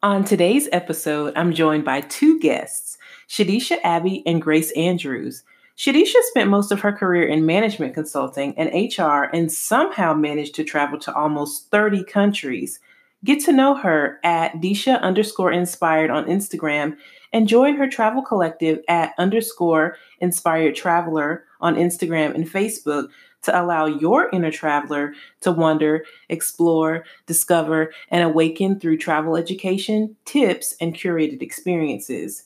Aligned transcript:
On 0.00 0.22
today's 0.22 0.68
episode, 0.70 1.32
I'm 1.34 1.52
joined 1.52 1.84
by 1.84 2.02
two 2.02 2.38
guests, 2.38 2.98
Shadisha 3.28 3.78
Abbey 3.82 4.22
and 4.26 4.40
Grace 4.40 4.70
Andrews. 4.76 5.42
Shadisha 5.76 6.22
spent 6.30 6.48
most 6.48 6.70
of 6.70 6.78
her 6.82 6.92
career 6.92 7.26
in 7.26 7.44
management 7.44 7.94
consulting 7.94 8.56
and 8.56 8.70
HR 8.96 9.24
and 9.34 9.50
somehow 9.50 10.14
managed 10.14 10.54
to 10.54 10.62
travel 10.62 11.00
to 11.00 11.12
almost 11.12 11.72
30 11.72 12.04
countries. 12.04 12.78
Get 13.24 13.40
to 13.46 13.52
know 13.52 13.74
her 13.74 14.20
at 14.22 14.52
Disha 14.60 15.00
underscore 15.00 15.50
inspired 15.50 16.10
on 16.10 16.26
Instagram 16.26 16.96
and 17.32 17.48
join 17.48 17.74
her 17.74 17.88
travel 17.88 18.22
collective 18.22 18.78
at 18.86 19.14
underscore 19.18 19.96
inspired 20.20 20.76
traveler 20.76 21.42
on 21.60 21.74
Instagram 21.74 22.36
and 22.36 22.48
Facebook 22.48 23.08
to 23.48 23.60
allow 23.60 23.86
your 23.86 24.28
inner 24.30 24.50
traveler 24.50 25.14
to 25.40 25.50
wander, 25.50 26.04
explore, 26.28 27.04
discover, 27.26 27.92
and 28.10 28.22
awaken 28.22 28.78
through 28.78 28.98
travel 28.98 29.36
education, 29.36 30.14
tips, 30.26 30.74
and 30.82 30.94
curated 30.94 31.40
experiences. 31.40 32.44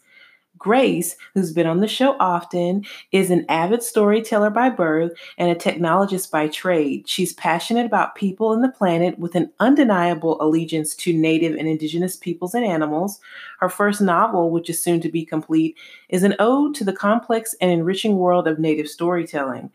Grace, 0.58 1.16
who's 1.34 1.52
been 1.52 1.66
on 1.66 1.80
the 1.80 1.88
show 1.88 2.14
often, 2.20 2.84
is 3.10 3.32
an 3.32 3.44
avid 3.48 3.82
storyteller 3.82 4.48
by 4.48 4.70
birth 4.70 5.10
and 5.36 5.50
a 5.50 5.56
technologist 5.56 6.30
by 6.30 6.46
trade. 6.46 7.08
She's 7.08 7.32
passionate 7.32 7.84
about 7.84 8.14
people 8.14 8.52
and 8.52 8.62
the 8.62 8.68
planet 8.68 9.18
with 9.18 9.34
an 9.34 9.50
undeniable 9.58 10.40
allegiance 10.40 10.94
to 10.96 11.12
Native 11.12 11.56
and 11.56 11.66
Indigenous 11.66 12.14
peoples 12.14 12.54
and 12.54 12.64
animals. 12.64 13.18
Her 13.58 13.68
first 13.68 14.00
novel, 14.00 14.50
which 14.50 14.70
is 14.70 14.80
soon 14.80 15.00
to 15.00 15.08
be 15.08 15.24
complete, 15.24 15.76
is 16.08 16.22
an 16.22 16.36
ode 16.38 16.76
to 16.76 16.84
the 16.84 16.92
complex 16.92 17.56
and 17.60 17.72
enriching 17.72 18.18
world 18.18 18.46
of 18.46 18.60
Native 18.60 18.86
storytelling. 18.86 19.72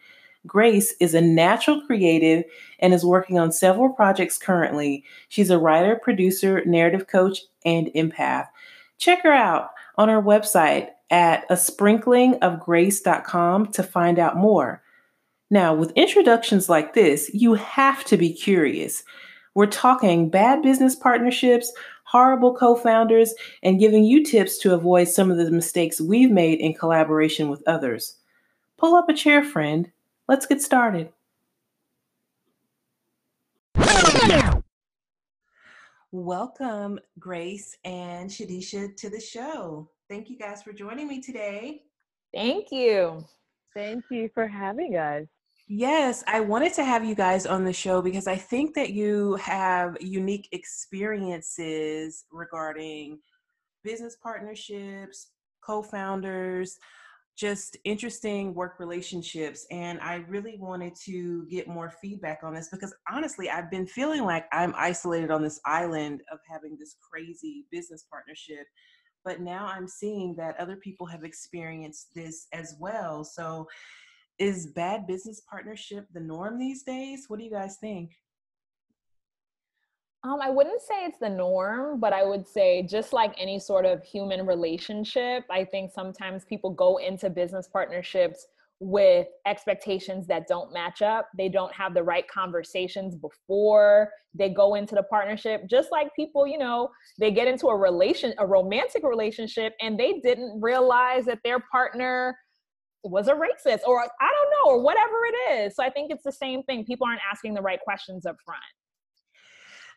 Grace 0.47 0.95
is 0.99 1.13
a 1.13 1.21
natural 1.21 1.81
creative 1.81 2.43
and 2.79 2.91
is 2.93 3.05
working 3.05 3.37
on 3.37 3.51
several 3.51 3.89
projects 3.89 4.37
currently. 4.37 5.03
She's 5.27 5.49
a 5.49 5.59
writer, 5.59 5.99
producer, 6.01 6.63
narrative 6.65 7.07
coach, 7.07 7.41
and 7.65 7.87
empath. 7.95 8.47
Check 8.97 9.23
her 9.23 9.33
out 9.33 9.71
on 9.97 10.09
our 10.09 10.23
website 10.23 10.87
at 11.09 11.45
a 11.49 11.55
sprinklingofgrace.com 11.55 13.71
to 13.71 13.83
find 13.83 14.19
out 14.19 14.37
more. 14.37 14.81
Now, 15.49 15.73
with 15.73 15.91
introductions 15.91 16.67
like 16.67 16.93
this, 16.93 17.31
you 17.33 17.53
have 17.53 18.03
to 18.05 18.17
be 18.17 18.33
curious. 18.33 19.03
We're 19.53 19.67
talking 19.67 20.29
bad 20.29 20.61
business 20.61 20.95
partnerships, 20.95 21.71
horrible 22.03 22.53
co 22.53 22.75
founders, 22.75 23.33
and 23.63 23.79
giving 23.79 24.03
you 24.03 24.23
tips 24.23 24.57
to 24.59 24.73
avoid 24.73 25.07
some 25.07 25.31
of 25.31 25.37
the 25.37 25.51
mistakes 25.51 26.01
we've 26.01 26.31
made 26.31 26.59
in 26.59 26.73
collaboration 26.73 27.49
with 27.49 27.63
others. 27.65 28.17
Pull 28.77 28.95
up 28.95 29.09
a 29.09 29.13
chair, 29.13 29.43
friend. 29.43 29.91
Let's 30.27 30.45
get 30.45 30.61
started. 30.61 31.13
Welcome, 36.11 36.99
Grace 37.17 37.77
and 37.85 38.29
Shadisha, 38.29 38.95
to 38.97 39.09
the 39.09 39.21
show. 39.21 39.89
Thank 40.09 40.29
you 40.29 40.37
guys 40.37 40.63
for 40.63 40.73
joining 40.73 41.07
me 41.07 41.21
today. 41.21 41.83
Thank 42.33 42.71
you. 42.71 43.23
Thank 43.73 44.03
you 44.09 44.29
for 44.33 44.47
having 44.47 44.97
us. 44.97 45.27
Yes, 45.69 46.25
I 46.27 46.41
wanted 46.41 46.73
to 46.73 46.83
have 46.83 47.05
you 47.05 47.15
guys 47.15 47.45
on 47.45 47.63
the 47.63 47.73
show 47.73 48.01
because 48.01 48.27
I 48.27 48.35
think 48.35 48.73
that 48.75 48.91
you 48.91 49.35
have 49.35 49.95
unique 50.01 50.49
experiences 50.51 52.25
regarding 52.31 53.19
business 53.83 54.17
partnerships, 54.21 55.27
co 55.61 55.81
founders, 55.81 56.79
just 57.37 57.77
interesting 57.83 58.53
work 58.55 58.79
relationships. 58.79 59.67
And 59.69 59.99
I 60.01 60.25
really 60.27 60.57
wanted 60.57 60.95
to 61.05 61.45
get 61.45 61.67
more 61.67 61.91
feedback 62.01 62.39
on 62.43 62.53
this 62.55 62.69
because 62.69 62.93
honestly, 63.09 63.49
I've 63.49 63.69
been 63.69 63.85
feeling 63.85 64.23
like 64.23 64.45
I'm 64.51 64.73
isolated 64.75 65.29
on 65.29 65.43
this 65.43 65.59
island 65.63 66.23
of 66.31 66.39
having 66.49 66.77
this 66.79 66.95
crazy 67.09 67.65
business 67.71 68.05
partnership. 68.11 68.65
But 69.23 69.41
now 69.41 69.67
I'm 69.67 69.87
seeing 69.87 70.35
that 70.37 70.59
other 70.59 70.77
people 70.77 71.05
have 71.05 71.23
experienced 71.23 72.07
this 72.15 72.47
as 72.53 72.75
well. 72.79 73.23
So, 73.23 73.67
is 74.39 74.67
bad 74.67 75.07
business 75.07 75.41
partnership 75.49 76.05
the 76.13 76.19
norm 76.19 76.59
these 76.59 76.83
days? 76.83 77.25
What 77.27 77.39
do 77.39 77.45
you 77.45 77.51
guys 77.51 77.77
think? 77.81 78.11
Um, 80.23 80.39
I 80.41 80.49
wouldn't 80.49 80.81
say 80.81 81.05
it's 81.05 81.19
the 81.19 81.29
norm, 81.29 81.99
but 81.99 82.11
I 82.11 82.23
would 82.23 82.47
say 82.47 82.81
just 82.83 83.13
like 83.13 83.35
any 83.37 83.59
sort 83.59 83.85
of 83.85 84.03
human 84.03 84.45
relationship, 84.45 85.45
I 85.49 85.63
think 85.63 85.91
sometimes 85.91 86.43
people 86.43 86.71
go 86.71 86.97
into 86.97 87.29
business 87.29 87.67
partnerships 87.67 88.47
with 88.79 89.27
expectations 89.45 90.27
that 90.27 90.47
don't 90.47 90.71
match 90.71 91.01
up. 91.01 91.29
They 91.35 91.49
don't 91.49 91.73
have 91.73 91.93
the 91.93 92.03
right 92.03 92.27
conversations 92.27 93.15
before 93.15 94.11
they 94.33 94.49
go 94.49 94.75
into 94.75 94.95
the 94.95 95.03
partnership. 95.03 95.67
Just 95.67 95.91
like 95.91 96.15
people, 96.15 96.45
you 96.45 96.57
know, 96.57 96.89
they 97.19 97.31
get 97.31 97.47
into 97.47 97.67
a 97.67 97.77
relation 97.77 98.33
a 98.37 98.45
romantic 98.45 99.03
relationship 99.03 99.73
and 99.81 99.99
they 99.99 100.19
didn't 100.19 100.61
realize 100.61 101.25
that 101.25 101.39
their 101.43 101.59
partner 101.71 102.37
was 103.03 103.27
a 103.27 103.33
racist 103.33 103.79
or 103.87 104.01
I 104.01 104.05
don't 104.31 104.51
know 104.51 104.71
or 104.71 104.81
whatever 104.81 105.15
it 105.25 105.53
is. 105.53 105.75
So 105.75 105.83
I 105.83 105.89
think 105.89 106.11
it's 106.11 106.23
the 106.23 106.31
same 106.31 106.63
thing. 106.63 106.85
People 106.85 107.07
aren't 107.07 107.21
asking 107.31 107.53
the 107.53 107.61
right 107.61 107.79
questions 107.79 108.25
up 108.25 108.35
front. 108.45 108.61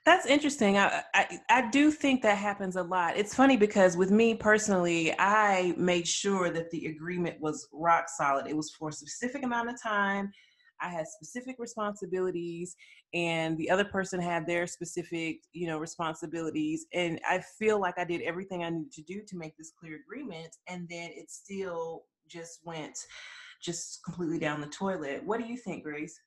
That's 0.06 0.26
interesting. 0.26 0.78
I, 0.78 1.02
I, 1.14 1.38
I 1.50 1.70
do 1.70 1.90
think 1.90 2.22
that 2.22 2.38
happens 2.38 2.76
a 2.76 2.82
lot. 2.82 3.16
It's 3.16 3.34
funny 3.34 3.56
because 3.56 3.96
with 3.96 4.10
me 4.10 4.34
personally, 4.34 5.14
I 5.18 5.74
made 5.76 6.08
sure 6.08 6.50
that 6.50 6.70
the 6.70 6.86
agreement 6.86 7.38
was 7.40 7.68
rock 7.72 8.08
solid. 8.08 8.46
It 8.46 8.56
was 8.56 8.70
for 8.70 8.88
a 8.88 8.92
specific 8.92 9.44
amount 9.44 9.68
of 9.68 9.80
time. 9.80 10.32
I 10.80 10.88
had 10.88 11.06
specific 11.06 11.56
responsibilities 11.58 12.74
and 13.12 13.58
the 13.58 13.68
other 13.68 13.84
person 13.84 14.18
had 14.18 14.46
their 14.46 14.66
specific, 14.66 15.40
you 15.52 15.66
know, 15.66 15.78
responsibilities. 15.78 16.86
And 16.94 17.20
I 17.28 17.42
feel 17.58 17.78
like 17.78 17.98
I 17.98 18.04
did 18.04 18.22
everything 18.22 18.64
I 18.64 18.70
needed 18.70 18.92
to 18.92 19.02
do 19.02 19.20
to 19.26 19.36
make 19.36 19.54
this 19.58 19.72
clear 19.78 19.96
agreement. 19.96 20.56
And 20.66 20.88
then 20.88 21.10
it 21.12 21.30
still 21.30 22.04
just 22.26 22.60
went 22.64 22.96
just 23.62 24.02
completely 24.04 24.38
down 24.38 24.62
the 24.62 24.68
toilet. 24.68 25.22
What 25.24 25.40
do 25.40 25.46
you 25.46 25.58
think, 25.58 25.84
Grace? 25.84 26.18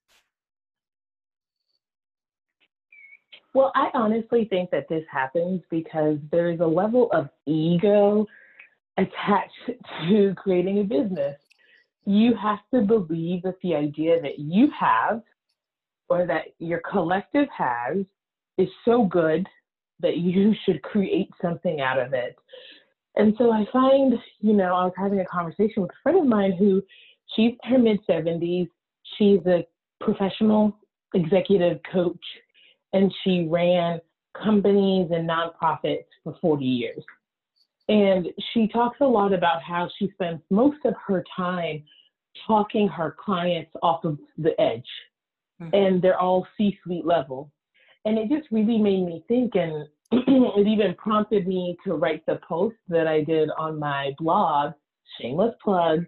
Well, 3.54 3.72
I 3.76 3.90
honestly 3.94 4.46
think 4.46 4.72
that 4.72 4.90
this 4.90 5.04
happens 5.12 5.62
because 5.70 6.18
there 6.32 6.50
is 6.50 6.60
a 6.60 6.66
level 6.66 7.10
of 7.12 7.30
ego 7.46 8.26
attached 8.98 9.80
to 10.08 10.34
creating 10.36 10.80
a 10.80 10.84
business. 10.84 11.38
You 12.06 12.34
have 12.36 12.60
to 12.74 12.82
believe 12.82 13.44
that 13.44 13.56
the 13.62 13.76
idea 13.76 14.22
that 14.22 14.40
you 14.40 14.70
have 14.78 15.22
or 16.10 16.26
that 16.26 16.54
your 16.60 16.82
collective 16.90 17.48
has 17.56 18.06
is 18.58 18.68
so 18.86 19.06
good 19.06 19.48
that 20.00 20.18
you 20.18 20.54
should 20.66 20.82
create 20.82 21.30
something 21.42 21.80
out 21.80 22.00
of 22.00 22.14
it. 22.14 22.36
And 23.16 23.36
so 23.38 23.52
I 23.52 23.66
find, 23.72 24.14
you 24.40 24.54
know, 24.54 24.74
I 24.74 24.86
was 24.86 24.94
having 24.98 25.20
a 25.20 25.26
conversation 25.26 25.84
with 25.84 25.92
a 25.92 26.02
friend 26.02 26.18
of 26.18 26.26
mine 26.26 26.54
who 26.54 26.82
she's 27.36 27.54
in 27.64 27.72
her 27.72 27.78
mid 27.78 28.00
70s. 28.10 28.68
She's 29.18 29.40
a 29.46 29.66
professional 30.02 30.76
executive 31.14 31.80
coach 31.92 32.20
and 32.94 33.14
she 33.24 33.48
ran 33.50 34.00
companies 34.42 35.10
and 35.12 35.30
nonprofits 35.30 36.06
for 36.24 36.36
40 36.42 36.64
years. 36.64 37.04
And 37.90 38.28
she 38.54 38.68
talks 38.68 38.98
a 39.02 39.06
lot 39.06 39.34
about 39.34 39.62
how 39.62 39.90
she 40.00 40.10
spends 40.14 40.42
most 40.50 40.78
of 40.86 40.94
her 41.06 41.24
time 41.36 41.84
talking 42.48 42.88
her 42.88 43.16
clients 43.24 43.72
off 43.82 44.06
of 44.06 44.18
the 44.38 44.60
edge, 44.60 44.88
mm-hmm. 45.62 45.76
and 45.76 46.02
they're 46.02 46.20
all 46.20 46.48
C 46.58 46.78
suite 46.84 47.06
level. 47.06 47.52
And 48.06 48.18
it 48.18 48.30
just 48.30 48.50
really 48.52 48.78
made 48.78 49.06
me 49.06 49.24
think, 49.28 49.56
and 49.56 49.88
it 50.12 50.68
even 50.68 50.96
prompted 50.96 51.48
me 51.48 51.78
to 51.86 51.96
write 51.96 52.26
the 52.26 52.40
post 52.48 52.76
that 52.88 53.08
I 53.08 53.24
did 53.24 53.50
on 53.58 53.80
my 53.80 54.12
blog, 54.18 54.74
shameless 55.20 55.54
plug, 55.64 56.06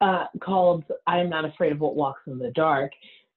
uh, 0.00 0.24
called 0.42 0.84
I 1.06 1.18
Am 1.18 1.30
Not 1.30 1.44
Afraid 1.44 1.72
of 1.72 1.80
What 1.80 1.96
Walks 1.96 2.22
in 2.26 2.38
the 2.38 2.50
Dark 2.50 2.90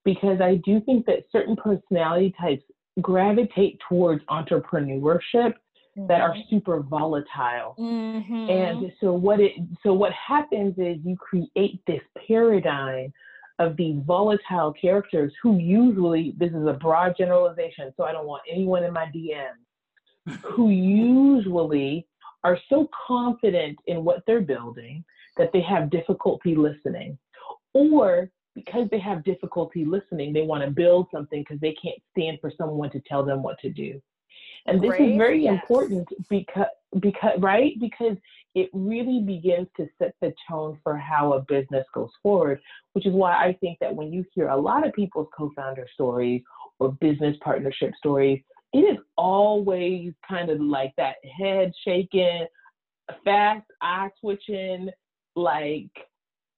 because 0.08 0.40
I 0.40 0.56
do 0.64 0.80
think 0.80 1.06
that 1.08 1.26
certain 1.34 1.58
personality 1.58 2.34
types 2.40 2.64
gravitate 3.02 3.80
towards 3.88 4.24
entrepreneurship 4.26 5.54
mm-hmm. 5.96 6.08
that 6.08 6.22
are 6.22 6.34
mm-hmm. 6.34 6.56
super 6.56 6.80
volatile. 6.82 7.76
Mm-hmm. 7.80 8.50
And 8.50 8.92
so 9.02 9.14
what 9.14 9.40
it 9.40 9.54
so 9.84 9.94
what 9.94 10.12
happens 10.14 10.76
is 10.78 10.98
you 11.04 11.16
create 11.18 11.80
this 11.88 12.02
paradigm 12.28 13.14
of 13.60 13.76
these 13.76 14.00
volatile 14.06 14.74
characters 14.80 15.34
who 15.42 15.58
usually 15.58 16.36
this 16.38 16.52
is 16.52 16.68
a 16.68 16.74
broad 16.74 17.16
generalization, 17.18 17.94
so 17.98 18.04
I 18.04 18.12
don't 18.12 18.28
want 18.28 18.44
anyone 18.52 18.84
in 18.84 18.94
my 18.94 19.06
DMs 19.06 20.38
who 20.44 20.70
usually 20.70 22.06
are 22.44 22.58
so 22.70 22.88
confident 23.08 23.78
in 23.88 24.04
what 24.04 24.24
they're 24.28 24.42
building 24.42 25.04
that 25.38 25.52
they 25.54 25.62
have 25.62 25.90
difficulty 25.90 26.56
listening 26.56 27.18
or 27.74 28.30
because 28.58 28.88
they 28.90 28.98
have 29.00 29.24
difficulty 29.24 29.86
listening, 29.86 30.34
they 30.34 30.42
want 30.42 30.64
to 30.64 30.72
build 30.72 31.06
something 31.14 31.42
because 31.42 31.60
they 31.60 31.76
can't 31.80 32.00
stand 32.12 32.40
for 32.42 32.52
someone 32.58 32.90
to 32.90 33.00
tell 33.02 33.24
them 33.24 33.44
what 33.44 33.60
to 33.60 33.70
do. 33.70 34.02
And 34.66 34.82
this 34.82 34.94
is 35.00 35.16
very 35.16 35.44
yes. 35.44 35.62
important 35.62 36.10
because 36.28 36.66
because 37.00 37.40
right 37.40 37.74
because 37.80 38.18
it 38.56 38.70
really 38.74 39.22
begins 39.22 39.68
to 39.78 39.88
set 40.00 40.16
the 40.22 40.34
tone 40.50 40.80
for 40.84 40.98
how 40.98 41.34
a 41.34 41.42
business 41.42 41.86
goes 41.94 42.10
forward, 42.24 42.60
which 42.94 43.06
is 43.06 43.14
why 43.14 43.34
I 43.34 43.54
think 43.62 43.78
that 43.80 43.96
when 43.96 44.12
you 44.12 44.26
hear 44.34 44.48
a 44.48 44.60
lot 44.60 44.86
of 44.86 44.94
people's 44.94 45.28
co-founder 45.38 45.86
stories 45.94 46.42
or 46.80 46.94
business 46.94 47.38
partnership 47.42 47.94
stories, 47.98 48.42
it 48.74 48.80
is 48.80 48.98
always 49.18 50.14
kind 50.28 50.50
of 50.50 50.60
like 50.60 50.94
that 50.98 51.18
head 51.40 51.72
shaking, 51.86 52.48
fast 53.24 53.68
eye 53.82 54.10
twitching, 54.20 54.90
like 55.36 55.92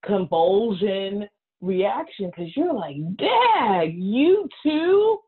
convulsion 0.06 1.28
reaction 1.62 2.28
because 2.28 2.56
you're 2.56 2.74
like, 2.74 2.96
Dad, 3.18 3.94
you 3.94 4.48
too? 4.64 5.20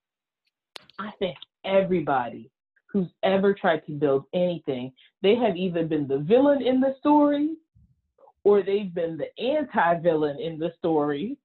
I 0.99 1.11
think 1.19 1.37
everybody 1.65 2.51
who's 2.87 3.09
ever 3.23 3.53
tried 3.53 3.85
to 3.85 3.93
build 3.93 4.25
anything, 4.33 4.91
they 5.21 5.35
have 5.35 5.55
either 5.55 5.85
been 5.85 6.07
the 6.07 6.19
villain 6.19 6.61
in 6.61 6.79
the 6.79 6.95
story 6.99 7.55
or 8.43 8.63
they've 8.63 8.93
been 8.93 9.17
the 9.17 9.43
anti 9.43 9.99
villain 9.99 10.39
in 10.39 10.57
the 10.57 10.73
story. 10.77 11.37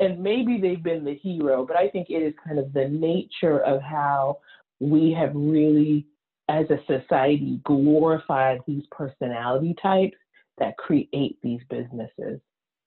And 0.00 0.20
maybe 0.20 0.60
they've 0.60 0.82
been 0.82 1.04
the 1.04 1.14
hero, 1.14 1.64
but 1.64 1.76
I 1.76 1.88
think 1.88 2.10
it 2.10 2.22
is 2.22 2.34
kind 2.44 2.58
of 2.58 2.72
the 2.72 2.88
nature 2.88 3.60
of 3.60 3.80
how 3.82 4.38
we 4.80 5.12
have 5.12 5.30
really, 5.32 6.06
as 6.48 6.66
a 6.70 6.80
society, 6.88 7.60
glorified 7.62 8.60
these 8.66 8.82
personality 8.90 9.76
types 9.80 10.16
that 10.58 10.76
create 10.76 11.38
these 11.42 11.60
businesses. 11.70 12.40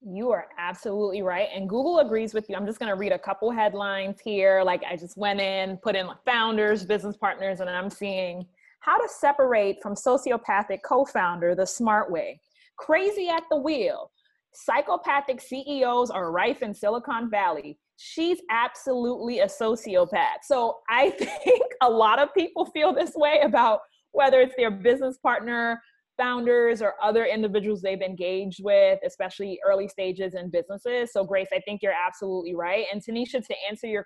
You 0.08 0.32
are 0.32 0.48
absolutely 0.60 1.24
right. 1.24 1.48
And 1.54 1.68
Google 1.68 2.00
agrees 2.00 2.36
with 2.36 2.48
you. 2.48 2.56
I'm 2.56 2.68
just 2.68 2.78
going 2.78 2.92
to 2.92 2.96
read 2.96 3.12
a 3.12 3.18
couple 3.18 3.50
headlines 3.50 4.20
here. 4.24 4.62
Like 4.64 4.84
I 4.88 4.96
just 4.96 5.18
went 5.18 5.42
in, 5.42 5.78
put 5.78 5.96
in 5.96 6.08
founders, 6.26 6.86
business 6.86 7.18
partners, 7.18 7.60
and 7.60 7.70
I'm 7.70 7.90
seeing 7.90 8.46
how 8.82 9.00
to 9.00 9.10
separate 9.10 9.82
from 9.82 9.96
sociopathic 9.96 10.80
co 10.86 11.06
founder 11.06 11.56
the 11.56 11.66
smart 11.66 12.12
way. 12.12 12.40
Crazy 12.78 13.30
at 13.30 13.44
the 13.50 13.58
wheel. 13.58 14.12
Psychopathic 14.54 15.42
CEOs 15.42 16.12
are 16.12 16.32
rife 16.32 16.62
in 16.62 16.72
Silicon 16.72 17.32
Valley. 17.32 17.80
She's 17.98 18.38
absolutely 18.52 19.40
a 19.40 19.48
sociopath. 19.48 20.44
So 20.44 20.78
I 20.88 21.10
think 21.44 21.64
a 21.82 21.90
lot 21.90 22.20
of 22.20 22.32
people 22.36 22.66
feel 22.68 22.94
this 22.94 23.16
way 23.16 23.40
about 23.44 23.80
whether 24.12 24.40
it's 24.40 24.56
their 24.56 24.72
business 24.72 25.18
partner, 25.18 25.82
founders 26.18 26.82
or 26.82 26.94
other 27.02 27.26
individuals 27.26 27.82
they've 27.82 28.02
engaged 28.02 28.60
with, 28.64 29.00
especially 29.06 29.60
early 29.66 29.88
stages 29.88 30.34
in 30.36 30.50
businesses. 30.50 31.12
So, 31.14 31.24
Grace, 31.24 31.50
I 31.54 31.60
think 31.60 31.82
you're 31.82 31.94
absolutely 31.94 32.56
right. 32.56 32.86
And 32.92 33.02
Tanisha, 33.02 33.46
to 33.46 33.56
answer 33.70 33.88
your 33.88 34.06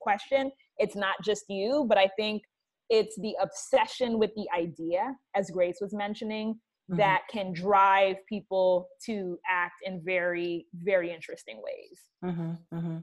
question, 0.00 0.50
it's 0.78 0.96
not 0.96 1.16
just 1.24 1.44
you, 1.48 1.86
but 1.88 1.98
I 1.98 2.08
think 2.16 2.42
it's 2.90 3.16
the 3.20 3.34
obsession 3.42 4.18
with 4.18 4.30
the 4.34 4.46
idea, 4.56 5.14
as 5.34 5.50
Grace 5.50 5.78
was 5.80 5.94
mentioning, 5.94 6.54
mm-hmm. 6.90 6.96
that 6.96 7.22
can 7.30 7.52
drive 7.52 8.16
people 8.28 8.88
to 9.06 9.38
act 9.48 9.74
in 9.84 10.00
very, 10.04 10.66
very 10.74 11.12
interesting 11.12 11.60
ways. 11.62 12.00
Mm-hmm, 12.24 12.76
mm-hmm. 12.76 12.96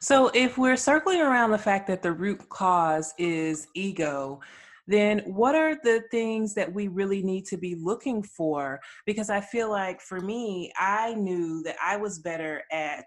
So, 0.00 0.30
if 0.34 0.56
we're 0.58 0.76
circling 0.76 1.20
around 1.20 1.50
the 1.50 1.58
fact 1.58 1.86
that 1.88 2.02
the 2.02 2.12
root 2.12 2.48
cause 2.48 3.14
is 3.18 3.68
ego, 3.74 4.40
then 4.90 5.20
what 5.20 5.54
are 5.54 5.76
the 5.82 6.02
things 6.10 6.54
that 6.54 6.72
we 6.72 6.88
really 6.88 7.22
need 7.22 7.46
to 7.46 7.56
be 7.56 7.74
looking 7.74 8.22
for? 8.22 8.80
Because 9.06 9.30
I 9.30 9.40
feel 9.40 9.70
like 9.70 10.00
for 10.00 10.20
me, 10.20 10.72
I 10.78 11.14
knew 11.14 11.62
that 11.62 11.76
I 11.82 11.96
was 11.96 12.18
better 12.18 12.62
at 12.72 13.04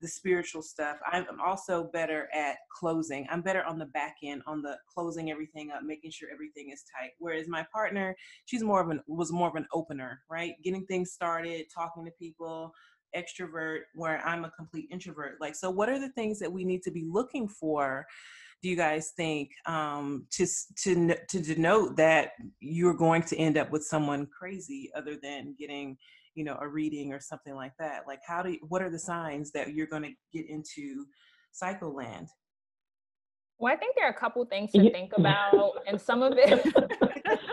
the 0.00 0.08
spiritual 0.08 0.62
stuff. 0.62 0.98
I'm 1.10 1.40
also 1.40 1.84
better 1.92 2.28
at 2.34 2.56
closing. 2.76 3.26
I'm 3.30 3.40
better 3.40 3.62
on 3.62 3.78
the 3.78 3.86
back 3.86 4.16
end, 4.24 4.42
on 4.46 4.60
the 4.60 4.76
closing 4.92 5.30
everything 5.30 5.70
up, 5.70 5.82
making 5.84 6.10
sure 6.10 6.28
everything 6.32 6.70
is 6.72 6.82
tight. 6.98 7.12
Whereas 7.18 7.46
my 7.46 7.64
partner, 7.72 8.16
she's 8.46 8.64
more 8.64 8.80
of 8.80 8.90
an 8.90 9.00
was 9.06 9.30
more 9.30 9.48
of 9.48 9.54
an 9.54 9.66
opener, 9.72 10.20
right? 10.28 10.54
Getting 10.64 10.84
things 10.86 11.12
started, 11.12 11.66
talking 11.72 12.04
to 12.04 12.10
people, 12.18 12.72
extrovert, 13.16 13.82
where 13.94 14.26
I'm 14.26 14.44
a 14.44 14.50
complete 14.50 14.88
introvert. 14.90 15.36
Like, 15.40 15.54
so 15.54 15.70
what 15.70 15.88
are 15.88 16.00
the 16.00 16.10
things 16.10 16.40
that 16.40 16.52
we 16.52 16.64
need 16.64 16.82
to 16.82 16.90
be 16.90 17.06
looking 17.08 17.46
for 17.46 18.04
do 18.62 18.68
you 18.68 18.76
guys 18.76 19.12
think 19.16 19.50
um, 19.66 20.26
to 20.30 20.46
to 20.84 21.16
to 21.28 21.40
denote 21.40 21.96
that 21.96 22.32
you're 22.60 22.94
going 22.94 23.22
to 23.24 23.36
end 23.36 23.58
up 23.58 23.70
with 23.70 23.84
someone 23.84 24.26
crazy 24.26 24.90
other 24.96 25.16
than 25.20 25.54
getting 25.58 25.96
you 26.34 26.44
know 26.44 26.56
a 26.60 26.68
reading 26.68 27.12
or 27.12 27.20
something 27.20 27.54
like 27.54 27.72
that? 27.78 28.02
Like 28.06 28.20
how 28.26 28.42
do 28.42 28.52
you, 28.52 28.58
what 28.68 28.82
are 28.82 28.90
the 28.90 28.98
signs 28.98 29.50
that 29.52 29.74
you're 29.74 29.86
going 29.86 30.04
to 30.04 30.12
get 30.32 30.48
into 30.48 31.06
psycho 31.52 31.90
land 31.90 32.28
well 33.58 33.72
i 33.72 33.76
think 33.76 33.94
there 33.94 34.06
are 34.06 34.10
a 34.10 34.18
couple 34.18 34.44
things 34.46 34.72
to 34.72 34.90
think 34.90 35.12
about 35.16 35.74
and 35.86 36.00
some 36.00 36.22
of 36.22 36.32
it 36.36 36.64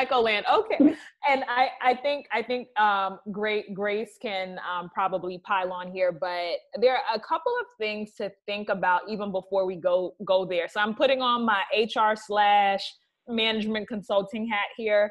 Psycholand. 0.00 0.42
Okay. 0.52 0.94
And 1.28 1.44
I, 1.48 1.68
I 1.82 1.94
think 1.94 2.26
I 2.32 2.42
think 2.42 2.68
um, 2.80 3.18
great 3.30 3.74
Grace 3.74 4.16
can 4.20 4.58
um, 4.58 4.88
probably 4.88 5.38
pile 5.38 5.70
on 5.70 5.92
here, 5.92 6.12
but 6.12 6.56
there 6.80 6.94
are 6.94 7.02
a 7.14 7.20
couple 7.20 7.52
of 7.60 7.66
things 7.78 8.12
to 8.14 8.32
think 8.46 8.70
about 8.70 9.02
even 9.08 9.30
before 9.30 9.66
we 9.66 9.76
go 9.76 10.14
go 10.24 10.46
there. 10.46 10.66
So 10.66 10.80
I'm 10.80 10.94
putting 10.94 11.20
on 11.20 11.44
my 11.44 11.62
HR 11.74 12.14
slash 12.16 12.80
management 13.28 13.86
consulting 13.86 14.48
hat 14.48 14.68
here. 14.76 15.10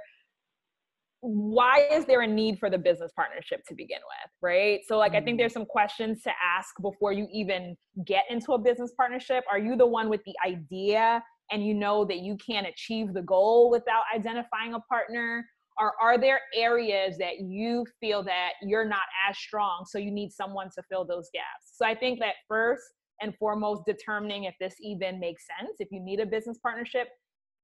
Why 1.21 1.87
is 1.91 2.05
there 2.05 2.21
a 2.21 2.27
need 2.27 2.59
for 2.59 2.69
the 2.69 2.77
business 2.77 3.11
partnership 3.15 3.61
to 3.67 3.75
begin 3.75 3.99
with? 3.99 4.31
Right. 4.41 4.79
So 4.87 4.97
like 4.97 5.13
I 5.13 5.21
think 5.21 5.35
mm. 5.35 5.41
there's 5.41 5.53
some 5.53 5.65
questions 5.65 6.23
to 6.23 6.31
ask 6.57 6.73
before 6.81 7.13
you 7.13 7.27
even 7.31 7.77
get 8.05 8.23
into 8.29 8.53
a 8.53 8.57
business 8.57 8.93
partnership. 8.97 9.43
Are 9.51 9.59
you 9.59 9.75
the 9.75 9.85
one 9.85 10.09
with 10.09 10.21
the 10.25 10.33
idea 10.45 11.21
and 11.51 11.65
you 11.65 11.73
know 11.73 12.05
that 12.05 12.19
you 12.19 12.37
can't 12.37 12.67
achieve 12.67 13.13
the 13.13 13.21
goal 13.21 13.69
without 13.69 14.03
identifying 14.15 14.73
a 14.73 14.79
partner? 14.81 15.45
Or 15.79 15.93
are 16.01 16.17
there 16.17 16.41
areas 16.53 17.17
that 17.19 17.39
you 17.39 17.85
feel 18.01 18.21
that 18.23 18.51
you're 18.61 18.85
not 18.85 19.07
as 19.29 19.37
strong, 19.37 19.85
so 19.87 19.97
you 19.97 20.11
need 20.11 20.31
someone 20.31 20.69
to 20.75 20.83
fill 20.89 21.05
those 21.05 21.29
gaps? 21.33 21.73
So 21.75 21.85
I 21.85 21.95
think 21.95 22.19
that 22.19 22.35
first 22.47 22.83
and 23.21 23.35
foremost, 23.37 23.83
determining 23.85 24.45
if 24.45 24.55
this 24.59 24.75
even 24.81 25.19
makes 25.19 25.45
sense, 25.45 25.77
if 25.79 25.89
you 25.91 26.01
need 26.01 26.19
a 26.19 26.25
business 26.25 26.57
partnership. 26.57 27.09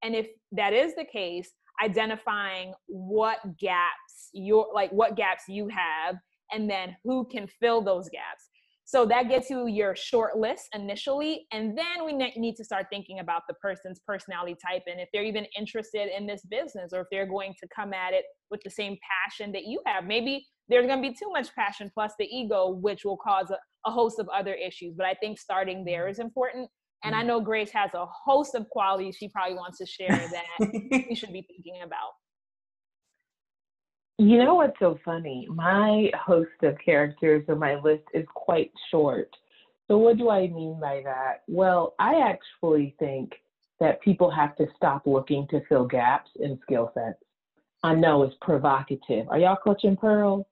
And 0.03 0.15
if 0.15 0.27
that 0.51 0.73
is 0.73 0.93
the 0.95 1.05
case, 1.05 1.51
identifying 1.83 2.73
what 2.87 3.39
gaps 3.57 4.29
your 4.33 4.67
like 4.73 4.91
what 4.91 5.15
gaps 5.15 5.43
you 5.47 5.67
have 5.67 6.15
and 6.51 6.69
then 6.69 6.95
who 7.03 7.25
can 7.25 7.47
fill 7.59 7.81
those 7.81 8.07
gaps 8.09 8.49
so 8.87 9.03
that 9.07 9.29
gets 9.29 9.49
you 9.49 9.65
your 9.65 9.95
short 9.95 10.37
list 10.37 10.67
initially. 10.75 11.47
And 11.51 11.75
then 11.75 12.05
we 12.05 12.13
need 12.13 12.55
to 12.55 12.63
start 12.63 12.85
thinking 12.91 13.19
about 13.19 13.41
the 13.47 13.55
person's 13.55 13.99
personality 14.05 14.55
type 14.63 14.83
and 14.85 14.99
if 15.01 15.09
they're 15.11 15.23
even 15.23 15.47
interested 15.57 16.15
in 16.15 16.27
this 16.27 16.43
business 16.49 16.91
or 16.93 17.01
if 17.01 17.07
they're 17.11 17.25
going 17.25 17.55
to 17.59 17.67
come 17.75 17.93
at 17.93 18.13
it 18.13 18.25
with 18.51 18.61
the 18.63 18.69
same 18.69 18.95
passion 19.25 19.51
that 19.53 19.65
you 19.65 19.81
have. 19.87 20.05
Maybe 20.05 20.45
there's 20.69 20.85
going 20.85 21.01
to 21.01 21.09
be 21.09 21.15
too 21.15 21.31
much 21.31 21.53
passion 21.55 21.89
plus 21.95 22.13
the 22.19 22.25
ego, 22.25 22.69
which 22.69 23.03
will 23.03 23.17
cause 23.17 23.49
a, 23.49 23.57
a 23.87 23.91
host 23.91 24.19
of 24.19 24.29
other 24.29 24.53
issues. 24.53 24.93
But 24.95 25.07
I 25.07 25.15
think 25.15 25.39
starting 25.39 25.83
there 25.83 26.07
is 26.07 26.19
important. 26.19 26.69
And 27.04 27.15
I 27.15 27.23
mm. 27.23 27.27
know 27.27 27.42
Grace 27.42 27.71
has 27.71 27.92
a 27.95 28.06
host 28.06 28.54
of 28.54 28.69
qualities 28.69 29.15
she 29.19 29.30
probably 29.30 29.56
wants 29.56 29.80
to 29.80 29.85
share 29.87 30.09
that 30.09 30.69
you 31.09 31.15
should 31.15 31.33
be 31.33 31.42
thinking 31.42 31.81
about. 31.83 32.11
You 34.18 34.38
know 34.38 34.56
what's 34.56 34.80
so 34.80 34.98
funny? 35.04 35.48
My 35.50 36.10
host 36.18 36.52
of 36.64 36.78
characters 36.84 37.44
or 37.48 37.56
my 37.56 37.76
list 37.76 38.04
is 38.14 38.26
quite 38.34 38.72
short. 38.90 39.30
So, 39.88 39.98
what 39.98 40.18
do 40.18 40.30
I 40.30 40.48
mean 40.48 40.80
by 40.80 41.02
that? 41.04 41.44
Well, 41.48 41.95
I 42.00 42.22
actually 42.22 42.95
think 42.98 43.34
that 43.80 44.02
people 44.02 44.31
have 44.31 44.56
to 44.56 44.68
stop 44.76 45.06
looking 45.06 45.48
to 45.50 45.62
fill 45.68 45.86
gaps 45.86 46.31
in 46.40 46.57
skill 46.64 46.92
sets. 46.94 47.19
I 47.84 47.94
know 47.94 48.24
it's 48.24 48.36
provocative. 48.42 49.28
Are 49.30 49.38
y'all 49.38 49.57
clutching 49.57 49.98
pearls? 49.98 50.45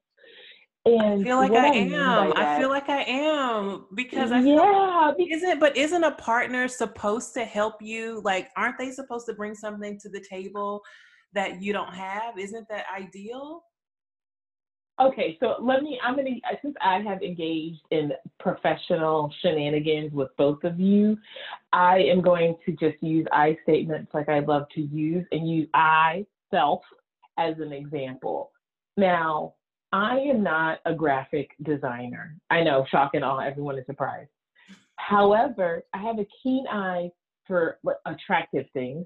And 0.86 1.22
I 1.22 1.24
feel 1.24 1.38
like 1.38 1.53
I, 1.53 1.67
I 1.67 1.75
am. 1.75 2.34
I 2.36 2.60
feel 2.60 2.67
like 2.67 2.89
I 2.89 3.03
am 3.03 3.86
because 3.96 4.34
I 4.34 4.41
yeah. 4.41 5.13
Like, 5.17 5.32
isn't 5.32 5.60
but 5.62 5.77
isn't 5.77 6.03
a 6.03 6.12
partner 6.12 6.67
supposed 6.67 7.34
to 7.36 7.46
help 7.46 7.82
you? 7.82 8.22
Like, 8.25 8.50
aren't 8.58 8.77
they 8.77 8.91
supposed 8.91 9.25
to 9.27 9.34
bring 9.34 9.55
something 9.55 9.98
to 10.00 10.10
the 10.10 10.20
table 10.20 10.84
that 11.33 11.61
you 11.61 11.73
don't 11.73 11.93
have? 11.93 12.37
Isn't 12.37 12.67
that 12.69 12.85
ideal? 12.95 13.63
Okay, 15.01 15.37
so 15.39 15.55
let 15.59 15.81
me, 15.81 15.99
I'm 16.03 16.15
going 16.15 16.27
to, 16.35 16.47
uh, 16.47 16.55
since 16.61 16.75
I 16.79 16.99
have 16.99 17.23
engaged 17.23 17.81
in 17.89 18.11
professional 18.39 19.33
shenanigans 19.41 20.13
with 20.13 20.29
both 20.37 20.63
of 20.63 20.79
you, 20.79 21.17
I 21.71 21.97
am 21.97 22.21
going 22.21 22.55
to 22.65 22.73
just 22.73 23.01
use 23.01 23.25
I 23.31 23.57
statements 23.63 24.13
like 24.13 24.29
I 24.29 24.39
love 24.39 24.67
to 24.75 24.81
use 24.81 25.25
and 25.31 25.49
use 25.49 25.67
I, 25.73 26.27
self, 26.51 26.81
as 27.39 27.55
an 27.59 27.73
example. 27.73 28.51
Now, 28.95 29.55
I 29.91 30.19
am 30.19 30.43
not 30.43 30.79
a 30.85 30.93
graphic 30.93 31.49
designer. 31.63 32.35
I 32.51 32.63
know, 32.63 32.85
shock 32.91 33.11
and 33.15 33.23
awe, 33.23 33.39
everyone 33.39 33.79
is 33.79 33.85
surprised. 33.87 34.29
However, 34.97 35.83
I 35.93 35.97
have 35.97 36.19
a 36.19 36.27
keen 36.43 36.65
eye 36.67 37.09
for 37.47 37.79
attractive 38.05 38.67
things. 38.73 39.05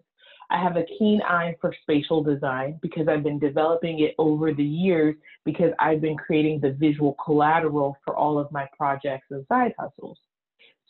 I 0.49 0.61
have 0.61 0.77
a 0.77 0.85
keen 0.97 1.21
eye 1.21 1.55
for 1.59 1.73
spatial 1.81 2.23
design 2.23 2.79
because 2.81 3.07
I've 3.07 3.23
been 3.23 3.39
developing 3.39 3.99
it 3.99 4.15
over 4.17 4.53
the 4.53 4.63
years 4.63 5.15
because 5.43 5.71
I've 5.79 5.99
been 5.99 6.15
creating 6.15 6.61
the 6.61 6.71
visual 6.71 7.15
collateral 7.23 7.97
for 8.05 8.15
all 8.15 8.39
of 8.39 8.51
my 8.51 8.67
projects 8.77 9.27
and 9.29 9.45
side 9.47 9.73
hustles. 9.77 10.17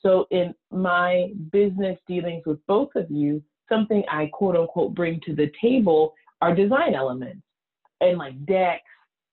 So 0.01 0.27
in 0.29 0.53
my 0.71 1.31
business 1.51 1.97
dealings 2.07 2.43
with 2.45 2.65
both 2.67 2.89
of 2.95 3.09
you, 3.09 3.41
something 3.67 4.03
I 4.11 4.29
quote 4.31 4.55
unquote 4.55 4.93
bring 4.93 5.19
to 5.25 5.35
the 5.35 5.51
table 5.59 6.13
are 6.41 6.55
design 6.55 6.93
elements 6.93 7.41
and 7.99 8.17
like 8.17 8.45
decks 8.45 8.83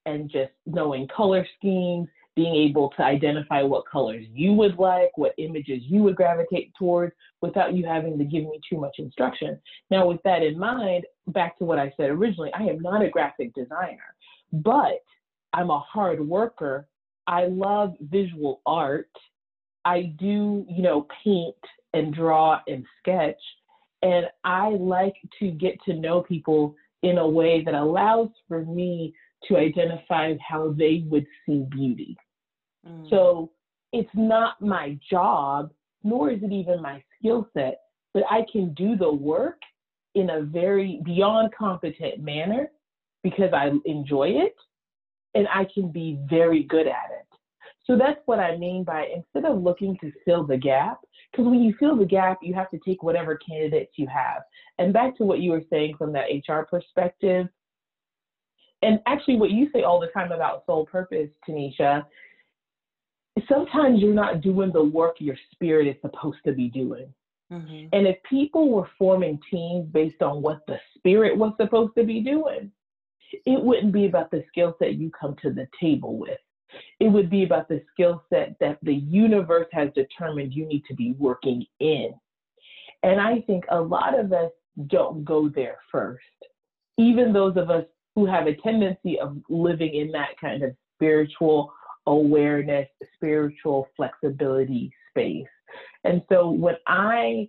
and 0.06 0.30
just 0.30 0.52
knowing 0.66 1.06
color 1.08 1.46
schemes, 1.58 2.08
being 2.36 2.54
able 2.54 2.90
to 2.96 3.02
identify 3.02 3.62
what 3.62 3.88
colors 3.90 4.24
you 4.32 4.52
would 4.52 4.76
like, 4.78 5.16
what 5.16 5.34
images 5.38 5.82
you 5.84 6.02
would 6.02 6.16
gravitate 6.16 6.72
towards 6.78 7.14
without 7.40 7.74
you 7.74 7.86
having 7.86 8.18
to 8.18 8.24
give 8.24 8.42
me 8.44 8.60
too 8.68 8.78
much 8.78 8.96
instruction. 8.98 9.58
Now, 9.90 10.06
with 10.06 10.22
that 10.24 10.42
in 10.42 10.58
mind, 10.58 11.04
back 11.28 11.58
to 11.58 11.64
what 11.64 11.78
I 11.78 11.92
said 11.96 12.10
originally, 12.10 12.50
I 12.54 12.64
am 12.64 12.80
not 12.80 13.02
a 13.02 13.08
graphic 13.08 13.54
designer, 13.54 14.14
but 14.52 15.02
I'm 15.52 15.70
a 15.70 15.78
hard 15.78 16.26
worker. 16.26 16.88
I 17.26 17.46
love 17.46 17.94
visual 18.00 18.60
art. 18.66 19.10
I 19.84 20.14
do, 20.18 20.66
you 20.68 20.82
know, 20.82 21.06
paint 21.22 21.54
and 21.92 22.12
draw 22.12 22.60
and 22.66 22.84
sketch. 22.98 23.40
And 24.02 24.26
I 24.42 24.70
like 24.70 25.14
to 25.38 25.50
get 25.50 25.80
to 25.84 25.94
know 25.94 26.22
people 26.22 26.74
in 27.02 27.18
a 27.18 27.28
way 27.28 27.62
that 27.62 27.74
allows 27.74 28.30
for 28.48 28.64
me 28.64 29.14
to 29.48 29.56
identify 29.56 30.34
how 30.46 30.74
they 30.76 31.04
would 31.06 31.26
see 31.46 31.64
beauty. 31.70 32.16
Mm. 32.86 33.10
So 33.10 33.50
it's 33.92 34.10
not 34.14 34.60
my 34.60 34.98
job, 35.10 35.70
nor 36.02 36.30
is 36.30 36.42
it 36.42 36.52
even 36.52 36.82
my 36.82 37.02
skill 37.18 37.48
set, 37.54 37.80
but 38.12 38.24
I 38.30 38.44
can 38.50 38.74
do 38.74 38.96
the 38.96 39.12
work 39.12 39.60
in 40.14 40.30
a 40.30 40.42
very 40.42 41.00
beyond 41.04 41.52
competent 41.56 42.22
manner 42.22 42.70
because 43.22 43.52
I 43.52 43.70
enjoy 43.84 44.28
it 44.28 44.54
and 45.34 45.48
I 45.52 45.66
can 45.72 45.90
be 45.90 46.18
very 46.28 46.62
good 46.62 46.86
at 46.86 47.10
it. 47.10 47.26
So 47.86 47.98
that's 47.98 48.20
what 48.24 48.38
I 48.38 48.56
mean 48.56 48.82
by 48.84 49.06
instead 49.14 49.50
of 49.50 49.62
looking 49.62 49.98
to 50.00 50.10
fill 50.24 50.46
the 50.46 50.56
gap, 50.56 51.00
because 51.30 51.44
when 51.46 51.62
you 51.62 51.74
fill 51.78 51.96
the 51.96 52.06
gap, 52.06 52.38
you 52.42 52.54
have 52.54 52.70
to 52.70 52.78
take 52.78 53.02
whatever 53.02 53.36
candidates 53.36 53.92
you 53.96 54.06
have. 54.06 54.42
And 54.78 54.92
back 54.92 55.16
to 55.18 55.24
what 55.24 55.40
you 55.40 55.50
were 55.50 55.62
saying 55.68 55.96
from 55.98 56.12
that 56.12 56.26
HR 56.48 56.62
perspective, 56.62 57.46
and 58.82 59.00
actually 59.06 59.36
what 59.36 59.50
you 59.50 59.68
say 59.72 59.82
all 59.82 60.00
the 60.00 60.08
time 60.08 60.32
about 60.32 60.64
soul 60.66 60.86
purpose, 60.86 61.28
Tanisha, 61.46 62.04
sometimes 63.48 64.00
you're 64.00 64.14
not 64.14 64.40
doing 64.40 64.72
the 64.72 64.84
work 64.84 65.16
your 65.18 65.36
spirit 65.52 65.86
is 65.86 65.96
supposed 66.02 66.38
to 66.46 66.52
be 66.52 66.68
doing. 66.68 67.12
Mm-hmm. 67.52 67.88
And 67.92 68.06
if 68.06 68.16
people 68.28 68.70
were 68.70 68.88
forming 68.98 69.38
teams 69.50 69.86
based 69.92 70.22
on 70.22 70.42
what 70.42 70.60
the 70.66 70.78
spirit 70.96 71.36
was 71.36 71.52
supposed 71.60 71.92
to 71.96 72.04
be 72.04 72.20
doing, 72.20 72.70
it 73.46 73.62
wouldn't 73.62 73.92
be 73.92 74.06
about 74.06 74.30
the 74.30 74.44
skill 74.48 74.76
set 74.78 74.94
you 74.94 75.10
come 75.18 75.36
to 75.42 75.50
the 75.50 75.68
table 75.80 76.18
with. 76.18 76.38
It 76.98 77.08
would 77.08 77.30
be 77.30 77.44
about 77.44 77.68
the 77.68 77.82
skill 77.92 78.24
set 78.30 78.56
that 78.60 78.78
the 78.82 78.94
universe 78.94 79.68
has 79.72 79.90
determined 79.94 80.54
you 80.54 80.66
need 80.66 80.84
to 80.88 80.94
be 80.94 81.14
working 81.18 81.64
in. 81.80 82.14
And 83.02 83.20
I 83.20 83.40
think 83.42 83.64
a 83.70 83.80
lot 83.80 84.18
of 84.18 84.32
us 84.32 84.50
don't 84.88 85.24
go 85.24 85.48
there 85.48 85.78
first. 85.92 86.24
Even 86.98 87.32
those 87.32 87.56
of 87.56 87.70
us 87.70 87.84
who 88.14 88.26
have 88.26 88.46
a 88.46 88.56
tendency 88.56 89.18
of 89.20 89.36
living 89.48 89.94
in 89.94 90.10
that 90.12 90.30
kind 90.40 90.62
of 90.62 90.74
spiritual 90.96 91.72
awareness, 92.06 92.88
spiritual 93.14 93.88
flexibility 93.96 94.92
space. 95.10 95.46
And 96.04 96.22
so 96.28 96.50
when 96.50 96.76
I 96.86 97.48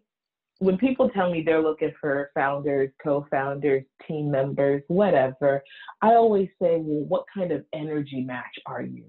when 0.59 0.77
people 0.77 1.09
tell 1.09 1.29
me 1.29 1.41
they're 1.41 1.61
looking 1.61 1.91
for 1.99 2.31
founders, 2.33 2.89
co-founders, 3.03 3.83
team 4.07 4.31
members, 4.31 4.81
whatever, 4.87 5.61
I 6.01 6.13
always 6.13 6.47
say, 6.61 6.77
well, 6.77 7.05
what 7.07 7.25
kind 7.33 7.51
of 7.51 7.65
energy 7.73 8.21
match 8.21 8.57
are 8.65 8.81
you? 8.81 9.05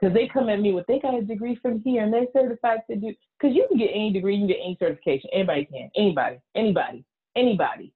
Because 0.00 0.14
they 0.14 0.28
come 0.28 0.48
at 0.48 0.60
me 0.60 0.72
with, 0.72 0.86
they 0.86 0.98
got 0.98 1.14
a 1.14 1.22
degree 1.22 1.58
from 1.60 1.80
here 1.82 2.04
and 2.04 2.12
they're 2.12 2.26
certified 2.32 2.80
to 2.90 2.96
do, 2.96 3.14
because 3.38 3.54
you 3.54 3.66
can 3.68 3.78
get 3.78 3.90
any 3.94 4.12
degree, 4.12 4.34
you 4.34 4.40
can 4.40 4.48
get 4.48 4.62
any 4.64 4.76
certification. 4.80 5.30
Anybody 5.32 5.66
can, 5.66 5.90
anybody, 5.96 6.38
anybody, 6.54 7.04
anybody. 7.34 7.92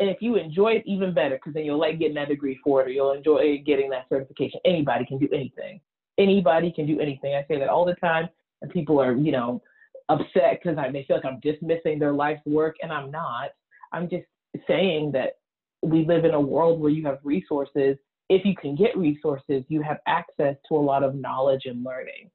And 0.00 0.08
if 0.08 0.18
you 0.20 0.36
enjoy 0.36 0.74
it, 0.74 0.84
even 0.86 1.12
better, 1.12 1.36
because 1.36 1.54
then 1.54 1.64
you'll 1.64 1.78
like 1.78 1.98
getting 1.98 2.14
that 2.14 2.28
degree 2.28 2.58
for 2.62 2.82
it 2.82 2.86
or 2.86 2.90
you'll 2.90 3.12
enjoy 3.12 3.62
getting 3.66 3.90
that 3.90 4.06
certification. 4.08 4.60
Anybody 4.64 5.04
can 5.04 5.18
do 5.18 5.28
anything. 5.32 5.80
Anybody 6.18 6.72
can 6.72 6.86
do 6.86 7.00
anything. 7.00 7.34
I 7.34 7.44
say 7.48 7.58
that 7.58 7.68
all 7.68 7.84
the 7.84 7.94
time, 7.94 8.28
and 8.62 8.70
people 8.70 9.00
are, 9.00 9.14
you 9.14 9.32
know, 9.32 9.62
upset 10.08 10.60
because 10.62 10.78
I 10.78 10.90
they 10.90 11.04
feel 11.06 11.16
like 11.16 11.24
I'm 11.24 11.40
dismissing 11.40 11.98
their 11.98 12.12
life's 12.12 12.44
work, 12.46 12.76
and 12.82 12.92
I'm 12.92 13.10
not. 13.10 13.50
I'm 13.92 14.08
just 14.08 14.24
saying 14.66 15.12
that 15.12 15.34
we 15.82 16.04
live 16.04 16.24
in 16.24 16.34
a 16.34 16.40
world 16.40 16.80
where 16.80 16.90
you 16.90 17.06
have 17.06 17.18
resources. 17.22 17.96
If 18.28 18.44
you 18.44 18.54
can 18.54 18.74
get 18.74 18.96
resources, 18.96 19.64
you 19.68 19.80
have 19.82 19.98
access 20.06 20.56
to 20.68 20.76
a 20.76 20.78
lot 20.78 21.02
of 21.02 21.14
knowledge 21.14 21.62
and 21.64 21.84
learning. 21.84 22.30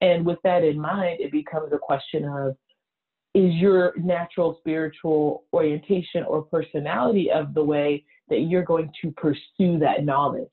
And 0.00 0.26
with 0.26 0.38
that 0.42 0.64
in 0.64 0.80
mind, 0.80 1.20
it 1.20 1.30
becomes 1.30 1.72
a 1.72 1.78
question 1.78 2.24
of 2.24 2.56
is 3.34 3.54
your 3.54 3.94
natural 3.96 4.56
spiritual 4.58 5.44
orientation 5.54 6.24
or 6.24 6.42
personality 6.42 7.30
of 7.30 7.54
the 7.54 7.64
way 7.64 8.04
that 8.28 8.40
you're 8.40 8.64
going 8.64 8.90
to 9.00 9.10
pursue 9.12 9.78
that 9.78 10.04
knowledge? 10.04 10.48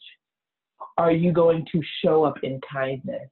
Are 0.99 1.13
you 1.13 1.31
going 1.31 1.65
to 1.71 1.81
show 2.03 2.25
up 2.25 2.43
in 2.43 2.59
kindness? 2.69 3.29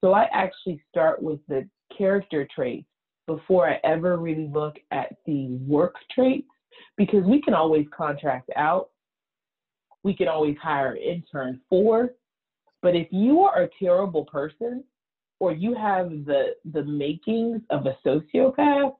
So 0.00 0.14
I 0.14 0.28
actually 0.32 0.82
start 0.88 1.22
with 1.22 1.40
the 1.46 1.68
character 1.96 2.48
traits 2.52 2.88
before 3.26 3.68
I 3.68 3.78
ever 3.84 4.16
really 4.16 4.48
look 4.50 4.76
at 4.92 5.14
the 5.26 5.58
work 5.66 5.94
traits 6.10 6.48
because 6.96 7.22
we 7.24 7.42
can 7.42 7.52
always 7.52 7.84
contract 7.94 8.48
out. 8.56 8.88
We 10.02 10.16
can 10.16 10.26
always 10.26 10.56
hire 10.60 10.92
an 10.92 11.02
intern 11.02 11.60
for. 11.68 12.14
But 12.80 12.96
if 12.96 13.08
you 13.10 13.40
are 13.40 13.64
a 13.64 13.68
terrible 13.78 14.24
person 14.24 14.82
or 15.38 15.52
you 15.52 15.74
have 15.74 16.08
the 16.24 16.54
the 16.72 16.82
makings 16.82 17.60
of 17.68 17.84
a 17.84 17.94
sociopath, 18.06 18.94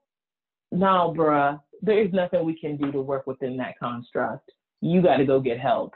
nah, 0.70 1.10
bruh, 1.14 1.58
there 1.80 2.02
is 2.02 2.12
nothing 2.12 2.44
we 2.44 2.60
can 2.60 2.76
do 2.76 2.92
to 2.92 3.00
work 3.00 3.26
within 3.26 3.56
that 3.56 3.78
construct. 3.78 4.52
You 4.82 5.00
got 5.00 5.16
to 5.16 5.24
go 5.24 5.40
get 5.40 5.58
help 5.58 5.94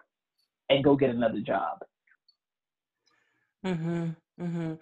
and 0.71 0.83
go 0.83 0.97
get 0.97 1.11
another 1.11 1.41
job. 1.41 1.81
Mhm. 3.65 4.17
Mhm. 4.41 4.79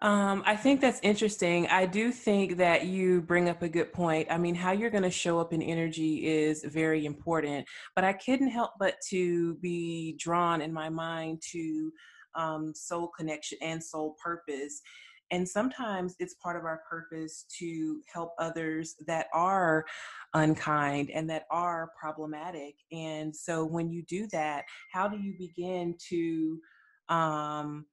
Um, 0.00 0.42
I 0.46 0.56
think 0.56 0.80
that's 0.80 1.00
interesting. 1.02 1.66
I 1.68 1.86
do 1.86 2.12
think 2.12 2.58
that 2.58 2.86
you 2.86 3.22
bring 3.22 3.48
up 3.48 3.62
a 3.62 3.68
good 3.68 3.92
point. 3.92 4.28
I 4.30 4.38
mean, 4.38 4.54
how 4.54 4.72
you're 4.72 4.90
going 4.90 5.02
to 5.04 5.10
show 5.10 5.40
up 5.40 5.52
in 5.52 5.62
energy 5.62 6.26
is 6.26 6.64
very 6.64 7.04
important, 7.06 7.66
but 7.96 8.04
I 8.04 8.12
couldn't 8.12 8.48
help 8.50 8.72
but 8.78 8.96
to 9.10 9.56
be 9.56 10.14
drawn 10.18 10.60
in 10.62 10.72
my 10.72 10.88
mind 10.88 11.42
to 11.52 11.92
um, 12.36 12.74
soul 12.74 13.08
connection 13.08 13.58
and 13.62 13.82
soul 13.82 14.16
purpose. 14.22 14.82
And 15.30 15.48
sometimes 15.48 16.14
it's 16.20 16.34
part 16.34 16.56
of 16.56 16.64
our 16.64 16.82
purpose 16.88 17.44
to 17.58 18.00
help 18.12 18.32
others 18.38 18.96
that 19.06 19.26
are 19.34 19.84
unkind 20.34 21.10
and 21.10 21.28
that 21.30 21.44
are 21.50 21.90
problematic. 22.00 22.76
And 22.92 23.34
so 23.34 23.64
when 23.64 23.90
you 23.90 24.02
do 24.04 24.26
that, 24.28 24.64
how 24.92 25.08
do 25.08 25.18
you 25.18 25.34
begin 25.38 25.96
to 26.08 26.58
um, 27.08 27.86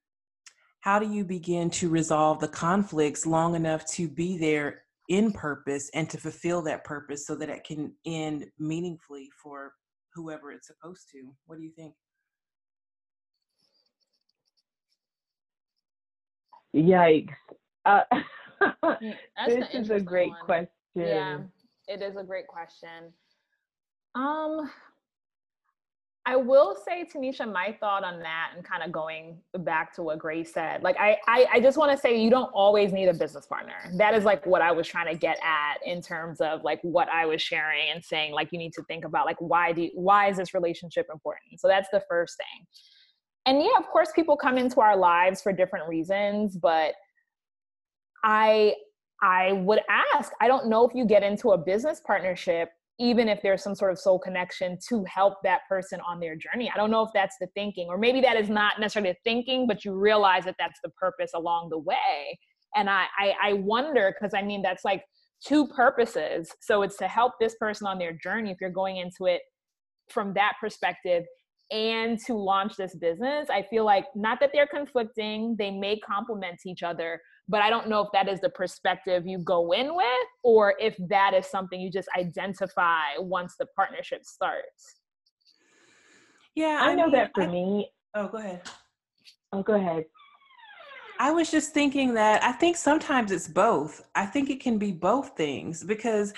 how 0.82 1.00
do 1.00 1.12
you 1.12 1.24
begin 1.24 1.70
to 1.72 1.90
resolve 1.90 2.40
the 2.40 2.48
conflicts 2.48 3.26
long 3.26 3.56
enough 3.56 3.86
to 3.88 4.08
be 4.08 4.38
there 4.38 4.84
in 5.10 5.32
purpose 5.32 5.90
and 5.94 6.10
to 6.10 6.18
fulfill 6.18 6.62
that 6.64 6.84
purpose 6.84 7.26
so 7.26 7.36
that 7.36 7.50
it 7.50 7.64
can 7.64 7.94
end 8.06 8.46
meaningfully 8.60 9.30
for 9.42 9.74
whoever 10.14 10.52
it's 10.52 10.68
supposed 10.68 11.10
to? 11.12 11.34
What 11.46 11.58
do 11.58 11.64
you 11.64 11.72
think? 11.72 11.94
Yikes. 16.76 17.34
Uh, 17.86 18.02
this 19.48 19.66
is 19.74 19.90
a 19.90 20.00
great 20.00 20.30
one. 20.30 20.42
question. 20.42 20.70
Yeah, 20.96 21.40
it 21.88 22.02
is 22.02 22.16
a 22.16 22.24
great 22.24 22.48
question. 22.48 23.14
Um, 24.14 24.70
I 26.28 26.36
will 26.36 26.76
say, 26.88 27.06
Tanisha, 27.06 27.52
my 27.52 27.78
thought 27.80 28.04
on 28.04 28.20
that 28.22 28.54
and 28.56 28.66
kind 28.66 28.82
of 28.82 28.92
going 28.92 29.38
back 29.60 29.94
to 29.96 30.02
what 30.02 30.18
Grace 30.18 30.52
said, 30.52 30.82
like 30.82 30.98
I, 31.00 31.18
I, 31.28 31.46
I 31.54 31.60
just 31.60 31.78
want 31.78 31.92
to 31.92 31.98
say 31.98 32.20
you 32.20 32.32
don't 32.32 32.52
always 32.52 32.92
need 32.92 33.08
a 33.10 33.14
business 33.14 33.46
partner. 33.46 33.76
That 33.98 34.16
is 34.16 34.24
like 34.24 34.44
what 34.44 34.64
I 34.64 34.72
was 34.72 34.88
trying 34.88 35.14
to 35.14 35.18
get 35.18 35.38
at 35.44 35.78
in 35.86 36.02
terms 36.02 36.42
of 36.42 36.64
like 36.64 36.80
what 36.82 37.10
I 37.10 37.28
was 37.28 37.44
sharing 37.44 37.90
and 37.94 38.04
saying 38.04 38.34
like 38.34 38.52
you 38.52 38.58
need 38.58 38.74
to 38.74 38.84
think 38.84 39.06
about 39.06 39.28
like 39.28 39.40
why 39.40 39.72
do 39.72 39.84
you, 39.84 39.92
why 39.94 40.30
is 40.30 40.38
this 40.38 40.56
relationship 40.56 41.06
important? 41.14 41.60
So 41.60 41.68
that's 41.68 41.90
the 41.92 42.02
first 42.10 42.38
thing. 42.38 42.66
And 43.46 43.62
yeah, 43.62 43.78
of 43.78 43.86
course, 43.86 44.10
people 44.16 44.36
come 44.36 44.58
into 44.58 44.82
our 44.82 44.98
lives 44.98 45.44
for 45.44 45.54
different 45.54 45.88
reasons, 45.88 46.58
but 46.58 46.96
I 48.24 48.74
I 49.22 49.54
would 49.54 49.82
ask, 49.90 50.32
I 50.42 50.48
don't 50.48 50.68
know 50.68 50.88
if 50.88 50.96
you 50.96 51.06
get 51.06 51.22
into 51.22 51.52
a 51.52 51.58
business 51.58 52.02
partnership 52.06 52.70
even 53.00 53.28
if 53.28 53.42
there's 53.42 53.62
some 53.62 53.76
sort 53.76 53.92
of 53.92 54.00
soul 54.00 54.18
connection 54.18 54.78
to 54.90 55.04
help 55.06 55.36
that 55.44 55.62
person 55.68 56.00
on 56.08 56.20
their 56.20 56.36
journey. 56.36 56.72
I 56.74 56.78
don't 56.78 56.92
know 56.92 57.04
if 57.04 57.10
that's 57.14 57.36
the 57.42 57.48
thinking, 57.54 57.88
or 57.90 57.98
maybe 57.98 58.22
that 58.22 58.38
is 58.38 58.50
not 58.50 58.80
necessarily 58.80 59.12
the 59.12 59.18
thinking, 59.30 59.68
but 59.68 59.84
you 59.84 59.94
realize 59.94 60.46
that 60.46 60.56
that's 60.58 60.80
the 60.84 60.90
purpose 60.92 61.32
along 61.36 61.70
the 61.70 61.80
way. 61.80 62.40
And 62.76 62.90
I, 62.90 63.06
I, 63.20 63.34
I 63.44 63.54
wonder, 63.54 64.14
because 64.14 64.34
I 64.34 64.42
mean, 64.42 64.62
that's 64.62 64.86
like 64.86 65.04
two 65.46 65.68
purposes. 65.68 66.50
So 66.62 66.82
it's 66.84 66.98
to 66.98 67.08
help 67.08 67.34
this 67.40 67.56
person 67.56 67.86
on 67.88 68.00
their 68.00 68.14
journey 68.14 68.52
if 68.52 68.58
you're 68.62 68.70
going 68.70 68.98
into 68.98 69.26
it 69.26 69.42
from 70.10 70.34
that 70.36 70.54
perspective 70.62 71.24
and 71.72 72.20
to 72.28 72.36
launch 72.36 72.76
this 72.78 72.96
business. 72.96 73.50
I 73.50 73.64
feel 73.64 73.86
like 73.86 74.06
not 74.16 74.40
that 74.40 74.52
they're 74.54 74.68
conflicting, 74.68 75.56
they 75.58 75.72
may 75.72 75.98
complement 76.00 76.62
each 76.66 76.84
other, 76.84 77.20
but 77.48 77.62
I 77.62 77.70
don't 77.70 77.88
know 77.88 78.02
if 78.02 78.10
that 78.14 78.28
is 78.28 78.42
the 78.42 78.50
perspective 78.50 79.26
you 79.28 79.40
go 79.40 79.72
in 79.72 79.96
with 79.96 80.28
or 80.44 80.76
if 80.80 80.96
that 81.10 81.34
is 81.34 81.46
something 81.46 81.80
you 81.80 81.92
just 81.92 82.10
identify 82.18 83.18
once 83.20 83.56
the 83.60 83.68
partnership 83.76 84.26
starts. 84.26 85.02
Yeah, 86.56 86.80
I, 86.82 86.92
I 86.92 86.96
know 86.96 87.04
mean, 87.04 87.12
that 87.14 87.32
for 87.36 87.44
I, 87.44 87.48
me. 87.48 87.92
Oh, 88.16 88.28
go 88.28 88.38
ahead. 88.38 88.62
Oh, 89.52 89.62
go 89.62 89.74
ahead. 89.74 90.06
I 91.20 91.32
was 91.32 91.50
just 91.50 91.74
thinking 91.74 92.14
that 92.16 92.44
I 92.44 92.52
think 92.52 92.76
sometimes 92.76 93.32
it's 93.32 93.48
both. 93.48 94.06
I 94.16 94.26
think 94.26 94.50
it 94.50 94.60
can 94.60 94.78
be 94.78 94.92
both 94.92 95.38
things 95.38 95.84
because 95.84 96.34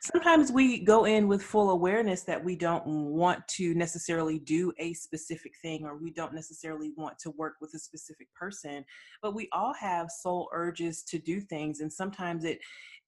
sometimes 0.00 0.50
we 0.50 0.82
go 0.82 1.04
in 1.04 1.28
with 1.28 1.42
full 1.42 1.70
awareness 1.70 2.22
that 2.22 2.42
we 2.42 2.56
don't 2.56 2.86
want 2.86 3.46
to 3.48 3.74
necessarily 3.74 4.38
do 4.38 4.72
a 4.78 4.94
specific 4.94 5.52
thing 5.60 5.84
or 5.84 5.96
we 5.96 6.10
don't 6.10 6.32
necessarily 6.32 6.92
want 6.96 7.18
to 7.18 7.30
work 7.32 7.56
with 7.60 7.72
a 7.74 7.78
specific 7.78 8.26
person 8.34 8.84
but 9.20 9.34
we 9.34 9.48
all 9.52 9.74
have 9.74 10.10
soul 10.10 10.48
urges 10.52 11.02
to 11.02 11.18
do 11.18 11.40
things 11.40 11.80
and 11.80 11.92
sometimes 11.92 12.44
it 12.44 12.58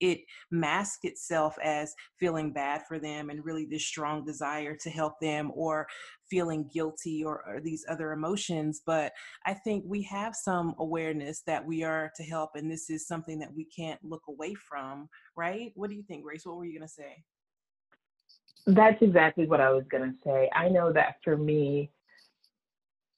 it 0.03 0.21
masks 0.51 1.01
itself 1.05 1.57
as 1.63 1.95
feeling 2.21 2.53
bad 2.53 2.83
for 2.87 2.99
them 2.99 3.31
and 3.31 3.45
really 3.45 3.65
this 3.65 3.87
strong 3.87 4.25
desire 4.25 4.77
to 4.77 4.91
help 4.91 5.15
them 5.21 5.51
or 5.55 5.87
feeling 6.29 6.69
guilty 6.73 7.25
or, 7.25 7.43
or, 7.47 7.61
these 7.63 7.85
other 7.89 8.13
emotions 8.13 8.83
but 8.85 9.13
i 9.47 9.55
think 9.55 9.85
we 9.87 10.03
have 10.03 10.35
some 10.35 10.75
awareness 10.79 11.43
that 11.47 11.65
we 11.65 11.85
are 11.85 12.11
to 12.17 12.23
help 12.25 12.51
and 12.55 12.71
this 12.71 12.91
is 12.91 13.07
something 13.07 13.39
that 13.39 13.53
we 13.55 13.65
can't 13.65 14.01
look 14.03 14.23
away 14.29 14.55
from 14.55 15.09
right? 15.37 15.73
What 15.75 15.91
do 15.91 15.97
you 15.97 16.03
think 16.03 16.23
grace? 16.23 16.45
What 16.45 16.57
were 16.57 16.65
you 16.65 16.79
going 16.79 16.89
to 16.89 16.93
say? 16.93 17.23
That's 18.67 19.01
exactly 19.03 19.47
what 19.47 19.61
i 19.61 19.71
was 19.71 19.85
going 19.91 20.09
to 20.09 20.17
say. 20.25 20.49
I 20.55 20.69
know 20.69 20.93
that 20.93 21.17
for 21.25 21.37
me 21.37 21.91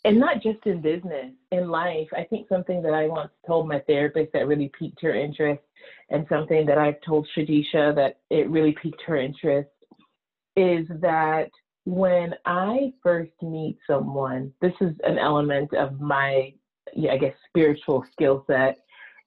and 0.05 0.19
not 0.19 0.43
just 0.43 0.65
in 0.67 0.81
business, 0.81 1.33
in 1.51 1.69
life. 1.69 2.09
I 2.15 2.25
think 2.25 2.49
something 2.49 2.83
that 2.83 2.93
I 2.93 3.07
once 3.07 3.31
told 3.47 3.67
my 3.67 3.81
therapist 3.81 4.33
that 4.35 4.47
really 4.47 4.71
piqued 4.79 5.01
her 5.03 5.15
interest, 5.15 5.63
and 6.11 6.27
something 6.29 6.67
that 6.67 6.79
I've 6.79 7.01
told 7.01 7.27
Shadisha 7.37 7.95
that 7.95 8.19
it 8.31 8.51
really 8.51 8.77
piqued 8.81 9.03
her 9.03 9.17
interest, 9.17 9.71
is 10.57 10.87
that 11.01 11.51
when 11.85 12.35
I 12.45 12.93
first 13.03 13.33
meet 13.43 13.79
someone, 13.87 14.53
this 14.61 14.75
is 14.81 14.95
an 15.05 15.19
element 15.19 15.73
of 15.75 16.01
my, 16.01 16.55
yeah, 16.95 17.13
I 17.13 17.19
guess, 17.19 17.35
spiritual 17.49 18.05
skill 18.13 18.45
set, 18.47 18.79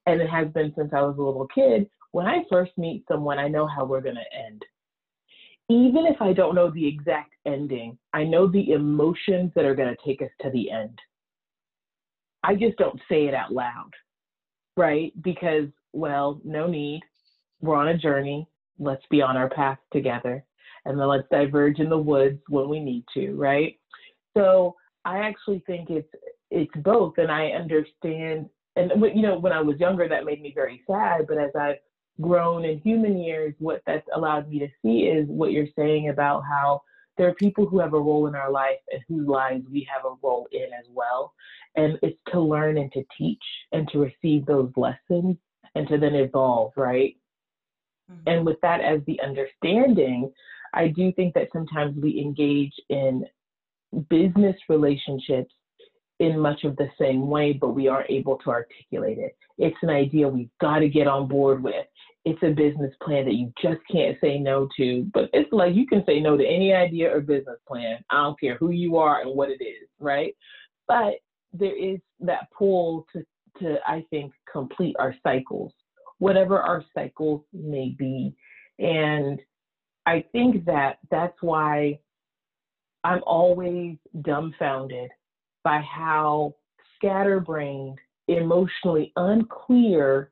and 0.06 0.22
it 0.22 0.30
has 0.30 0.48
been 0.50 0.74
since 0.76 0.94
I 0.94 1.02
was 1.02 1.18
a 1.18 1.22
little 1.22 1.48
kid. 1.48 1.90
When 2.12 2.26
I 2.26 2.44
first 2.50 2.72
meet 2.78 3.04
someone, 3.08 3.38
I 3.38 3.48
know 3.48 3.68
how 3.68 3.86
we're 3.86 4.02
going 4.02 4.16
to 4.16 4.38
end 4.46 4.64
even 5.70 6.06
if 6.06 6.22
I 6.22 6.34
don't 6.34 6.56
know 6.56 6.72
the 6.72 6.88
exact 6.88 7.34
ending, 7.46 7.98
I 8.14 8.24
know 8.24 8.48
the 8.48 8.72
emotions 8.72 9.52
that 9.56 9.66
are 9.66 9.76
going 9.76 9.94
to 9.94 10.06
take 10.06 10.22
us 10.22 10.32
to 10.42 10.50
the 10.52 10.72
end. 10.72 10.98
I 12.44 12.56
just 12.56 12.78
don't 12.78 13.00
say 13.10 13.26
it 13.28 13.34
out 13.34 13.52
loud, 13.52 13.92
right? 14.78 15.12
Because, 15.22 15.68
well, 15.92 16.40
no 16.46 16.68
need. 16.68 17.02
We're 17.62 17.76
on 17.76 17.90
a 17.90 17.98
journey. 17.98 18.48
Let's 18.80 19.04
be 19.10 19.22
on 19.22 19.36
our 19.36 19.50
path 19.50 19.80
together. 19.92 20.46
And 20.86 20.98
then 20.98 21.08
let's 21.08 21.28
diverge 21.30 21.80
in 21.80 21.90
the 21.90 21.98
woods 21.98 22.40
when 22.48 22.70
we 22.70 22.80
need 22.80 23.04
to, 23.16 23.34
right? 23.34 23.78
So 24.38 24.76
I 25.04 25.20
actually 25.20 25.64
think 25.68 25.90
it's 25.90 26.08
it's 26.50 26.72
both, 26.78 27.18
and 27.18 27.30
I 27.30 27.48
understand. 27.48 28.50
And 28.78 28.92
you 29.14 29.22
know, 29.22 29.38
when 29.38 29.52
I 29.52 29.60
was 29.60 29.78
younger, 29.80 30.08
that 30.08 30.24
made 30.24 30.42
me 30.42 30.54
very 30.56 30.82
sad. 30.88 31.26
But 31.28 31.40
as 31.40 31.50
I've 31.60 31.78
grown 32.22 32.66
in 32.66 32.80
human 32.80 33.22
years, 33.22 33.54
what 33.60 33.82
that's 33.86 34.08
allowed 34.14 34.50
me 34.50 34.60
to 34.60 34.68
see 34.82 35.08
is 35.08 35.28
what 35.28 35.52
you're 35.52 35.68
saying 35.78 36.10
about 36.10 36.44
how 36.44 36.82
there 37.18 37.28
are 37.28 37.34
people 37.36 37.66
who 37.66 37.80
have 37.80 37.94
a 37.94 38.00
role 38.00 38.28
in 38.28 38.36
our 38.36 38.52
life 38.52 38.80
and 38.92 39.02
whose 39.08 39.28
lives 39.28 39.66
we 39.72 39.88
have 39.92 40.06
a 40.06 40.16
role 40.22 40.48
in 40.52 40.68
as 40.78 40.86
well. 40.94 41.34
And 41.76 41.98
it's 42.02 42.20
to 42.32 42.40
learn 42.40 42.78
and 42.78 42.92
to 42.94 43.04
teach 43.18 43.44
and 43.72 43.88
to 43.90 44.00
receive 44.00 44.46
those 44.46 44.72
lessons 44.76 45.38
and 45.76 45.88
to 45.88 45.98
then 45.98 46.16
evolve, 46.16 46.74
right? 46.76 47.16
Mm-hmm. 48.12 48.30
And 48.30 48.46
with 48.46 48.58
that 48.62 48.82
as 48.82 49.02
the 49.06 49.20
understanding, 49.22 50.32
I 50.74 50.88
do 50.88 51.12
think 51.12 51.34
that 51.34 51.50
sometimes 51.54 51.98
we 52.02 52.20
engage 52.20 52.74
in 52.90 53.26
business 54.10 54.56
relationships 54.70 55.54
in 56.20 56.40
much 56.40 56.64
of 56.64 56.76
the 56.78 56.90
same 57.00 57.28
way, 57.28 57.54
but 57.54 57.70
we 57.70 57.88
aren't 57.88 58.10
able 58.10 58.38
to 58.40 58.50
articulate 58.50 59.20
it. 59.20 59.38
It's 59.58 59.78
an 59.82 59.90
idea 59.90 60.28
we've 60.28 60.50
got 60.60 60.80
to 60.80 60.90
get 60.90 61.08
on 61.08 61.28
board 61.28 61.62
with. 61.64 61.86
It's 62.28 62.44
a 62.44 62.50
business 62.50 62.94
plan 63.02 63.24
that 63.24 63.36
you 63.36 63.54
just 63.62 63.80
can't 63.90 64.18
say 64.20 64.38
no 64.38 64.68
to. 64.76 65.10
But 65.14 65.30
it's 65.32 65.52
like 65.54 65.74
you 65.74 65.88
can 65.88 66.04
say 66.06 66.20
no 66.20 66.36
to 66.36 66.46
any 66.46 66.74
idea 66.74 67.10
or 67.10 67.22
business 67.22 67.58
plan. 67.66 68.04
I 68.10 68.24
don't 68.24 68.38
care 68.38 68.58
who 68.58 68.72
you 68.72 68.98
are 68.98 69.22
and 69.22 69.34
what 69.34 69.50
it 69.50 69.64
is, 69.64 69.88
right? 69.98 70.36
But 70.90 71.14
there 71.54 71.74
is 71.74 72.00
that 72.20 72.50
pull 72.52 73.08
to, 73.14 73.24
to 73.60 73.78
I 73.88 74.06
think, 74.10 74.34
complete 74.52 74.98
our 75.00 75.16
cycles, 75.24 75.72
whatever 76.20 76.60
our 76.60 76.84
cycles 76.94 77.44
may 77.54 77.96
be. 77.98 78.36
And 78.78 79.40
I 80.06 80.26
think 80.34 80.66
that 80.66 80.98
that's 81.10 81.42
why 81.42 81.98
I'm 83.06 83.22
always 83.26 83.96
dumbfounded 84.22 85.10
by 85.64 85.80
how 85.80 86.56
scatterbrained, 86.98 88.00
emotionally 88.28 89.14
unclear, 89.16 90.32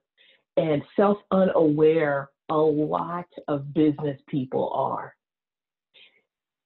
and 0.57 0.81
self 0.95 1.17
unaware 1.31 2.29
a 2.49 2.55
lot 2.55 3.27
of 3.47 3.73
business 3.73 4.19
people 4.27 4.71
are. 4.73 5.15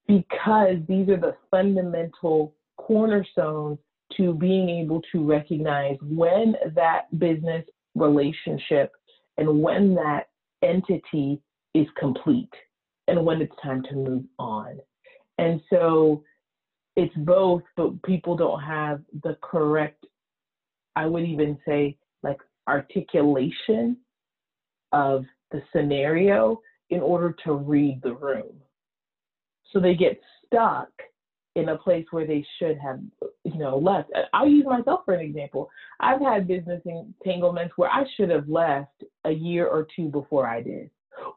Because 0.08 0.78
these 0.88 1.08
are 1.10 1.18
the 1.18 1.36
fundamental 1.52 2.56
cornerstones 2.78 3.78
to 4.18 4.34
being 4.34 4.70
able 4.70 5.02
to 5.12 5.24
recognize 5.24 5.98
when 6.02 6.56
that 6.76 7.04
business 7.20 7.64
relationship 7.96 8.92
and 9.38 9.62
when 9.62 9.94
that 9.96 10.30
entity 10.64 11.42
is 11.74 11.86
complete 11.98 12.50
and 13.08 13.24
when 13.24 13.42
it's 13.42 13.56
time 13.62 13.84
to 13.84 13.96
move 13.96 14.24
on. 14.40 14.80
And 15.38 15.62
so 15.70 16.24
it's 16.96 17.16
both, 17.18 17.62
but 17.78 18.02
people 18.04 18.36
don't 18.36 18.62
have 18.62 19.02
the 19.24 19.38
correct, 19.42 20.06
I 20.96 21.06
would 21.06 21.24
even 21.24 21.58
say, 21.66 21.98
like 22.24 22.40
articulation 22.70 23.98
of 24.92 25.26
the 25.52 25.62
scenario 25.74 26.62
in 26.90 27.02
order 27.02 27.36
to 27.44 27.54
read 27.54 28.02
the 28.04 28.14
room. 28.14 28.54
So 29.72 29.80
they 29.80 29.96
get 29.96 30.20
stuck 30.46 30.90
in 31.56 31.70
a 31.70 31.78
place 31.78 32.06
where 32.12 32.26
they 32.26 32.46
should 32.58 32.78
have, 32.78 33.00
you 33.44 33.58
know, 33.58 33.78
left. 33.78 34.10
I'll 34.34 34.48
use 34.48 34.66
myself 34.66 35.02
for 35.06 35.14
an 35.14 35.20
example. 35.20 35.70
I've 36.00 36.22
had 36.22 36.48
business 36.48 36.82
entanglements 36.86 37.74
where 37.76 37.90
I 37.90 38.06
should 38.16 38.30
have 38.30 38.48
left 38.48 39.04
a 39.26 39.32
year 39.32 39.68
or 39.68 39.88
two 39.96 40.08
before 40.08 40.48
I 40.48 40.62
did, 40.62 40.90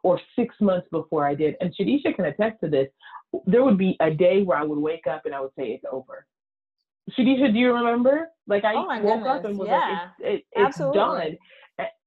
or 0.02 0.20
six 0.36 0.54
months 0.60 0.86
before 0.90 1.26
I 1.26 1.34
did. 1.34 1.56
And 1.60 1.74
Shadisha 1.74 2.14
can 2.14 2.26
attest 2.26 2.60
to 2.60 2.68
this 2.68 2.88
there 3.46 3.64
would 3.64 3.78
be 3.78 3.96
a 4.00 4.10
day 4.10 4.42
where 4.42 4.58
I 4.58 4.62
would 4.64 4.78
wake 4.78 5.06
up 5.06 5.24
and 5.24 5.34
I 5.34 5.40
would 5.40 5.52
say 5.56 5.68
it's 5.68 5.84
over. 5.90 6.26
Shadisha, 7.10 7.52
do 7.52 7.58
you 7.58 7.72
remember? 7.72 8.28
Like 8.46 8.64
I 8.64 8.74
oh 8.74 8.86
woke 9.02 9.02
goodness. 9.02 9.26
up 9.26 9.44
and 9.44 9.58
was 9.58 9.68
yeah. 9.68 9.78
like, 9.78 9.98
it's, 10.18 10.46
it, 10.52 10.60
it's 10.60 10.78
done. 10.78 11.36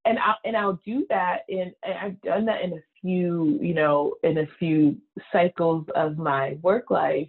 And 0.08 0.20
I 0.20 0.36
and 0.46 0.56
I'll 0.56 0.80
do 0.86 1.06
that 1.10 1.40
in 1.50 1.74
I've 1.84 2.22
done 2.22 2.46
that 2.46 2.62
in 2.62 2.74
a 2.74 2.82
few, 3.02 3.58
you 3.62 3.74
know, 3.74 4.16
in 4.24 4.38
a 4.38 4.48
few 4.60 4.98
cycles 5.32 5.88
of 5.96 6.18
my 6.18 6.58
work 6.62 6.92
life. 6.92 7.28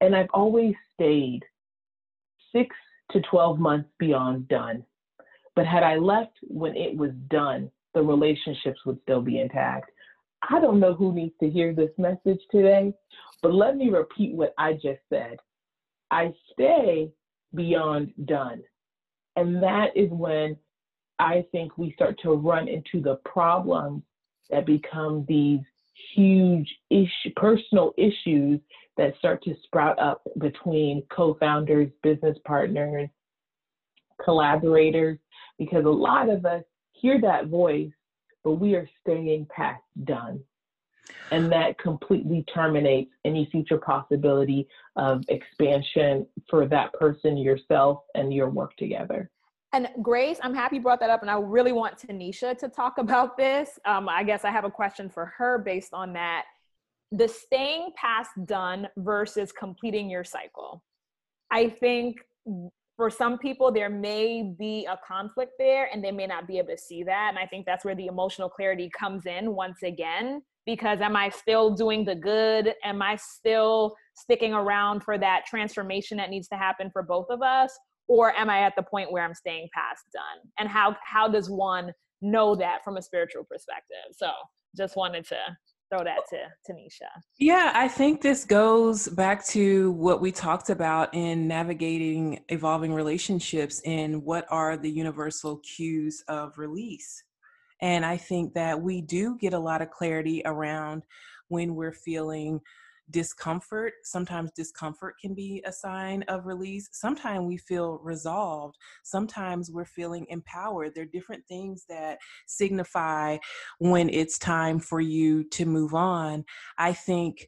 And 0.00 0.16
I've 0.16 0.30
always 0.32 0.74
stayed 0.94 1.42
six 2.52 2.74
to 3.12 3.20
12 3.30 3.58
months 3.58 3.88
beyond 3.98 4.48
done. 4.48 4.84
But 5.54 5.66
had 5.66 5.82
I 5.82 5.96
left 5.96 6.32
when 6.42 6.76
it 6.76 6.96
was 6.96 7.12
done, 7.28 7.70
the 7.94 8.02
relationships 8.02 8.80
would 8.86 8.98
still 9.02 9.20
be 9.20 9.40
intact. 9.40 9.90
I 10.50 10.60
don't 10.60 10.80
know 10.80 10.94
who 10.94 11.12
needs 11.12 11.34
to 11.40 11.48
hear 11.48 11.72
this 11.72 11.90
message 11.96 12.40
today, 12.50 12.92
but 13.42 13.54
let 13.54 13.76
me 13.76 13.88
repeat 13.88 14.34
what 14.34 14.52
I 14.58 14.74
just 14.74 15.00
said. 15.08 15.36
I 16.14 16.32
stay 16.52 17.10
beyond 17.54 18.12
done. 18.24 18.62
And 19.34 19.60
that 19.62 19.88
is 19.96 20.10
when 20.10 20.56
I 21.18 21.44
think 21.50 21.76
we 21.76 21.92
start 21.94 22.18
to 22.22 22.30
run 22.30 22.68
into 22.68 23.00
the 23.02 23.16
problems 23.24 24.02
that 24.50 24.64
become 24.64 25.24
these 25.28 25.60
huge 26.14 26.72
issue, 26.90 27.30
personal 27.34 27.92
issues 27.96 28.60
that 28.96 29.16
start 29.18 29.42
to 29.42 29.54
sprout 29.64 29.98
up 29.98 30.22
between 30.38 31.02
co 31.10 31.34
founders, 31.40 31.90
business 32.04 32.38
partners, 32.46 33.08
collaborators, 34.24 35.18
because 35.58 35.84
a 35.84 35.88
lot 35.88 36.28
of 36.28 36.46
us 36.46 36.62
hear 36.92 37.20
that 37.20 37.48
voice 37.48 37.90
but 38.44 38.52
we 38.52 38.74
are 38.74 38.88
staying 39.00 39.46
past 39.46 39.82
done. 40.04 40.38
And 41.30 41.50
that 41.52 41.78
completely 41.78 42.44
terminates 42.52 43.12
any 43.24 43.48
future 43.50 43.78
possibility 43.78 44.68
of 44.96 45.22
expansion 45.28 46.26
for 46.48 46.66
that 46.66 46.92
person, 46.94 47.36
yourself, 47.36 48.00
and 48.14 48.32
your 48.32 48.50
work 48.50 48.76
together. 48.76 49.30
And 49.72 49.88
Grace, 50.02 50.38
I'm 50.42 50.54
happy 50.54 50.76
you 50.76 50.82
brought 50.82 51.00
that 51.00 51.10
up, 51.10 51.22
and 51.22 51.30
I 51.30 51.38
really 51.38 51.72
want 51.72 51.98
Tanisha 51.98 52.56
to 52.58 52.68
talk 52.68 52.98
about 52.98 53.36
this. 53.36 53.78
Um, 53.84 54.08
I 54.08 54.22
guess 54.22 54.44
I 54.44 54.50
have 54.50 54.64
a 54.64 54.70
question 54.70 55.10
for 55.10 55.26
her 55.36 55.58
based 55.58 55.92
on 55.92 56.12
that. 56.12 56.44
The 57.10 57.26
staying 57.26 57.90
past 57.96 58.30
done 58.44 58.88
versus 58.96 59.50
completing 59.50 60.08
your 60.08 60.24
cycle. 60.24 60.82
I 61.50 61.68
think 61.68 62.18
for 62.96 63.10
some 63.10 63.38
people 63.38 63.72
there 63.72 63.90
may 63.90 64.54
be 64.56 64.86
a 64.86 64.98
conflict 65.06 65.52
there 65.58 65.88
and 65.92 66.02
they 66.04 66.12
may 66.12 66.26
not 66.26 66.46
be 66.46 66.58
able 66.58 66.68
to 66.68 66.78
see 66.78 67.02
that 67.02 67.28
and 67.30 67.38
i 67.38 67.46
think 67.46 67.66
that's 67.66 67.84
where 67.84 67.94
the 67.94 68.06
emotional 68.06 68.48
clarity 68.48 68.90
comes 68.96 69.26
in 69.26 69.54
once 69.54 69.82
again 69.82 70.42
because 70.66 71.00
am 71.00 71.16
i 71.16 71.28
still 71.28 71.74
doing 71.74 72.04
the 72.04 72.14
good 72.14 72.74
am 72.84 73.02
i 73.02 73.16
still 73.16 73.94
sticking 74.16 74.52
around 74.54 75.02
for 75.02 75.18
that 75.18 75.44
transformation 75.46 76.16
that 76.16 76.30
needs 76.30 76.48
to 76.48 76.56
happen 76.56 76.90
for 76.92 77.02
both 77.02 77.26
of 77.30 77.42
us 77.42 77.76
or 78.08 78.36
am 78.36 78.50
I 78.50 78.60
at 78.60 78.74
the 78.76 78.82
point 78.82 79.10
where 79.10 79.24
I'm 79.24 79.34
staying 79.34 79.68
past 79.74 80.04
done? 80.12 80.50
And 80.58 80.68
how 80.68 80.96
how 81.04 81.28
does 81.28 81.50
one 81.50 81.92
know 82.20 82.54
that 82.56 82.84
from 82.84 82.96
a 82.96 83.02
spiritual 83.02 83.44
perspective? 83.44 84.12
So 84.12 84.30
just 84.76 84.96
wanted 84.96 85.24
to 85.26 85.36
throw 85.90 86.02
that 86.04 86.20
to 86.30 86.36
Tanisha. 86.68 87.08
Yeah, 87.38 87.72
I 87.74 87.88
think 87.88 88.20
this 88.20 88.44
goes 88.44 89.08
back 89.08 89.46
to 89.48 89.92
what 89.92 90.20
we 90.20 90.32
talked 90.32 90.70
about 90.70 91.14
in 91.14 91.46
navigating 91.46 92.42
evolving 92.48 92.92
relationships 92.92 93.80
and 93.84 94.22
what 94.22 94.46
are 94.50 94.76
the 94.76 94.90
universal 94.90 95.58
cues 95.58 96.22
of 96.28 96.58
release. 96.58 97.22
And 97.84 98.02
I 98.06 98.16
think 98.16 98.54
that 98.54 98.80
we 98.80 99.02
do 99.02 99.36
get 99.36 99.52
a 99.52 99.58
lot 99.58 99.82
of 99.82 99.90
clarity 99.90 100.40
around 100.46 101.02
when 101.48 101.74
we're 101.74 101.92
feeling 101.92 102.62
discomfort. 103.10 103.92
Sometimes 104.04 104.50
discomfort 104.52 105.16
can 105.20 105.34
be 105.34 105.62
a 105.66 105.70
sign 105.70 106.22
of 106.28 106.46
release. 106.46 106.88
Sometimes 106.92 107.44
we 107.46 107.58
feel 107.58 107.98
resolved. 108.02 108.78
Sometimes 109.02 109.70
we're 109.70 109.84
feeling 109.84 110.24
empowered. 110.30 110.94
There 110.94 111.02
are 111.02 111.12
different 111.12 111.46
things 111.46 111.84
that 111.90 112.16
signify 112.46 113.36
when 113.80 114.08
it's 114.08 114.38
time 114.38 114.78
for 114.78 115.02
you 115.02 115.44
to 115.50 115.66
move 115.66 115.92
on. 115.92 116.46
I 116.78 116.94
think 116.94 117.46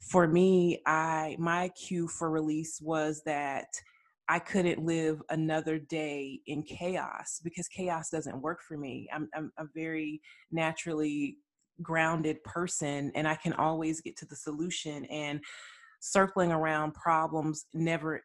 for 0.00 0.26
me, 0.26 0.80
I 0.86 1.36
my 1.38 1.68
cue 1.68 2.08
for 2.08 2.30
release 2.30 2.80
was 2.80 3.20
that 3.26 3.66
I 4.28 4.38
couldn't 4.38 4.84
live 4.84 5.22
another 5.30 5.78
day 5.78 6.40
in 6.46 6.62
chaos 6.62 7.40
because 7.42 7.68
chaos 7.68 8.10
doesn't 8.10 8.40
work 8.42 8.60
for 8.62 8.76
me. 8.76 9.08
I'm, 9.12 9.28
I'm, 9.34 9.52
I'm 9.56 9.70
very 9.74 10.20
naturally 10.50 11.38
grounded 11.82 12.42
person 12.42 13.12
and 13.14 13.28
I 13.28 13.36
can 13.36 13.52
always 13.52 14.00
get 14.00 14.16
to 14.18 14.26
the 14.26 14.36
solution 14.36 15.04
and 15.06 15.40
circling 16.00 16.52
around 16.52 16.94
problems 16.94 17.66
never 17.72 18.22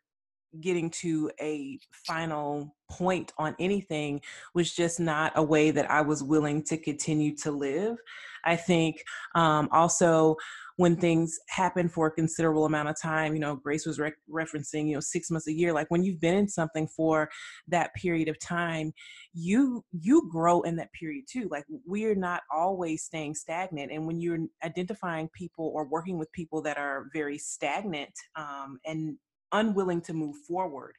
getting 0.59 0.89
to 0.89 1.31
a 1.39 1.79
final 2.05 2.75
point 2.89 3.31
on 3.37 3.55
anything 3.57 4.19
was 4.53 4.73
just 4.73 4.99
not 4.99 5.31
a 5.35 5.43
way 5.43 5.71
that 5.71 5.89
I 5.89 6.01
was 6.01 6.23
willing 6.23 6.61
to 6.63 6.77
continue 6.77 7.35
to 7.37 7.51
live. 7.51 7.97
I 8.43 8.57
think 8.57 9.01
um, 9.33 9.69
also 9.71 10.35
when 10.81 10.95
things 10.95 11.39
happen 11.47 11.87
for 11.87 12.07
a 12.07 12.11
considerable 12.11 12.65
amount 12.65 12.89
of 12.89 12.99
time, 12.99 13.35
you 13.35 13.39
know, 13.39 13.55
Grace 13.55 13.85
was 13.85 13.99
re- 13.99 14.13
referencing, 14.27 14.87
you 14.87 14.95
know, 14.95 14.99
six 14.99 15.29
months 15.29 15.47
a 15.47 15.53
year. 15.53 15.71
Like 15.71 15.85
when 15.91 16.03
you've 16.03 16.19
been 16.19 16.33
in 16.33 16.47
something 16.47 16.87
for 16.87 17.29
that 17.67 17.93
period 17.93 18.27
of 18.27 18.39
time, 18.39 18.91
you 19.31 19.85
you 19.91 20.27
grow 20.31 20.61
in 20.61 20.75
that 20.77 20.91
period 20.93 21.25
too. 21.29 21.47
Like 21.51 21.65
we're 21.85 22.15
not 22.15 22.41
always 22.51 23.03
staying 23.03 23.35
stagnant, 23.35 23.91
and 23.91 24.07
when 24.07 24.19
you're 24.19 24.39
identifying 24.63 25.29
people 25.29 25.71
or 25.75 25.85
working 25.85 26.17
with 26.17 26.31
people 26.31 26.63
that 26.63 26.79
are 26.79 27.05
very 27.13 27.37
stagnant 27.37 28.13
um, 28.35 28.79
and 28.83 29.17
unwilling 29.51 30.01
to 30.01 30.13
move 30.13 30.35
forward, 30.47 30.95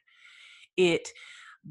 it 0.77 1.09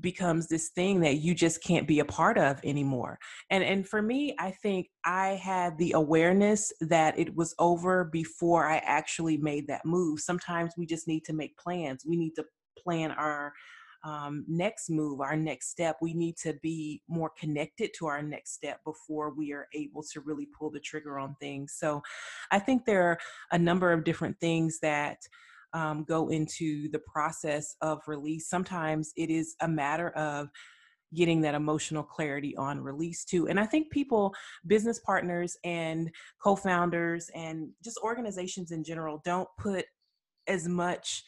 becomes 0.01 0.49
this 0.49 0.71
thing 0.71 1.01
that 1.01 1.17
you 1.17 1.35
just 1.35 1.63
can't 1.63 1.87
be 1.87 2.01
a 2.01 2.05
part 2.05 2.39
of 2.39 2.61
anymore. 2.65 3.19
And 3.51 3.63
and 3.63 3.87
for 3.87 4.01
me, 4.01 4.35
I 4.39 4.51
think 4.51 4.89
I 5.05 5.31
had 5.43 5.77
the 5.79 5.93
awareness 5.93 6.73
that 6.81 7.19
it 7.19 7.35
was 7.35 7.55
over 7.59 8.05
before 8.05 8.67
I 8.67 8.79
actually 8.79 9.37
made 9.37 9.67
that 9.69 9.85
move. 9.85 10.21
Sometimes 10.21 10.75
we 10.77 10.87
just 10.87 11.09
need 11.09 11.25
to 11.27 11.33
make 11.33 11.57
plans. 11.59 12.05
We 12.07 12.17
need 12.17 12.35
to 12.37 12.45
plan 12.79 13.11
our 13.13 13.53
um, 14.05 14.45
next 14.49 14.91
move, 14.91 15.21
our 15.21 15.37
next 15.37 15.69
step. 15.69 15.97
We 16.01 16.15
need 16.15 16.37
to 16.39 16.55
be 16.55 17.03
more 17.09 17.31
connected 17.39 17.91
to 17.99 18.07
our 18.07 18.23
next 18.23 18.55
step 18.55 18.81
before 18.85 19.33
we 19.35 19.53
are 19.53 19.69
able 19.75 20.03
to 20.13 20.21
really 20.21 20.49
pull 20.59 20.71
the 20.71 20.81
trigger 20.81 21.19
on 21.19 21.37
things. 21.41 21.75
So 21.79 22.03
I 22.51 22.59
think 22.59 22.85
there 22.85 23.05
are 23.05 23.19
a 23.53 23.59
number 23.59 23.93
of 23.93 24.05
different 24.05 24.41
things 24.41 24.81
that 24.81 25.19
um, 25.75 26.05
go 26.05 26.29
into 26.29 26.91
the 26.91 27.01
process 27.01 27.77
of 27.81 28.01
release. 28.07 28.49
Sometimes 28.49 29.13
it 29.17 29.31
is 29.31 29.55
a 29.61 29.69
matter 29.69 30.11
of 30.11 30.49
getting 31.15 31.41
that 31.43 31.55
emotional 31.55 32.03
clarity 32.03 32.57
on 32.57 32.81
release 32.81 33.25
too. 33.25 33.49
And 33.49 33.61
I 33.61 33.67
think 33.67 33.91
people, 33.91 34.35
business 34.67 34.99
partners 35.01 35.57
and 35.65 36.11
co 36.43 36.57
founders 36.57 37.31
and 37.35 37.69
just 37.85 37.99
organizations 38.03 38.71
in 38.71 38.83
general, 38.83 39.21
don't 39.25 39.49
put 39.59 39.85
as 40.47 40.67
much 40.67 41.25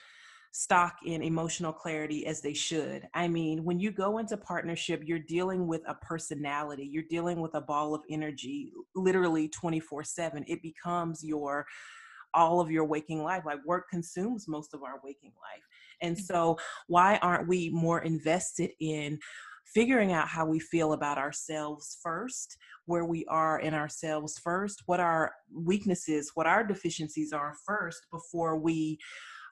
stock 0.52 0.94
in 1.04 1.20
emotional 1.20 1.72
clarity 1.72 2.26
as 2.26 2.40
they 2.40 2.54
should. 2.54 3.08
I 3.12 3.26
mean, 3.26 3.64
when 3.64 3.80
you 3.80 3.90
go 3.90 4.18
into 4.18 4.36
partnership, 4.36 5.02
you're 5.04 5.18
dealing 5.18 5.66
with 5.66 5.82
a 5.88 5.94
personality, 5.94 6.88
you're 6.90 7.02
dealing 7.10 7.40
with 7.40 7.54
a 7.54 7.60
ball 7.60 7.92
of 7.92 8.02
energy 8.08 8.72
literally 8.94 9.48
24 9.48 10.04
7. 10.04 10.44
It 10.46 10.62
becomes 10.62 11.24
your 11.24 11.66
all 12.34 12.60
of 12.60 12.70
your 12.70 12.84
waking 12.84 13.22
life. 13.22 13.44
Like 13.46 13.64
work 13.64 13.88
consumes 13.90 14.48
most 14.48 14.74
of 14.74 14.82
our 14.82 15.00
waking 15.02 15.32
life. 15.40 15.62
And 16.02 16.16
mm-hmm. 16.16 16.24
so, 16.24 16.58
why 16.88 17.18
aren't 17.18 17.48
we 17.48 17.70
more 17.70 18.02
invested 18.02 18.70
in 18.80 19.18
figuring 19.74 20.12
out 20.12 20.28
how 20.28 20.46
we 20.46 20.60
feel 20.60 20.92
about 20.92 21.18
ourselves 21.18 21.98
first, 22.02 22.56
where 22.86 23.04
we 23.04 23.24
are 23.26 23.58
in 23.58 23.74
ourselves 23.74 24.38
first, 24.38 24.82
what 24.86 25.00
our 25.00 25.32
weaknesses, 25.52 26.30
what 26.34 26.46
our 26.46 26.64
deficiencies 26.64 27.32
are 27.32 27.54
first 27.66 28.06
before 28.12 28.56
we 28.56 28.98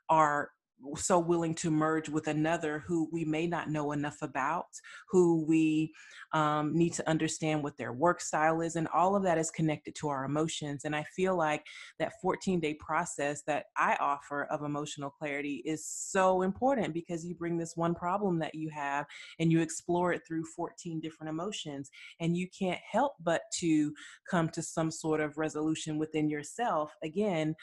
are 0.09 0.51
so 0.97 1.19
willing 1.19 1.55
to 1.57 1.71
merge 1.71 2.09
with 2.09 2.27
another 2.27 2.83
who 2.87 3.09
we 3.13 3.25
may 3.25 3.47
not 3.47 3.71
know 3.71 3.93
enough 3.93 4.23
about, 4.23 4.67
who 5.09 5.45
we 5.47 5.93
um, 6.33 6.77
need 6.77 6.93
to 6.95 7.09
understand 7.09 7.63
what 7.63 7.77
their 7.77 7.93
work 7.93 8.21
style 8.21 8.61
is, 8.61 8.77
and 8.77 8.89
all 8.89 9.15
of 9.17 9.23
that 9.23 9.39
is 9.39 9.51
connected 9.51 9.95
to 9.97 10.09
our 10.09 10.25
emotions. 10.25 10.85
And 10.85 10.95
I 10.95 11.05
feel 11.15 11.37
like 11.37 11.67
that 11.99 12.21
14 12.21 12.61
day 12.61 12.75
process 12.75 13.43
that 13.47 13.67
I 13.77 13.97
offer 14.01 14.45
of 14.45 14.63
emotional 14.63 15.11
clarity 15.11 15.63
is 15.65 15.87
so 15.87 16.43
important 16.43 16.95
because 16.95 17.25
you 17.25 17.35
bring 17.35 17.59
this 17.59 17.77
one 17.77 17.95
problem 17.95 18.39
that 18.41 18.55
you 18.55 18.71
have 18.71 19.07
and 19.39 19.51
you 19.51 19.61
explore 19.61 20.13
it 20.13 20.23
through 20.27 20.45
14 20.57 21.01
different 21.01 21.31
emotions, 21.31 21.91
and 22.21 22.37
you 22.37 22.49
can't 22.57 22.81
help 22.91 23.13
but 23.23 23.43
to 23.61 23.93
come 24.31 24.49
to 24.51 24.63
some 24.63 24.91
sort 24.91 25.21
of 25.21 25.39
resolution 25.39 25.99
within 25.99 26.29
yourself. 26.29 26.95
Again, 27.03 27.55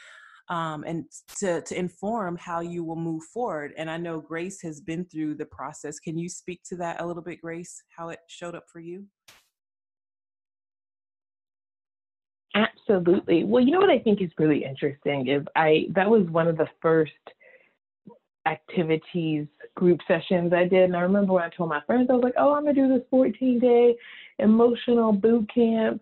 um, 0.49 0.83
and 0.83 1.05
to, 1.37 1.61
to 1.61 1.77
inform 1.77 2.35
how 2.37 2.59
you 2.59 2.83
will 2.83 2.95
move 2.95 3.23
forward. 3.33 3.73
And 3.77 3.89
I 3.89 3.97
know 3.97 4.19
Grace 4.19 4.61
has 4.63 4.81
been 4.81 5.05
through 5.05 5.35
the 5.35 5.45
process. 5.45 5.99
Can 5.99 6.17
you 6.17 6.27
speak 6.27 6.61
to 6.69 6.75
that 6.77 7.01
a 7.01 7.05
little 7.05 7.21
bit, 7.23 7.41
Grace, 7.41 7.83
how 7.95 8.09
it 8.09 8.19
showed 8.27 8.55
up 8.55 8.65
for 8.71 8.79
you? 8.79 9.05
Absolutely. 12.55 13.43
Well, 13.43 13.63
you 13.63 13.71
know 13.71 13.79
what 13.79 13.91
I 13.91 13.99
think 13.99 14.21
is 14.21 14.31
really 14.39 14.65
interesting 14.65 15.27
is 15.27 15.43
I 15.55 15.85
that 15.93 16.09
was 16.09 16.27
one 16.29 16.47
of 16.47 16.57
the 16.57 16.67
first 16.81 17.11
activities 18.47 19.45
group 19.75 19.99
sessions 20.07 20.51
I 20.53 20.65
did. 20.65 20.85
And 20.85 20.95
I 20.95 21.01
remember 21.01 21.33
when 21.33 21.43
I 21.43 21.49
told 21.49 21.69
my 21.69 21.81
friends, 21.85 22.07
I 22.09 22.13
was 22.13 22.23
like, 22.23 22.33
oh, 22.37 22.53
I'm 22.53 22.63
gonna 22.63 22.73
do 22.73 22.87
this 22.87 23.05
14 23.11 23.59
day 23.59 23.95
emotional 24.39 25.11
boot 25.11 25.49
camp. 25.53 26.01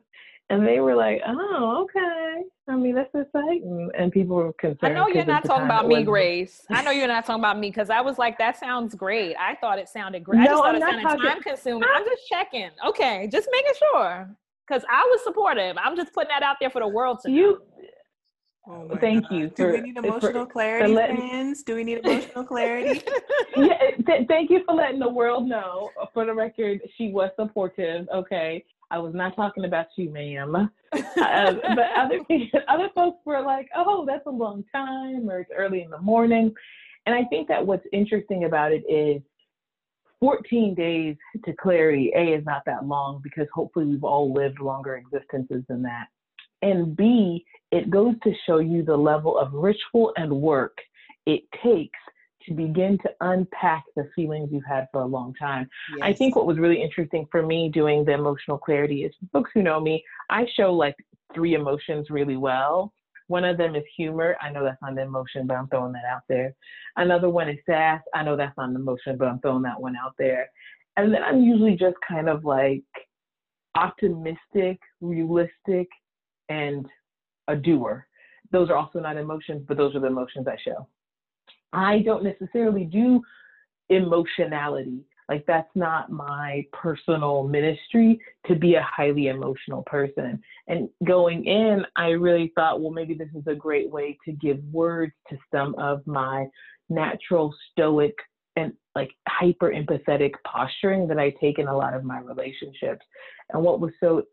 And 0.50 0.66
they 0.66 0.80
were 0.80 0.96
like, 0.96 1.22
oh, 1.28 1.84
okay. 1.84 2.44
I 2.70 2.76
mean, 2.78 2.96
that's 2.96 3.14
exciting. 3.14 3.90
And 3.98 4.12
people 4.12 4.38
were 4.38 4.54
concerned. 4.54 4.80
I 4.84 4.90
know 4.90 5.08
you're 5.08 5.26
not 5.26 5.44
talking 5.44 5.66
about 5.66 5.88
me, 5.88 6.04
Grace. 6.04 6.66
I 6.70 6.82
know 6.84 6.92
you're 6.92 7.08
not 7.08 7.26
talking 7.26 7.42
about 7.42 7.60
me 7.60 7.70
because 7.70 7.90
I 7.90 8.00
was 8.00 8.18
like, 8.18 8.38
that 8.38 8.58
sounds 8.58 8.96
great. 8.96 9.36
I 9.38 9.56
thought 9.56 9.78
it 9.78 9.90
sounded 9.90 10.24
great. 10.24 10.40
No, 10.40 10.44
I 10.44 10.48
just 10.48 10.58
thought 10.58 10.70
I'm 10.70 10.76
it 10.76 10.82
sounded 10.82 11.04
talking... 11.04 11.24
time 11.26 11.42
consuming. 11.42 11.90
I'm 11.94 12.06
just 12.06 12.28
checking. 12.30 12.70
Okay, 12.86 13.28
just 13.30 13.50
making 13.52 13.74
sure. 13.92 14.30
Because 14.66 14.84
I 14.90 15.02
was 15.12 15.22
supportive. 15.24 15.78
I'm 15.78 15.96
just 15.98 16.14
putting 16.14 16.30
that 16.30 16.44
out 16.44 16.58
there 16.62 16.70
for 16.70 16.82
the 16.82 16.88
world 16.88 17.20
to 17.26 17.32
you, 17.32 17.62
Oh 18.70 18.98
Thank 19.00 19.24
God. 19.30 19.36
you. 19.36 19.50
For, 19.50 19.56
Do 19.56 19.72
we 19.72 19.82
need 19.82 19.98
emotional 19.98 20.46
for, 20.46 20.52
clarity, 20.52 20.86
for 20.86 21.00
letting, 21.00 21.18
friends? 21.18 21.64
Do 21.64 21.76
we 21.76 21.84
need 21.84 22.00
emotional 22.04 22.44
clarity? 22.44 23.02
yeah, 23.56 23.92
th- 24.06 24.28
thank 24.28 24.50
you 24.50 24.62
for 24.66 24.76
letting 24.76 25.00
the 25.00 25.10
world 25.10 25.48
know. 25.48 25.90
For 26.14 26.26
the 26.26 26.34
record, 26.34 26.82
she 26.98 27.12
was 27.12 27.32
supportive. 27.40 28.08
Okay, 28.14 28.66
I 28.89 29.00
was 29.00 29.13
not 29.13 29.36
talking 29.36 29.65
about 29.65 29.88
you, 29.97 30.10
ma'am. 30.10 30.56
uh, 30.56 30.65
but 30.95 31.91
other 31.97 32.19
other 32.67 32.89
folks 32.95 33.19
were 33.26 33.41
like, 33.41 33.69
"Oh, 33.76 34.06
that's 34.06 34.26
a 34.26 34.32
long 34.32 34.63
time," 34.73 35.30
or 35.30 35.41
"It's 35.41 35.52
early 35.56 35.82
in 35.82 35.89
the 35.89 36.00
morning." 36.00 36.54
And 37.06 37.15
I 37.15 37.23
think 37.26 37.47
that 37.47 37.65
what's 37.65 37.86
interesting 37.93 38.45
about 38.45 38.71
it 38.71 38.84
is 38.89 39.21
14 40.19 40.76
days 40.76 41.15
to 41.45 41.54
clarity. 41.54 42.12
A 42.15 42.34
is 42.34 42.45
not 42.45 42.63
that 42.65 42.86
long 42.86 43.21
because 43.23 43.47
hopefully 43.54 43.86
we've 43.86 44.04
all 44.04 44.34
lived 44.34 44.60
longer 44.60 44.97
existences 44.97 45.63
than 45.69 45.82
that. 45.84 46.08
And 46.62 46.95
B, 46.95 47.45
it 47.71 47.89
goes 47.89 48.15
to 48.23 48.34
show 48.45 48.58
you 48.60 48.84
the 48.84 48.97
level 48.97 49.38
of 49.38 49.54
ritual 49.54 50.12
and 50.17 50.32
work 50.32 50.78
it 51.28 51.43
takes 51.63 52.00
to 52.48 52.54
begin 52.54 52.98
to 53.00 53.10
unpack 53.22 53.84
the 53.96 54.10
feelings 54.16 54.50
you've 54.52 54.66
had 54.66 54.88
for 54.92 55.02
a 55.02 55.06
long 55.06 55.34
time. 55.34 55.70
Yes. 55.92 56.00
I 56.02 56.14
think 56.14 56.36
what 56.36 56.48
was 56.48 56.58
really 56.58 56.82
interesting 56.82 57.28
for 57.32 57.46
me 57.46 57.70
doing 57.70 58.06
the 58.06 58.14
emotional 58.14 58.58
clarity 58.58 59.04
is 59.04 59.14
folks 59.34 59.52
who 59.54 59.62
know 59.62 59.80
me, 59.80 60.04
I 60.30 60.48
show 60.56 60.74
like 60.74 60.96
three 61.34 61.54
emotions 61.54 62.10
really 62.10 62.38
well. 62.38 62.94
One 63.28 63.44
of 63.44 63.58
them 63.58 63.76
is 63.76 63.84
humor. 63.96 64.38
I 64.42 64.50
know 64.50 64.64
that's 64.64 64.82
not 64.82 64.94
an 64.94 65.00
emotion, 65.00 65.48
but 65.48 65.58
I'm 65.58 65.68
throwing 65.68 65.92
that 65.94 66.06
out 66.06 66.22
there. 66.30 66.56
Another 66.96 67.30
one 67.30 67.50
is 67.50 67.58
sass. 67.66 68.02
I 68.14 68.24
know 68.24 68.38
that's 68.38 68.58
not 68.58 68.70
an 68.70 68.76
emotion, 68.76 69.18
but 69.18 69.28
I'm 69.28 69.40
throwing 69.40 69.64
that 69.64 69.80
one 69.80 69.98
out 69.98 70.14
there. 70.18 70.50
And 70.96 71.14
then 71.14 71.24
I'm 71.24 71.42
usually 71.42 71.76
just 71.76 71.98
kind 72.08 72.30
of 72.30 72.46
like 72.46 72.84
optimistic, 73.76 74.80
realistic, 75.02 75.88
and 76.50 76.86
a 77.50 77.56
doer. 77.56 78.08
Those 78.52 78.70
are 78.70 78.78
also 78.78 79.00
not 79.00 79.18
emotions, 79.18 79.66
but 79.68 79.76
those 79.76 79.94
are 79.94 80.00
the 80.00 80.08
emotions 80.08 80.48
I 80.48 80.56
show. 80.64 80.88
I 81.74 82.00
don't 82.00 82.24
necessarily 82.24 82.86
do 82.86 83.22
emotionality. 83.90 85.04
Like 85.30 85.46
that's 85.46 85.70
not 85.76 86.10
my 86.10 86.66
personal 86.72 87.44
ministry 87.44 88.20
to 88.46 88.56
be 88.56 88.76
a 88.76 88.84
highly 88.84 89.28
emotional 89.28 89.84
person. 89.84 90.42
And 90.68 90.88
going 91.06 91.46
in, 91.46 91.86
I 91.98 92.10
really 92.10 92.54
thought, 92.56 92.80
well, 92.80 92.92
maybe 92.92 93.14
this 93.14 93.30
is 93.36 93.46
a 93.48 93.56
great 93.56 93.92
way 93.92 94.18
to 94.26 94.32
give 94.32 94.64
words 94.72 95.14
to 95.30 95.38
some 95.54 95.76
of 95.76 96.06
my 96.08 96.46
natural 96.90 97.54
stoic 97.72 98.16
and 98.56 98.72
like 98.96 99.12
hyper 99.28 99.72
empathetic 99.72 100.32
posturing 100.46 101.08
that 101.10 101.20
I 101.20 101.32
take 101.42 101.60
in 101.60 101.68
a 101.68 101.78
lot 101.78 101.94
of 101.94 102.06
my 102.06 102.20
relationships. 102.20 103.06
And 103.52 103.62
what 103.62 103.82
was 103.82 103.92
so 104.00 104.24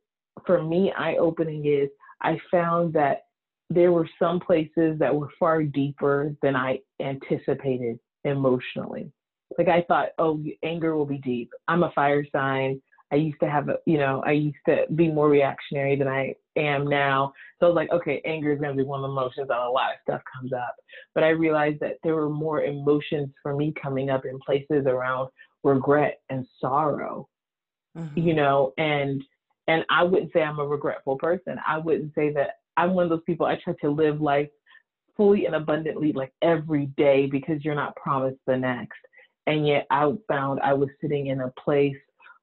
for 0.46 0.62
me 0.62 0.92
eye 0.96 1.16
opening 1.16 1.66
is 1.66 1.88
I 2.22 2.38
found 2.50 2.92
that 2.94 3.23
there 3.70 3.92
were 3.92 4.08
some 4.18 4.40
places 4.40 4.98
that 4.98 5.14
were 5.14 5.30
far 5.38 5.62
deeper 5.62 6.34
than 6.42 6.54
I 6.56 6.80
anticipated 7.00 7.98
emotionally. 8.24 9.10
Like 9.58 9.68
I 9.68 9.82
thought, 9.82 10.08
oh, 10.18 10.42
anger 10.62 10.96
will 10.96 11.06
be 11.06 11.18
deep. 11.18 11.50
I'm 11.68 11.82
a 11.82 11.92
fire 11.92 12.24
sign. 12.32 12.80
I 13.12 13.16
used 13.16 13.38
to 13.40 13.48
have 13.48 13.68
a, 13.68 13.76
you 13.86 13.98
know, 13.98 14.22
I 14.26 14.32
used 14.32 14.56
to 14.66 14.86
be 14.94 15.08
more 15.08 15.28
reactionary 15.28 15.94
than 15.96 16.08
I 16.08 16.34
am 16.56 16.86
now. 16.86 17.32
So 17.60 17.66
I 17.66 17.68
was 17.68 17.76
like, 17.76 17.92
okay, 17.92 18.20
anger 18.24 18.52
is 18.52 18.60
going 18.60 18.76
to 18.76 18.82
be 18.82 18.86
one 18.86 19.00
of 19.00 19.08
the 19.08 19.12
emotions 19.12 19.48
that 19.48 19.58
a 19.58 19.70
lot 19.70 19.92
of 19.92 19.98
stuff 20.02 20.22
comes 20.34 20.52
up. 20.52 20.74
But 21.14 21.22
I 21.22 21.28
realized 21.28 21.80
that 21.80 21.98
there 22.02 22.16
were 22.16 22.30
more 22.30 22.62
emotions 22.62 23.30
for 23.42 23.54
me 23.54 23.72
coming 23.80 24.10
up 24.10 24.24
in 24.24 24.38
places 24.40 24.86
around 24.86 25.28
regret 25.62 26.20
and 26.28 26.46
sorrow, 26.60 27.28
mm-hmm. 27.96 28.18
you 28.18 28.34
know, 28.34 28.72
and, 28.78 29.22
and 29.68 29.84
I 29.90 30.02
wouldn't 30.02 30.32
say 30.32 30.42
I'm 30.42 30.58
a 30.58 30.66
regretful 30.66 31.16
person. 31.16 31.56
I 31.66 31.78
wouldn't 31.78 32.14
say 32.14 32.32
that 32.32 32.56
I'm 32.76 32.94
one 32.94 33.04
of 33.04 33.10
those 33.10 33.22
people, 33.26 33.46
I 33.46 33.58
try 33.62 33.74
to 33.82 33.90
live 33.90 34.20
life 34.20 34.48
fully 35.16 35.46
and 35.46 35.54
abundantly 35.54 36.12
like 36.12 36.32
every 36.42 36.86
day 36.96 37.26
because 37.26 37.64
you're 37.64 37.74
not 37.74 37.96
promised 37.96 38.40
the 38.46 38.56
next. 38.56 38.98
And 39.46 39.66
yet 39.66 39.86
I 39.90 40.10
found 40.28 40.60
I 40.60 40.72
was 40.72 40.88
sitting 41.00 41.28
in 41.28 41.40
a 41.40 41.52
place 41.62 41.96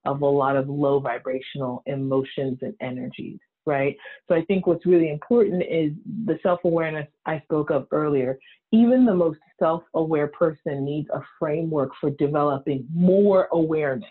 of 0.05 0.21
a 0.21 0.25
lot 0.25 0.55
of 0.55 0.69
low 0.69 0.99
vibrational 0.99 1.83
emotions 1.85 2.59
and 2.61 2.73
energies, 2.81 3.39
right? 3.65 3.95
So 4.27 4.35
I 4.35 4.43
think 4.45 4.67
what's 4.67 4.85
really 4.85 5.09
important 5.09 5.63
is 5.63 5.91
the 6.25 6.39
self 6.43 6.59
awareness 6.63 7.07
I 7.25 7.39
spoke 7.41 7.71
of 7.71 7.87
earlier. 7.91 8.39
Even 8.71 9.05
the 9.05 9.13
most 9.13 9.39
self 9.59 9.83
aware 9.93 10.27
person 10.27 10.85
needs 10.85 11.09
a 11.13 11.21
framework 11.39 11.91
for 11.99 12.09
developing 12.11 12.87
more 12.93 13.47
awareness. 13.51 14.09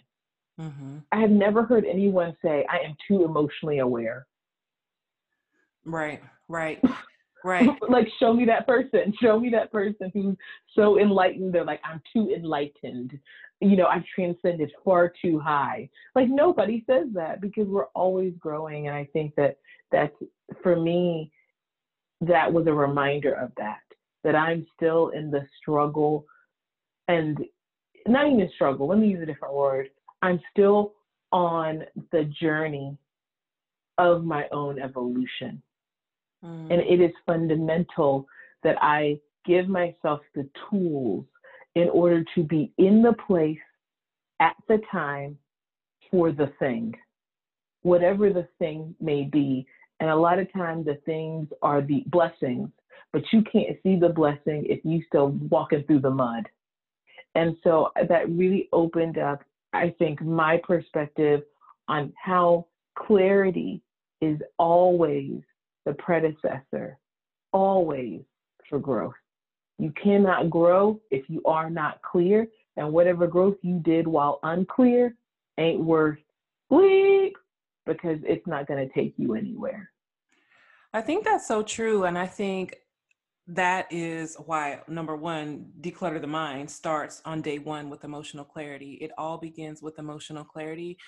Mm-hmm. 0.60 0.98
I 1.12 1.20
have 1.20 1.30
never 1.30 1.64
heard 1.64 1.84
anyone 1.86 2.36
say, 2.44 2.66
I 2.68 2.78
am 2.86 2.94
too 3.08 3.24
emotionally 3.24 3.78
aware. 3.78 4.26
Right, 5.90 6.22
right. 6.48 6.82
Right. 7.44 7.68
like 7.88 8.08
show 8.18 8.32
me 8.32 8.44
that 8.46 8.66
person. 8.66 9.12
Show 9.20 9.38
me 9.38 9.50
that 9.50 9.72
person 9.72 10.10
who's 10.12 10.36
so 10.74 10.98
enlightened. 10.98 11.54
They're 11.54 11.64
like, 11.64 11.80
I'm 11.84 12.02
too 12.12 12.34
enlightened. 12.34 13.18
You 13.60 13.76
know, 13.76 13.86
I've 13.86 14.04
transcended 14.14 14.72
far 14.84 15.12
too 15.22 15.38
high. 15.38 15.88
Like 16.14 16.28
nobody 16.28 16.84
says 16.86 17.06
that 17.14 17.40
because 17.40 17.66
we're 17.66 17.86
always 17.94 18.32
growing. 18.38 18.88
And 18.88 18.96
I 18.96 19.08
think 19.12 19.34
that 19.36 19.56
that's 19.92 20.14
for 20.62 20.76
me, 20.76 21.30
that 22.22 22.52
was 22.52 22.66
a 22.66 22.72
reminder 22.72 23.34
of 23.34 23.52
that, 23.56 23.80
that 24.24 24.34
I'm 24.34 24.66
still 24.76 25.08
in 25.10 25.30
the 25.30 25.46
struggle 25.60 26.26
and 27.08 27.38
not 28.06 28.26
even 28.26 28.50
struggle, 28.54 28.88
let 28.88 28.98
me 28.98 29.08
use 29.08 29.22
a 29.22 29.26
different 29.26 29.54
word. 29.54 29.88
I'm 30.22 30.40
still 30.50 30.94
on 31.32 31.84
the 32.12 32.24
journey 32.40 32.96
of 33.98 34.24
my 34.24 34.46
own 34.52 34.78
evolution 34.78 35.62
Mm. 36.44 36.72
And 36.72 36.80
it 36.82 37.00
is 37.00 37.12
fundamental 37.26 38.26
that 38.62 38.76
I 38.82 39.18
give 39.44 39.68
myself 39.68 40.20
the 40.34 40.48
tools 40.68 41.24
in 41.74 41.88
order 41.90 42.24
to 42.34 42.42
be 42.42 42.72
in 42.78 43.02
the 43.02 43.14
place 43.26 43.58
at 44.40 44.54
the 44.68 44.80
time 44.90 45.38
for 46.10 46.32
the 46.32 46.52
thing, 46.58 46.94
whatever 47.82 48.30
the 48.30 48.48
thing 48.58 48.94
may 49.00 49.24
be. 49.24 49.66
And 50.00 50.10
a 50.10 50.16
lot 50.16 50.38
of 50.38 50.52
times 50.52 50.86
the 50.86 50.98
things 51.06 51.48
are 51.62 51.82
the 51.82 52.04
blessings, 52.06 52.70
but 53.12 53.22
you 53.32 53.42
can't 53.42 53.76
see 53.82 53.96
the 53.96 54.08
blessing 54.08 54.64
if 54.68 54.80
you're 54.84 55.04
still 55.06 55.28
walking 55.50 55.84
through 55.84 56.00
the 56.00 56.10
mud. 56.10 56.48
And 57.34 57.56
so 57.62 57.90
that 58.08 58.28
really 58.28 58.68
opened 58.72 59.18
up, 59.18 59.44
I 59.72 59.94
think, 59.98 60.20
my 60.20 60.60
perspective 60.64 61.42
on 61.88 62.12
how 62.22 62.66
clarity 62.98 63.82
is 64.20 64.38
always 64.58 65.40
the 65.90 66.02
predecessor, 66.02 66.98
always 67.52 68.20
for 68.68 68.78
growth. 68.78 69.14
You 69.78 69.92
cannot 70.02 70.50
grow 70.50 71.00
if 71.10 71.28
you 71.28 71.42
are 71.44 71.68
not 71.68 72.00
clear, 72.02 72.46
and 72.76 72.92
whatever 72.92 73.26
growth 73.26 73.56
you 73.62 73.80
did 73.80 74.06
while 74.06 74.38
unclear 74.44 75.16
ain't 75.58 75.80
worth 75.80 76.18
bleep 76.70 77.32
because 77.86 78.18
it's 78.22 78.46
not 78.46 78.68
going 78.68 78.86
to 78.86 78.94
take 78.94 79.14
you 79.16 79.34
anywhere. 79.34 79.90
I 80.92 81.00
think 81.00 81.24
that's 81.24 81.48
so 81.48 81.62
true. 81.62 82.04
And 82.04 82.16
I 82.16 82.26
think 82.26 82.76
that 83.48 83.88
is 83.90 84.36
why, 84.46 84.80
number 84.86 85.16
one, 85.16 85.72
declutter 85.80 86.20
the 86.20 86.26
mind 86.28 86.70
starts 86.70 87.20
on 87.24 87.42
day 87.42 87.58
one 87.58 87.90
with 87.90 88.04
emotional 88.04 88.44
clarity. 88.44 88.92
It 89.00 89.10
all 89.18 89.38
begins 89.38 89.82
with 89.82 89.98
emotional 89.98 90.44
clarity. 90.44 90.98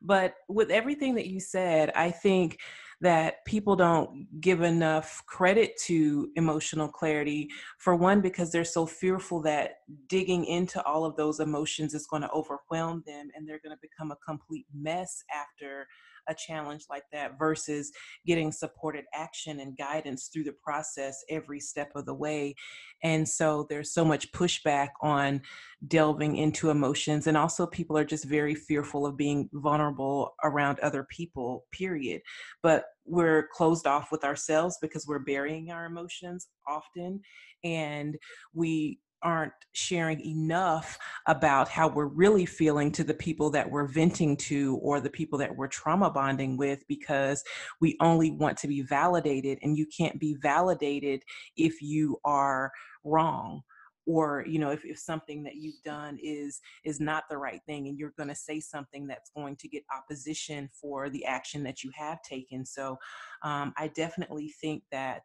But 0.00 0.34
with 0.48 0.70
everything 0.70 1.14
that 1.16 1.26
you 1.26 1.40
said, 1.40 1.90
I 1.94 2.10
think 2.10 2.58
that 3.00 3.44
people 3.44 3.76
don't 3.76 4.26
give 4.40 4.62
enough 4.62 5.22
credit 5.26 5.76
to 5.76 6.30
emotional 6.34 6.88
clarity. 6.88 7.48
For 7.78 7.94
one, 7.94 8.20
because 8.20 8.50
they're 8.50 8.64
so 8.64 8.86
fearful 8.86 9.40
that 9.42 9.80
digging 10.08 10.44
into 10.46 10.82
all 10.84 11.04
of 11.04 11.16
those 11.16 11.38
emotions 11.40 11.94
is 11.94 12.06
going 12.06 12.22
to 12.22 12.30
overwhelm 12.30 13.04
them 13.06 13.30
and 13.34 13.48
they're 13.48 13.60
going 13.62 13.76
to 13.76 13.80
become 13.80 14.10
a 14.10 14.16
complete 14.16 14.66
mess 14.74 15.22
after 15.32 15.86
a 16.28 16.34
challenge 16.34 16.84
like 16.90 17.04
that 17.12 17.38
versus 17.38 17.90
getting 18.26 18.52
supported 18.52 19.04
action 19.14 19.60
and 19.60 19.76
guidance 19.76 20.28
through 20.32 20.44
the 20.44 20.54
process 20.62 21.24
every 21.28 21.60
step 21.60 21.90
of 21.94 22.06
the 22.06 22.14
way. 22.14 22.54
And 23.02 23.28
so 23.28 23.66
there's 23.68 23.92
so 23.92 24.04
much 24.04 24.32
pushback 24.32 24.88
on 25.02 25.42
delving 25.86 26.36
into 26.36 26.70
emotions. 26.70 27.26
And 27.26 27.36
also, 27.36 27.66
people 27.66 27.96
are 27.96 28.04
just 28.04 28.24
very 28.24 28.54
fearful 28.54 29.06
of 29.06 29.16
being 29.16 29.48
vulnerable 29.52 30.34
around 30.44 30.80
other 30.80 31.06
people, 31.10 31.64
period. 31.70 32.22
But 32.62 32.84
we're 33.04 33.48
closed 33.52 33.86
off 33.86 34.12
with 34.12 34.24
ourselves 34.24 34.78
because 34.82 35.06
we're 35.06 35.20
burying 35.20 35.70
our 35.70 35.86
emotions 35.86 36.48
often. 36.66 37.20
And 37.64 38.16
we 38.52 39.00
aren't 39.22 39.52
sharing 39.72 40.20
enough 40.20 40.98
about 41.26 41.68
how 41.68 41.88
we're 41.88 42.06
really 42.06 42.46
feeling 42.46 42.92
to 42.92 43.04
the 43.04 43.14
people 43.14 43.50
that 43.50 43.70
we're 43.70 43.86
venting 43.86 44.36
to 44.36 44.78
or 44.82 45.00
the 45.00 45.10
people 45.10 45.38
that 45.38 45.54
we're 45.56 45.68
trauma 45.68 46.10
bonding 46.10 46.56
with 46.56 46.86
because 46.88 47.42
we 47.80 47.96
only 48.00 48.30
want 48.30 48.56
to 48.58 48.68
be 48.68 48.82
validated 48.82 49.58
and 49.62 49.76
you 49.76 49.86
can't 49.96 50.18
be 50.20 50.36
validated 50.40 51.22
if 51.56 51.80
you 51.82 52.18
are 52.24 52.70
wrong 53.04 53.62
or 54.08 54.42
you 54.48 54.58
know 54.58 54.70
if, 54.70 54.84
if 54.84 54.98
something 54.98 55.42
that 55.42 55.56
you've 55.56 55.80
done 55.84 56.18
is 56.22 56.60
is 56.84 56.98
not 56.98 57.24
the 57.28 57.36
right 57.36 57.60
thing 57.66 57.86
and 57.86 57.98
you're 57.98 58.14
going 58.16 58.28
to 58.28 58.34
say 58.34 58.58
something 58.58 59.06
that's 59.06 59.30
going 59.36 59.54
to 59.54 59.68
get 59.68 59.84
opposition 59.94 60.68
for 60.80 61.10
the 61.10 61.24
action 61.26 61.62
that 61.62 61.84
you 61.84 61.90
have 61.94 62.20
taken. 62.22 62.64
So 62.64 62.96
um, 63.42 63.72
i 63.76 63.88
definitely 63.88 64.52
think 64.60 64.82
that 64.90 65.22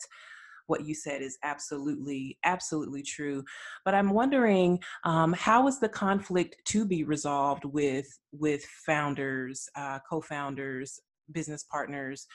what 0.67 0.86
you 0.86 0.95
said 0.95 1.21
is 1.21 1.38
absolutely 1.43 2.38
absolutely 2.43 3.02
true 3.02 3.43
but 3.86 3.93
i'm 3.93 4.12
wondering 4.12 4.80
um, 5.04 5.34
how 5.34 5.67
is 5.67 5.80
the 5.80 5.89
conflict 5.89 6.56
to 6.65 6.86
be 6.86 7.04
resolved 7.04 7.65
with 7.65 8.08
with 8.32 8.63
founders 8.86 9.67
uh, 9.76 9.99
co-founders 10.10 10.99
business 11.32 11.63
partners? 11.63 12.28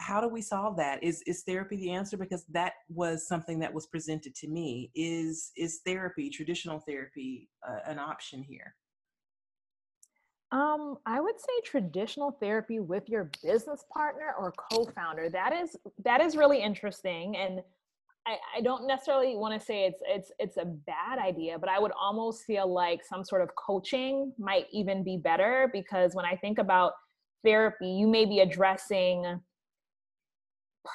How 0.00 0.20
do 0.20 0.28
we 0.28 0.42
solve 0.42 0.76
that? 0.78 1.02
Is 1.04 1.22
is 1.26 1.44
therapy 1.44 1.76
the 1.76 1.90
answer? 1.90 2.16
Because 2.16 2.44
that 2.50 2.72
was 2.88 3.28
something 3.28 3.60
that 3.60 3.72
was 3.72 3.86
presented 3.86 4.34
to 4.36 4.48
me. 4.48 4.90
Is 4.94 5.52
is 5.56 5.80
therapy 5.86 6.30
traditional 6.30 6.80
therapy 6.80 7.48
uh, 7.66 7.78
an 7.86 7.98
option 7.98 8.42
here 8.42 8.74
um, 10.54 10.98
I 11.04 11.20
would 11.20 11.38
say 11.40 11.52
traditional 11.64 12.30
therapy 12.40 12.78
with 12.78 13.08
your 13.08 13.28
business 13.42 13.84
partner 13.92 14.34
or 14.38 14.52
co-founder. 14.70 15.28
That 15.28 15.52
is 15.52 15.76
that 16.04 16.20
is 16.20 16.36
really 16.36 16.62
interesting, 16.62 17.36
and 17.36 17.60
I, 18.24 18.36
I 18.58 18.60
don't 18.60 18.86
necessarily 18.86 19.34
want 19.34 19.58
to 19.58 19.66
say 19.66 19.84
it's 19.84 20.00
it's 20.06 20.30
it's 20.38 20.56
a 20.56 20.64
bad 20.64 21.18
idea, 21.18 21.58
but 21.58 21.68
I 21.68 21.80
would 21.80 21.90
almost 22.00 22.44
feel 22.44 22.72
like 22.72 23.00
some 23.04 23.24
sort 23.24 23.42
of 23.42 23.50
coaching 23.56 24.32
might 24.38 24.66
even 24.72 25.02
be 25.02 25.16
better 25.16 25.68
because 25.72 26.14
when 26.14 26.24
I 26.24 26.36
think 26.36 26.58
about 26.58 26.92
therapy, 27.44 27.88
you 27.88 28.06
may 28.06 28.24
be 28.24 28.38
addressing 28.38 29.40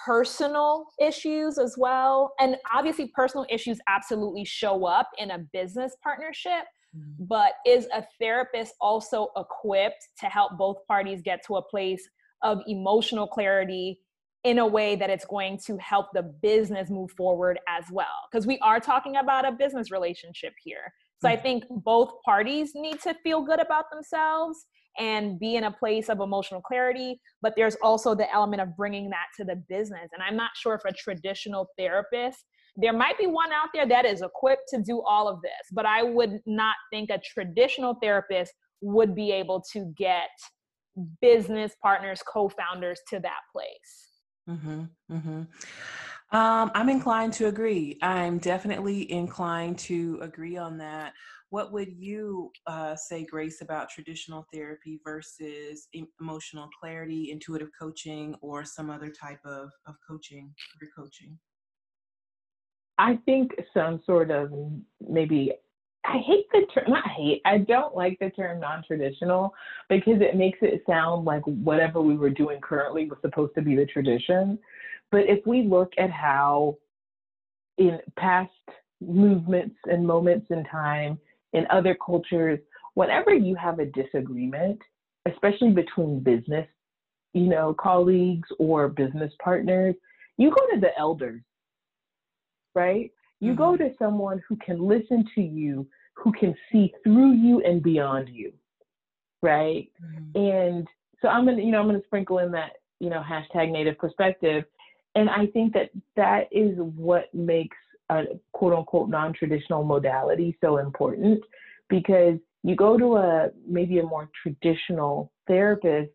personal 0.06 0.86
issues 1.02 1.58
as 1.58 1.76
well, 1.78 2.32
and 2.39 2.56
obviously 2.74 3.12
personal 3.13 3.45
issues 3.50 3.78
absolutely 3.89 4.45
show 4.45 4.86
up 4.86 5.10
in 5.17 5.32
a 5.32 5.39
business 5.52 5.98
partnership 6.02 6.63
Mm-hmm. 6.97 7.25
But 7.25 7.54
is 7.65 7.88
a 7.93 8.04
therapist 8.19 8.73
also 8.82 9.30
equipped 9.38 10.08
to 10.19 10.25
help 10.25 10.58
both 10.58 10.78
parties 10.88 11.21
get 11.23 11.45
to 11.47 11.58
a 11.58 11.62
place 11.62 12.08
of 12.41 12.62
emotional 12.67 13.28
clarity 13.28 13.99
in 14.43 14.60
a 14.60 14.65
way 14.65 14.95
that 14.95 15.10
it's 15.10 15.25
going 15.25 15.60
to 15.65 15.78
help 15.78 16.08
the 16.13 16.23
business 16.23 16.89
move 16.89 17.12
forward 17.12 17.60
as 17.67 17.86
well? 17.91 18.28
Because 18.32 18.47
we 18.47 18.58
are 18.60 18.80
talking 18.80 19.17
about 19.17 19.45
a 19.45 19.52
business 19.52 19.91
relationship 19.91 20.54
here. 20.63 20.93
So 21.21 21.28
I 21.28 21.36
think 21.36 21.65
both 21.69 22.13
parties 22.23 22.71
need 22.75 23.02
to 23.02 23.13
feel 23.23 23.41
good 23.41 23.60
about 23.60 23.91
themselves 23.91 24.65
and 24.97 25.38
be 25.38 25.58
in 25.58 25.65
a 25.65 25.71
place 25.71 26.08
of 26.08 26.21
emotional 26.21 26.62
clarity. 26.62 27.19
But 27.41 27.54
there's 27.58 27.75
also 27.84 28.15
the 28.15 28.32
element 28.34 28.62
of 28.62 28.75
bringing 28.78 29.10
that 29.10 29.25
to 29.38 29.43
the 29.43 29.62
business. 29.67 30.10
And 30.13 30.23
I'm 30.23 30.38
not 30.38 30.52
sure 30.56 30.75
if 30.75 30.82
a 30.86 30.93
traditional 30.93 31.67
therapist, 31.78 32.45
there 32.76 32.94
might 32.94 33.18
be 33.18 33.28
one 33.28 33.52
out 33.52 33.70
there 33.74 33.88
that 33.88 34.06
is 34.06 34.22
equipped 34.22 34.70
to 34.70 34.82
do 34.82 35.02
all 35.02 35.28
of 35.28 35.42
this, 35.42 35.52
but 35.72 35.86
I 35.86 36.04
would 36.04 36.40
not 36.46 36.76
think 36.92 37.10
a 37.10 37.20
traditional 37.20 37.96
therapist 38.02 38.54
would 38.82 39.16
be 39.16 39.32
able 39.32 39.64
to 39.74 39.94
get 39.98 40.30
business 41.22 41.74
partners, 41.82 42.22
co 42.32 42.50
founders 42.50 43.00
to 43.10 43.20
that 43.20 43.42
place. 43.54 44.10
Mm-hmm, 44.50 44.84
mm-hmm. 45.12 45.42
Um, 46.32 46.72
I'm 46.76 46.90
inclined 46.90 47.34
to 47.34 47.48
agree. 47.48 47.98
I'm 48.02 48.38
definitely 48.38 49.12
inclined 49.12 49.80
to 49.80 50.20
agree 50.22 50.58
on 50.58 50.78
that. 50.78 51.14
What 51.50 51.72
would 51.74 51.92
you 51.92 52.52
uh, 52.68 52.96
say, 52.96 53.26
Grace, 53.26 53.62
about 53.62 53.90
traditional 53.90 54.46
therapy 54.54 55.00
versus 55.04 55.88
emotional 56.20 56.70
clarity, 56.80 57.32
intuitive 57.32 57.70
coaching, 57.80 58.36
or 58.42 58.64
some 58.64 58.92
other 58.92 59.10
type 59.10 59.40
of, 59.44 59.72
of 59.88 59.96
coaching, 60.08 60.54
career 60.80 60.92
coaching? 60.96 61.40
I 63.00 63.18
think 63.26 63.52
some 63.74 64.02
sort 64.06 64.30
of 64.30 64.52
maybe 65.10 65.54
I 66.04 66.18
hate 66.18 66.48
the 66.52 66.66
term, 66.74 66.92
not 66.92 67.08
hate, 67.08 67.42
I 67.46 67.60
don't 67.60 67.96
like 67.96 68.20
the 68.20 68.30
term 68.30 68.60
non 68.60 68.84
traditional 68.86 69.54
because 69.88 70.22
it 70.22 70.36
makes 70.36 70.60
it 70.62 70.84
sound 70.86 71.24
like 71.24 71.42
whatever 71.44 72.02
we 72.02 72.18
were 72.18 72.30
doing 72.30 72.60
currently 72.62 73.10
was 73.10 73.18
supposed 73.22 73.56
to 73.56 73.62
be 73.62 73.76
the 73.76 73.86
tradition. 73.86 74.60
But 75.12 75.22
if 75.22 75.46
we 75.48 75.64
look 75.64 75.94
at 75.98 76.12
how 76.12 76.78
in 77.78 78.00
past 78.18 78.52
movements 79.00 79.78
and 79.86 80.06
moments 80.06 80.48
in 80.50 80.66
time 80.66 81.18
in 81.54 81.66
other 81.70 81.98
cultures, 82.06 82.60
whenever 82.96 83.34
you 83.34 83.56
have 83.56 83.80
a 83.80 83.86
disagreement, 83.86 84.80
especially 85.26 85.72
between 85.72 86.20
business, 86.20 86.68
you 87.34 87.44
know, 87.44 87.74
colleagues 87.80 88.50
or 88.60 88.90
business 88.90 89.32
partners, 89.42 89.96
you 90.38 90.50
go 90.50 90.76
to 90.76 90.82
the 90.82 90.98
elders, 90.98 91.42
right? 92.76 93.12
You 93.40 93.54
mm-hmm. 93.54 93.62
go 93.62 93.78
to 93.78 93.92
someone 93.98 94.42
who 94.48 94.56
can 94.58 94.80
listen 94.80 95.26
to 95.36 95.42
you, 95.42 95.88
who 96.14 96.32
can 96.32 96.56
see 96.72 96.94
through 97.04 97.34
you 97.34 97.62
and 97.66 97.82
beyond 97.82 98.30
you, 98.30 98.52
right? 99.42 99.90
Mm-hmm. 100.04 100.38
And 100.38 100.88
so 101.22 101.28
I'm 101.28 101.46
gonna, 101.46 101.62
you 101.62 101.72
know, 101.72 101.80
I'm 101.80 101.88
gonna 101.88 102.04
sprinkle 102.06 102.40
in 102.40 102.52
that, 102.52 102.74
you 103.00 103.10
know, 103.10 103.24
hashtag 103.28 103.72
native 103.72 103.98
perspective. 103.98 104.66
And 105.16 105.30
I 105.30 105.48
think 105.48 105.74
that 105.74 105.90
that 106.16 106.48
is 106.52 106.78
what 106.78 107.34
makes 107.34 107.78
a 108.10 108.24
quote 108.54 108.74
unquote 108.74 109.10
non-traditional 109.10 109.84
modality 109.84 110.58
so 110.62 110.78
important 110.78 111.42
because 111.90 112.38
you 112.64 112.76
go 112.76 112.98
to 112.98 113.16
a 113.16 113.50
maybe 113.68 114.00
a 114.00 114.04
more 114.04 114.30
traditional 114.42 115.32
therapist 115.48 116.12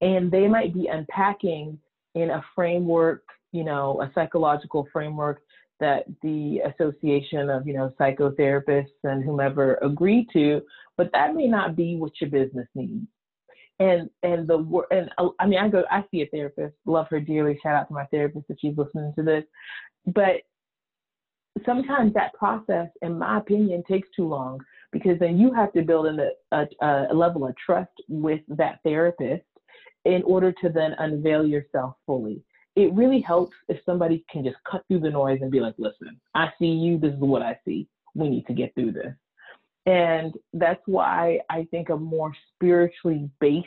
and 0.00 0.30
they 0.30 0.46
might 0.46 0.74
be 0.74 0.88
unpacking 0.88 1.78
in 2.14 2.30
a 2.30 2.44
framework, 2.54 3.24
you 3.56 3.64
know, 3.64 4.00
a 4.02 4.10
psychological 4.14 4.86
framework 4.92 5.40
that 5.80 6.04
the 6.22 6.60
association 6.60 7.50
of 7.50 7.66
you 7.66 7.74
know 7.74 7.92
psychotherapists 7.98 9.02
and 9.04 9.24
whomever 9.24 9.78
agree 9.82 10.26
to 10.32 10.60
but 10.96 11.10
that 11.12 11.34
may 11.34 11.46
not 11.46 11.76
be 11.76 11.96
what 11.96 12.12
your 12.20 12.30
business 12.30 12.66
needs. 12.74 13.06
And 13.78 14.08
and 14.22 14.48
the 14.48 14.82
and 14.90 15.10
uh, 15.18 15.28
i 15.38 15.46
mean 15.46 15.58
i 15.58 15.68
go 15.68 15.84
i 15.90 16.02
see 16.10 16.22
a 16.22 16.26
therapist 16.26 16.74
love 16.86 17.06
her 17.10 17.20
dearly 17.20 17.58
shout 17.62 17.74
out 17.74 17.88
to 17.88 17.94
my 17.94 18.06
therapist 18.06 18.46
if 18.48 18.56
she's 18.58 18.76
listening 18.76 19.12
to 19.16 19.22
this 19.22 19.44
but 20.06 20.36
sometimes 21.66 22.14
that 22.14 22.32
process 22.32 22.88
in 23.02 23.18
my 23.18 23.36
opinion 23.36 23.82
takes 23.86 24.08
too 24.16 24.26
long 24.26 24.58
because 24.92 25.18
then 25.18 25.38
you 25.38 25.52
have 25.52 25.74
to 25.74 25.82
build 25.82 26.06
in 26.06 26.18
a, 26.20 26.66
a, 26.82 27.06
a 27.10 27.14
level 27.14 27.46
of 27.46 27.54
trust 27.56 27.92
with 28.08 28.40
that 28.48 28.78
therapist 28.82 29.44
in 30.06 30.22
order 30.22 30.52
to 30.52 30.70
then 30.70 30.94
unveil 30.98 31.44
yourself 31.44 31.96
fully 32.06 32.40
it 32.76 32.92
really 32.92 33.20
helps 33.20 33.56
if 33.68 33.78
somebody 33.86 34.24
can 34.30 34.44
just 34.44 34.58
cut 34.70 34.84
through 34.86 35.00
the 35.00 35.10
noise 35.10 35.38
and 35.40 35.50
be 35.50 35.60
like, 35.60 35.74
listen, 35.78 36.20
I 36.34 36.52
see 36.58 36.66
you. 36.66 36.98
This 36.98 37.14
is 37.14 37.20
what 37.20 37.42
I 37.42 37.58
see. 37.64 37.88
We 38.14 38.28
need 38.28 38.46
to 38.46 38.52
get 38.52 38.74
through 38.74 38.92
this. 38.92 39.14
And 39.86 40.34
that's 40.52 40.82
why 40.86 41.40
I 41.48 41.66
think 41.70 41.88
a 41.88 41.96
more 41.96 42.32
spiritually 42.54 43.30
based 43.40 43.66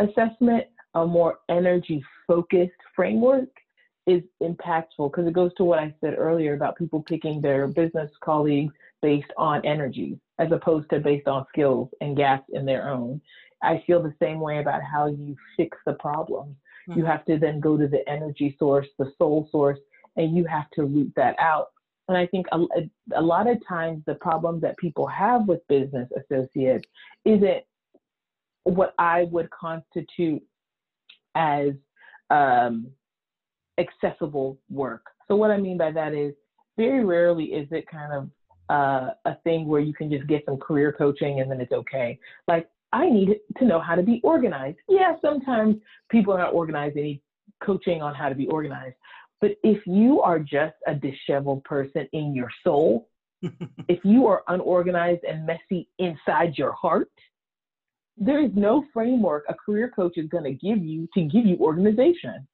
assessment, 0.00 0.64
a 0.94 1.06
more 1.06 1.38
energy 1.48 2.02
focused 2.26 2.72
framework 2.94 3.48
is 4.06 4.22
impactful 4.42 5.10
because 5.10 5.26
it 5.26 5.32
goes 5.32 5.52
to 5.56 5.64
what 5.64 5.78
I 5.78 5.94
said 6.00 6.14
earlier 6.16 6.54
about 6.54 6.76
people 6.76 7.02
picking 7.02 7.40
their 7.40 7.66
business 7.66 8.10
colleagues 8.22 8.72
based 9.02 9.32
on 9.36 9.64
energy 9.64 10.18
as 10.38 10.50
opposed 10.52 10.88
to 10.90 11.00
based 11.00 11.28
on 11.28 11.44
skills 11.48 11.90
and 12.00 12.16
gaps 12.16 12.48
in 12.52 12.64
their 12.64 12.88
own. 12.88 13.20
I 13.62 13.82
feel 13.86 14.02
the 14.02 14.14
same 14.20 14.40
way 14.40 14.58
about 14.58 14.82
how 14.82 15.06
you 15.06 15.36
fix 15.56 15.76
the 15.86 15.94
problem. 15.94 16.56
Mm-hmm. 16.88 17.00
You 17.00 17.04
have 17.06 17.24
to 17.26 17.38
then 17.38 17.60
go 17.60 17.76
to 17.76 17.88
the 17.88 18.08
energy 18.08 18.56
source, 18.58 18.86
the 18.98 19.12
soul 19.18 19.48
source, 19.50 19.78
and 20.16 20.36
you 20.36 20.44
have 20.44 20.70
to 20.72 20.84
root 20.84 21.12
that 21.16 21.36
out. 21.38 21.68
And 22.08 22.16
I 22.16 22.26
think 22.26 22.46
a, 22.52 22.60
a 23.16 23.22
lot 23.22 23.48
of 23.48 23.58
times 23.66 24.02
the 24.06 24.14
problem 24.14 24.60
that 24.60 24.76
people 24.78 25.06
have 25.06 25.48
with 25.48 25.66
business 25.68 26.08
associates 26.16 26.84
isn't 27.24 27.64
what 28.62 28.94
I 28.98 29.24
would 29.30 29.48
constitute 29.50 30.42
as 31.34 31.70
um, 32.30 32.88
accessible 33.78 34.58
work. 34.70 35.04
So 35.28 35.36
what 35.36 35.50
I 35.50 35.56
mean 35.56 35.78
by 35.78 35.90
that 35.92 36.14
is 36.14 36.34
very 36.76 37.04
rarely 37.04 37.46
is 37.46 37.68
it 37.70 37.86
kind 37.88 38.12
of 38.12 38.30
uh, 38.68 39.10
a 39.24 39.36
thing 39.44 39.66
where 39.66 39.80
you 39.80 39.92
can 39.92 40.10
just 40.10 40.26
get 40.26 40.44
some 40.44 40.56
career 40.56 40.92
coaching 40.92 41.40
and 41.40 41.50
then 41.50 41.60
it's 41.60 41.72
okay. 41.72 42.18
Like 42.48 42.68
I 42.92 43.08
need 43.10 43.36
to 43.58 43.64
know 43.64 43.80
how 43.80 43.94
to 43.94 44.02
be 44.02 44.20
organized. 44.22 44.78
Yeah, 44.88 45.14
sometimes 45.20 45.76
people 46.10 46.32
are 46.32 46.38
not 46.38 46.54
organized. 46.54 46.96
They 46.96 47.02
need 47.02 47.22
coaching 47.62 48.02
on 48.02 48.14
how 48.14 48.28
to 48.28 48.34
be 48.34 48.46
organized. 48.48 48.96
But 49.40 49.52
if 49.62 49.86
you 49.86 50.20
are 50.22 50.38
just 50.38 50.76
a 50.86 50.94
disheveled 50.94 51.64
person 51.64 52.08
in 52.12 52.34
your 52.34 52.50
soul, 52.64 53.08
if 53.42 54.04
you 54.04 54.26
are 54.26 54.42
unorganized 54.48 55.24
and 55.24 55.46
messy 55.46 55.88
inside 55.98 56.54
your 56.56 56.72
heart, 56.72 57.10
there 58.16 58.42
is 58.42 58.50
no 58.54 58.84
framework 58.94 59.44
a 59.48 59.54
career 59.54 59.92
coach 59.94 60.16
is 60.16 60.28
going 60.28 60.44
to 60.44 60.52
give 60.52 60.82
you 60.82 61.06
to 61.12 61.22
give 61.22 61.44
you 61.44 61.58
organization 61.58 62.46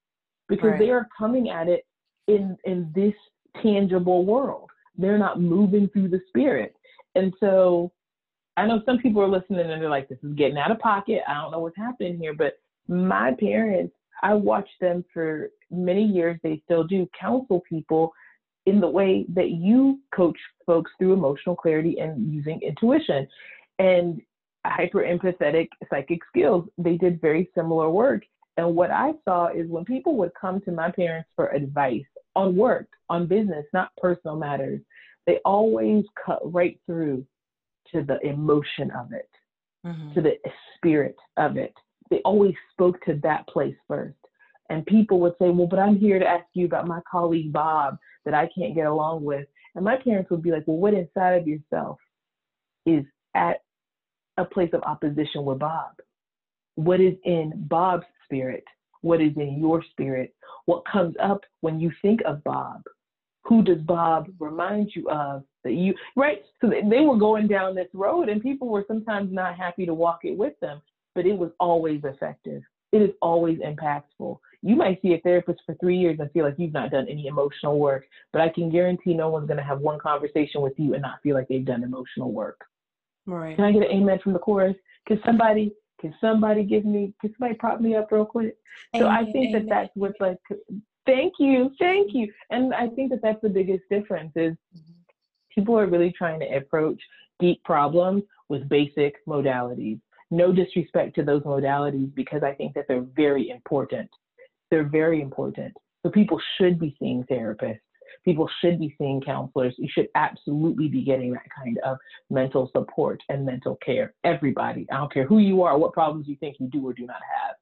because 0.48 0.70
right. 0.70 0.78
they 0.78 0.90
are 0.90 1.06
coming 1.16 1.50
at 1.50 1.68
it 1.68 1.86
in 2.26 2.56
in 2.64 2.90
this 2.94 3.14
tangible 3.62 4.24
world. 4.24 4.70
They're 4.96 5.18
not 5.18 5.40
moving 5.40 5.88
through 5.88 6.08
the 6.08 6.20
spirit. 6.28 6.74
And 7.14 7.32
so 7.38 7.92
I 8.56 8.66
know 8.66 8.82
some 8.84 8.98
people 8.98 9.22
are 9.22 9.28
listening 9.28 9.60
and 9.60 9.82
they're 9.82 9.88
like, 9.88 10.08
this 10.08 10.18
is 10.22 10.34
getting 10.34 10.58
out 10.58 10.70
of 10.70 10.78
pocket. 10.78 11.22
I 11.26 11.34
don't 11.34 11.52
know 11.52 11.60
what's 11.60 11.76
happening 11.76 12.18
here. 12.18 12.34
But 12.34 12.58
my 12.86 13.32
parents, 13.38 13.94
I 14.22 14.34
watched 14.34 14.78
them 14.80 15.04
for 15.12 15.50
many 15.70 16.04
years. 16.04 16.38
They 16.42 16.60
still 16.64 16.84
do 16.84 17.08
counsel 17.18 17.62
people 17.68 18.12
in 18.66 18.80
the 18.80 18.88
way 18.88 19.26
that 19.34 19.50
you 19.50 20.00
coach 20.14 20.36
folks 20.66 20.90
through 20.98 21.14
emotional 21.14 21.56
clarity 21.56 21.98
and 21.98 22.32
using 22.32 22.60
intuition 22.62 23.26
and 23.78 24.20
hyper 24.64 25.00
empathetic 25.02 25.68
psychic 25.90 26.20
skills. 26.28 26.68
They 26.78 26.96
did 26.96 27.20
very 27.20 27.50
similar 27.54 27.90
work. 27.90 28.22
And 28.58 28.76
what 28.76 28.90
I 28.90 29.12
saw 29.24 29.48
is 29.48 29.68
when 29.68 29.84
people 29.84 30.16
would 30.16 30.32
come 30.38 30.60
to 30.62 30.72
my 30.72 30.90
parents 30.90 31.28
for 31.34 31.48
advice 31.48 32.04
on 32.36 32.54
work, 32.54 32.86
on 33.08 33.26
business, 33.26 33.64
not 33.72 33.90
personal 33.96 34.36
matters, 34.36 34.80
they 35.26 35.38
always 35.44 36.04
cut 36.24 36.40
right 36.52 36.78
through 36.86 37.24
to 37.92 38.02
the 38.02 38.20
emotion 38.26 38.90
of 38.92 39.12
it, 39.12 39.28
mm-hmm. 39.86 40.14
to 40.14 40.20
the 40.20 40.32
spirit 40.76 41.16
of 41.36 41.56
it. 41.56 41.74
They 42.10 42.20
always 42.24 42.54
spoke 42.72 43.02
to 43.04 43.18
that 43.22 43.46
place 43.48 43.76
first. 43.88 44.16
And 44.68 44.86
people 44.86 45.20
would 45.20 45.34
say, 45.38 45.50
Well, 45.50 45.66
but 45.66 45.78
I'm 45.78 45.96
here 45.96 46.18
to 46.18 46.26
ask 46.26 46.46
you 46.54 46.66
about 46.66 46.86
my 46.86 47.00
colleague 47.10 47.52
Bob 47.52 47.98
that 48.24 48.34
I 48.34 48.48
can't 48.56 48.74
get 48.74 48.86
along 48.86 49.24
with. 49.24 49.46
And 49.74 49.84
my 49.84 49.96
parents 49.96 50.30
would 50.30 50.42
be 50.42 50.50
like, 50.50 50.64
Well, 50.66 50.78
what 50.78 50.94
inside 50.94 51.34
of 51.34 51.46
yourself 51.46 51.98
is 52.86 53.04
at 53.34 53.58
a 54.38 54.44
place 54.44 54.70
of 54.72 54.82
opposition 54.82 55.44
with 55.44 55.58
Bob? 55.58 55.92
What 56.76 57.00
is 57.00 57.14
in 57.24 57.52
Bob's 57.68 58.06
spirit? 58.24 58.64
What 59.02 59.20
is 59.20 59.32
in 59.36 59.58
your 59.58 59.82
spirit? 59.90 60.34
What 60.66 60.84
comes 60.90 61.14
up 61.22 61.40
when 61.60 61.80
you 61.80 61.90
think 62.00 62.20
of 62.24 62.42
Bob? 62.44 62.82
Who 63.44 63.62
does 63.62 63.80
Bob 63.80 64.28
remind 64.38 64.92
you 64.94 65.10
of? 65.10 65.42
That 65.64 65.72
you 65.72 65.94
right? 66.16 66.42
So 66.60 66.68
they 66.68 67.00
were 67.00 67.16
going 67.16 67.48
down 67.48 67.74
this 67.74 67.88
road 67.92 68.28
and 68.28 68.42
people 68.42 68.68
were 68.68 68.84
sometimes 68.88 69.32
not 69.32 69.56
happy 69.56 69.86
to 69.86 69.94
walk 69.94 70.20
it 70.24 70.36
with 70.36 70.58
them 70.60 70.82
but 71.14 71.26
it 71.26 71.36
was 71.36 71.50
always 71.60 72.00
effective. 72.04 72.62
It 72.92 73.02
is 73.02 73.10
always 73.22 73.58
impactful. 73.58 74.38
You 74.62 74.76
might 74.76 75.00
see 75.02 75.14
a 75.14 75.20
therapist 75.20 75.60
for 75.64 75.74
three 75.76 75.96
years 75.96 76.18
and 76.20 76.30
feel 76.32 76.44
like 76.44 76.54
you've 76.58 76.72
not 76.72 76.90
done 76.90 77.06
any 77.08 77.26
emotional 77.26 77.78
work 77.78 78.04
but 78.32 78.40
i 78.40 78.48
can 78.48 78.70
guarantee 78.70 79.14
no 79.14 79.28
one's 79.28 79.46
going 79.46 79.56
to 79.56 79.64
have 79.64 79.80
one 79.80 79.98
conversation 79.98 80.60
with 80.60 80.74
you 80.76 80.92
and 80.94 81.02
not 81.02 81.20
feel 81.22 81.34
like 81.34 81.48
they've 81.48 81.64
done 81.64 81.82
emotional 81.82 82.32
work. 82.32 82.60
Right. 83.26 83.56
Can 83.56 83.64
i 83.64 83.72
get 83.72 83.82
an 83.82 83.90
amen 83.90 84.20
from 84.22 84.32
the 84.32 84.38
chorus? 84.38 84.76
Can 85.06 85.20
somebody 85.24 85.72
can 86.00 86.14
somebody 86.20 86.64
give 86.64 86.84
me 86.84 87.12
can 87.20 87.32
somebody 87.38 87.54
prop 87.54 87.80
me 87.80 87.96
up 87.96 88.10
real 88.12 88.24
quick? 88.24 88.56
Amen, 88.94 89.06
so 89.06 89.08
i 89.08 89.24
think 89.32 89.48
amen. 89.48 89.66
that 89.66 89.68
that's 89.68 89.90
what's 89.94 90.20
like 90.20 90.38
thank 91.06 91.34
you 91.38 91.72
thank 91.78 92.14
you. 92.14 92.32
And 92.50 92.74
i 92.74 92.88
think 92.88 93.10
that 93.10 93.22
that's 93.22 93.40
the 93.42 93.48
biggest 93.48 93.84
difference 93.90 94.32
is 94.36 94.52
mm-hmm 94.52 94.92
People 95.54 95.78
are 95.78 95.86
really 95.86 96.12
trying 96.16 96.40
to 96.40 96.56
approach 96.56 97.00
deep 97.40 97.62
problems 97.64 98.22
with 98.48 98.68
basic 98.68 99.24
modalities. 99.26 100.00
No 100.30 100.52
disrespect 100.52 101.14
to 101.16 101.22
those 101.22 101.42
modalities 101.42 102.14
because 102.14 102.42
I 102.42 102.54
think 102.54 102.74
that 102.74 102.86
they're 102.88 103.06
very 103.14 103.50
important. 103.50 104.08
They're 104.70 104.88
very 104.88 105.20
important. 105.20 105.74
So 106.02 106.10
people 106.10 106.40
should 106.58 106.78
be 106.78 106.96
seeing 106.98 107.24
therapists. 107.24 107.80
People 108.24 108.48
should 108.60 108.78
be 108.78 108.94
seeing 108.98 109.20
counselors. 109.20 109.74
You 109.78 109.88
should 109.90 110.08
absolutely 110.14 110.88
be 110.88 111.02
getting 111.02 111.32
that 111.32 111.48
kind 111.54 111.78
of 111.84 111.98
mental 112.30 112.70
support 112.72 113.20
and 113.28 113.44
mental 113.44 113.76
care. 113.84 114.14
Everybody, 114.24 114.86
I 114.92 114.96
don't 114.96 115.12
care 115.12 115.26
who 115.26 115.38
you 115.38 115.62
are, 115.62 115.76
what 115.76 115.92
problems 115.92 116.28
you 116.28 116.36
think 116.36 116.56
you 116.60 116.68
do 116.68 116.86
or 116.86 116.92
do 116.92 117.04
not 117.04 117.16
have. 117.16 117.56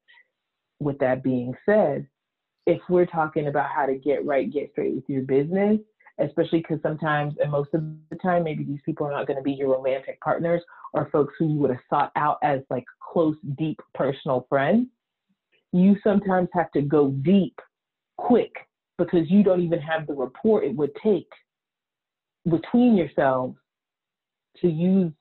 With 0.79 0.99
that 0.99 1.23
being 1.23 1.55
said, 1.65 2.07
if 2.67 2.81
we're 2.89 3.07
talking 3.07 3.49
about 3.49 3.71
how 3.71 3.87
to 3.87 3.95
get 3.95 4.25
right, 4.25 4.53
get 4.53 4.71
straight 4.73 4.95
with 4.95 5.09
your 5.09 5.23
business, 5.23 5.79
especially 6.21 6.61
because 6.61 6.81
sometimes 6.83 7.35
and 7.43 7.51
most 7.51 7.71
of 7.75 7.83
the 8.11 8.17
time, 8.17 8.45
maybe 8.45 8.65
these 8.65 8.81
people 8.85 9.07
are 9.07 9.13
not 9.13 9.27
going 9.27 9.37
to 9.37 9.43
be 9.43 9.53
your 9.53 9.73
romantic 9.73 10.21
partners 10.21 10.63
or 10.93 11.09
folks 11.11 11.35
who 11.39 11.47
you 11.49 11.59
would 11.59 11.71
have 11.71 11.81
sought 11.89 12.13
out 12.17 12.39
as 12.43 12.61
like 12.71 12.85
close, 13.13 13.37
deep 13.59 13.81
personal 13.95 14.47
friends. 14.49 14.87
You 15.73 15.97
sometimes 16.03 16.49
have 16.53 16.71
to 16.73 16.83
go 16.83 17.11
deep 17.11 17.59
quick 18.17 18.53
because 18.99 19.31
you 19.31 19.43
don't 19.43 19.63
even 19.63 19.81
have 19.81 20.07
the 20.07 20.13
rapport 20.13 20.63
it 20.63 20.75
would 20.75 20.95
take 21.03 21.29
between 22.51 22.97
yourselves 22.97 23.57
to 24.61 24.69
use 24.69 25.13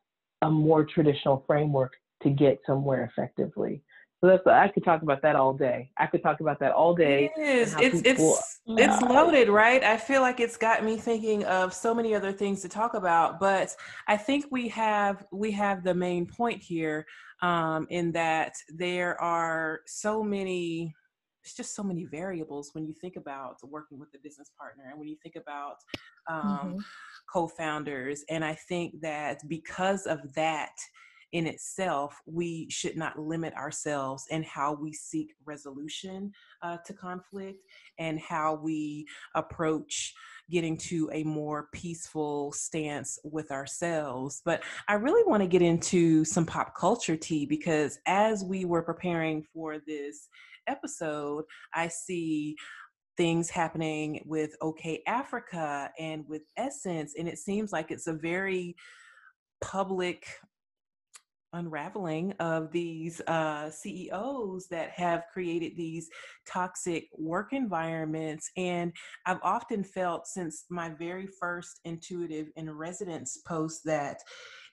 a 0.41 0.49
more 0.49 0.85
traditional 0.85 1.43
framework 1.45 1.93
to 2.23 2.29
get 2.29 2.59
somewhere 2.65 3.11
effectively. 3.11 3.81
So 4.21 4.27
that's 4.27 4.45
I 4.45 4.67
could 4.67 4.83
talk 4.83 5.01
about 5.01 5.21
that 5.21 5.37
all 5.37 5.53
day. 5.53 5.91
I 5.97 6.05
could 6.05 6.21
talk 6.21 6.41
about 6.41 6.59
that 6.59 6.73
all 6.73 6.93
day. 6.93 7.31
It 7.37 7.41
is. 7.41 7.75
It's 7.79 8.01
people, 8.01 8.33
it's 8.35 8.59
yeah. 8.65 8.93
it's 8.93 9.01
loaded, 9.01 9.47
right? 9.47 9.81
I 9.81 9.95
feel 9.95 10.21
like 10.21 10.41
it's 10.41 10.57
got 10.57 10.83
me 10.83 10.97
thinking 10.97 11.45
of 11.45 11.73
so 11.73 11.95
many 11.95 12.13
other 12.13 12.33
things 12.33 12.61
to 12.63 12.69
talk 12.69 12.95
about, 12.95 13.39
but 13.39 13.73
I 14.09 14.17
think 14.17 14.45
we 14.51 14.67
have 14.69 15.25
we 15.31 15.51
have 15.51 15.85
the 15.85 15.93
main 15.93 16.25
point 16.25 16.61
here 16.61 17.05
um, 17.41 17.87
in 17.89 18.11
that 18.11 18.53
there 18.67 19.19
are 19.21 19.79
so 19.85 20.21
many 20.21 20.93
it's 21.43 21.55
just 21.55 21.73
so 21.73 21.83
many 21.83 22.05
variables 22.05 22.71
when 22.73 22.85
you 22.85 22.93
think 22.93 23.15
about 23.15 23.55
working 23.63 23.97
with 23.97 24.09
a 24.13 24.19
business 24.21 24.51
partner 24.59 24.83
and 24.89 24.99
when 24.99 25.07
you 25.07 25.15
think 25.23 25.35
about 25.35 25.77
um, 26.29 26.41
mm-hmm. 26.43 26.77
co-founders 27.31 28.23
and 28.29 28.43
i 28.43 28.53
think 28.53 28.99
that 29.01 29.39
because 29.47 30.05
of 30.05 30.19
that 30.33 30.73
in 31.31 31.45
itself 31.45 32.19
we 32.25 32.69
should 32.69 32.97
not 32.97 33.19
limit 33.19 33.53
ourselves 33.53 34.25
in 34.29 34.43
how 34.43 34.73
we 34.73 34.91
seek 34.93 35.33
resolution 35.45 36.31
uh, 36.61 36.77
to 36.85 36.93
conflict 36.93 37.59
and 37.97 38.19
how 38.19 38.55
we 38.55 39.05
approach 39.35 40.13
getting 40.49 40.77
to 40.77 41.09
a 41.13 41.23
more 41.23 41.67
peaceful 41.73 42.51
stance 42.53 43.19
with 43.23 43.51
ourselves. 43.51 44.41
But 44.43 44.63
I 44.87 44.93
really 44.93 45.23
want 45.29 45.43
to 45.43 45.47
get 45.47 45.61
into 45.61 46.25
some 46.25 46.45
pop 46.45 46.75
culture 46.75 47.15
tea 47.15 47.45
because 47.45 47.99
as 48.07 48.43
we 48.43 48.65
were 48.65 48.81
preparing 48.81 49.43
for 49.53 49.77
this 49.85 50.27
episode, 50.67 51.45
I 51.73 51.87
see 51.87 52.55
things 53.17 53.49
happening 53.49 54.23
with 54.25 54.55
OkayAfrica 54.61 55.89
and 55.99 56.23
with 56.27 56.43
Essence, 56.57 57.15
and 57.17 57.27
it 57.27 57.37
seems 57.37 57.71
like 57.71 57.91
it's 57.91 58.07
a 58.07 58.13
very 58.13 58.75
public 59.61 60.25
unraveling 61.53 62.33
of 62.39 62.71
these 62.71 63.21
uh, 63.27 63.69
CEOs 63.69 64.67
that 64.69 64.91
have 64.91 65.23
created 65.31 65.75
these 65.75 66.09
toxic 66.47 67.07
work 67.17 67.53
environments. 67.53 68.49
And 68.57 68.93
I've 69.25 69.41
often 69.43 69.83
felt 69.83 70.27
since 70.27 70.65
my 70.69 70.89
very 70.89 71.27
first 71.39 71.79
intuitive 71.85 72.47
in 72.55 72.69
residence 72.71 73.39
post 73.47 73.81
that 73.85 74.17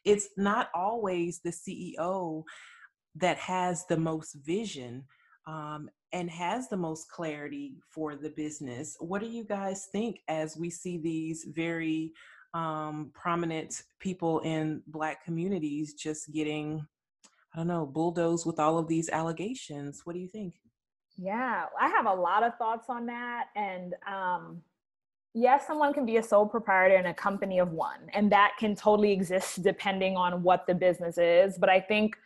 it's 0.05 0.29
not 0.37 0.69
always 0.75 1.41
the 1.41 1.51
CEO 1.51 2.45
that 3.17 3.39
has 3.39 3.85
the 3.87 3.97
most 3.97 4.37
vision 4.45 5.05
um, 5.47 5.89
and 6.13 6.31
has 6.31 6.69
the 6.69 6.77
most 6.77 7.11
clarity 7.11 7.77
for 7.91 8.15
the 8.15 8.31
business. 8.31 8.97
What 9.01 9.21
do 9.21 9.29
you 9.29 9.45
guys 9.45 9.89
think 9.93 10.21
as 10.29 10.57
we 10.57 10.71
see 10.71 10.99
these 10.99 11.47
very 11.55 12.13
um, 12.57 13.11
prominent 13.13 13.83
people 14.01 14.41
in 14.41 14.83
Black 14.87 15.23
communities 15.25 15.93
just 15.93 16.33
getting, 16.33 16.87
I 17.53 17.59
don't 17.59 17.67
know, 17.67 17.85
bulldozed 17.85 18.47
with 18.47 18.59
all 18.59 18.79
of 18.79 18.89
these 18.89 19.11
allegations? 19.11 20.01
What 20.05 20.15
do 20.15 20.21
you 20.21 20.29
think? 20.29 20.55
Yeah, 21.19 21.67
I 21.79 21.89
have 21.89 22.07
a 22.07 22.15
lot 22.15 22.43
of 22.43 22.57
thoughts 22.57 22.87
on 22.89 23.05
that. 23.07 23.49
And 23.57 23.95
um, 24.11 24.63
yes, 25.35 25.67
someone 25.67 25.93
can 25.93 26.07
be 26.07 26.17
a 26.17 26.23
sole 26.23 26.47
proprietor 26.47 26.97
in 26.97 27.07
a 27.07 27.15
company 27.15 27.59
of 27.59 27.73
one, 27.73 28.01
and 28.15 28.33
that 28.33 28.53
can 28.59 28.75
totally 28.75 29.13
exist 29.13 29.63
depending 29.63 30.17
on 30.17 30.43
what 30.43 30.67
the 30.67 30.75
business 30.75 31.19
is. 31.19 31.59
But 31.59 31.69
I 31.69 31.81
think 31.81 32.17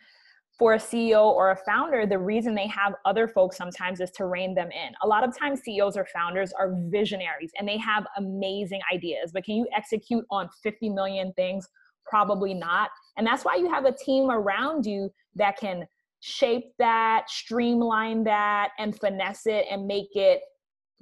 for 0.61 0.75
a 0.75 0.77
CEO 0.77 1.23
or 1.23 1.49
a 1.49 1.55
founder, 1.55 2.05
the 2.05 2.19
reason 2.19 2.53
they 2.53 2.67
have 2.67 2.93
other 3.03 3.27
folks 3.27 3.57
sometimes 3.57 3.99
is 3.99 4.11
to 4.11 4.27
rein 4.27 4.53
them 4.53 4.69
in. 4.69 4.93
A 5.01 5.07
lot 5.07 5.27
of 5.27 5.35
times, 5.35 5.61
CEOs 5.61 5.97
or 5.97 6.05
founders 6.13 6.53
are 6.53 6.75
visionaries 6.91 7.51
and 7.57 7.67
they 7.67 7.79
have 7.79 8.05
amazing 8.17 8.79
ideas, 8.93 9.31
but 9.33 9.43
can 9.43 9.55
you 9.55 9.67
execute 9.75 10.23
on 10.29 10.47
50 10.61 10.89
million 10.89 11.33
things? 11.33 11.67
Probably 12.05 12.53
not. 12.53 12.91
And 13.17 13.25
that's 13.25 13.43
why 13.43 13.55
you 13.55 13.71
have 13.71 13.85
a 13.85 13.91
team 13.91 14.29
around 14.29 14.85
you 14.85 15.09
that 15.33 15.57
can 15.57 15.87
shape 16.19 16.65
that, 16.77 17.27
streamline 17.27 18.23
that, 18.25 18.69
and 18.77 18.95
finesse 18.95 19.47
it 19.47 19.65
and 19.71 19.87
make 19.87 20.15
it 20.15 20.41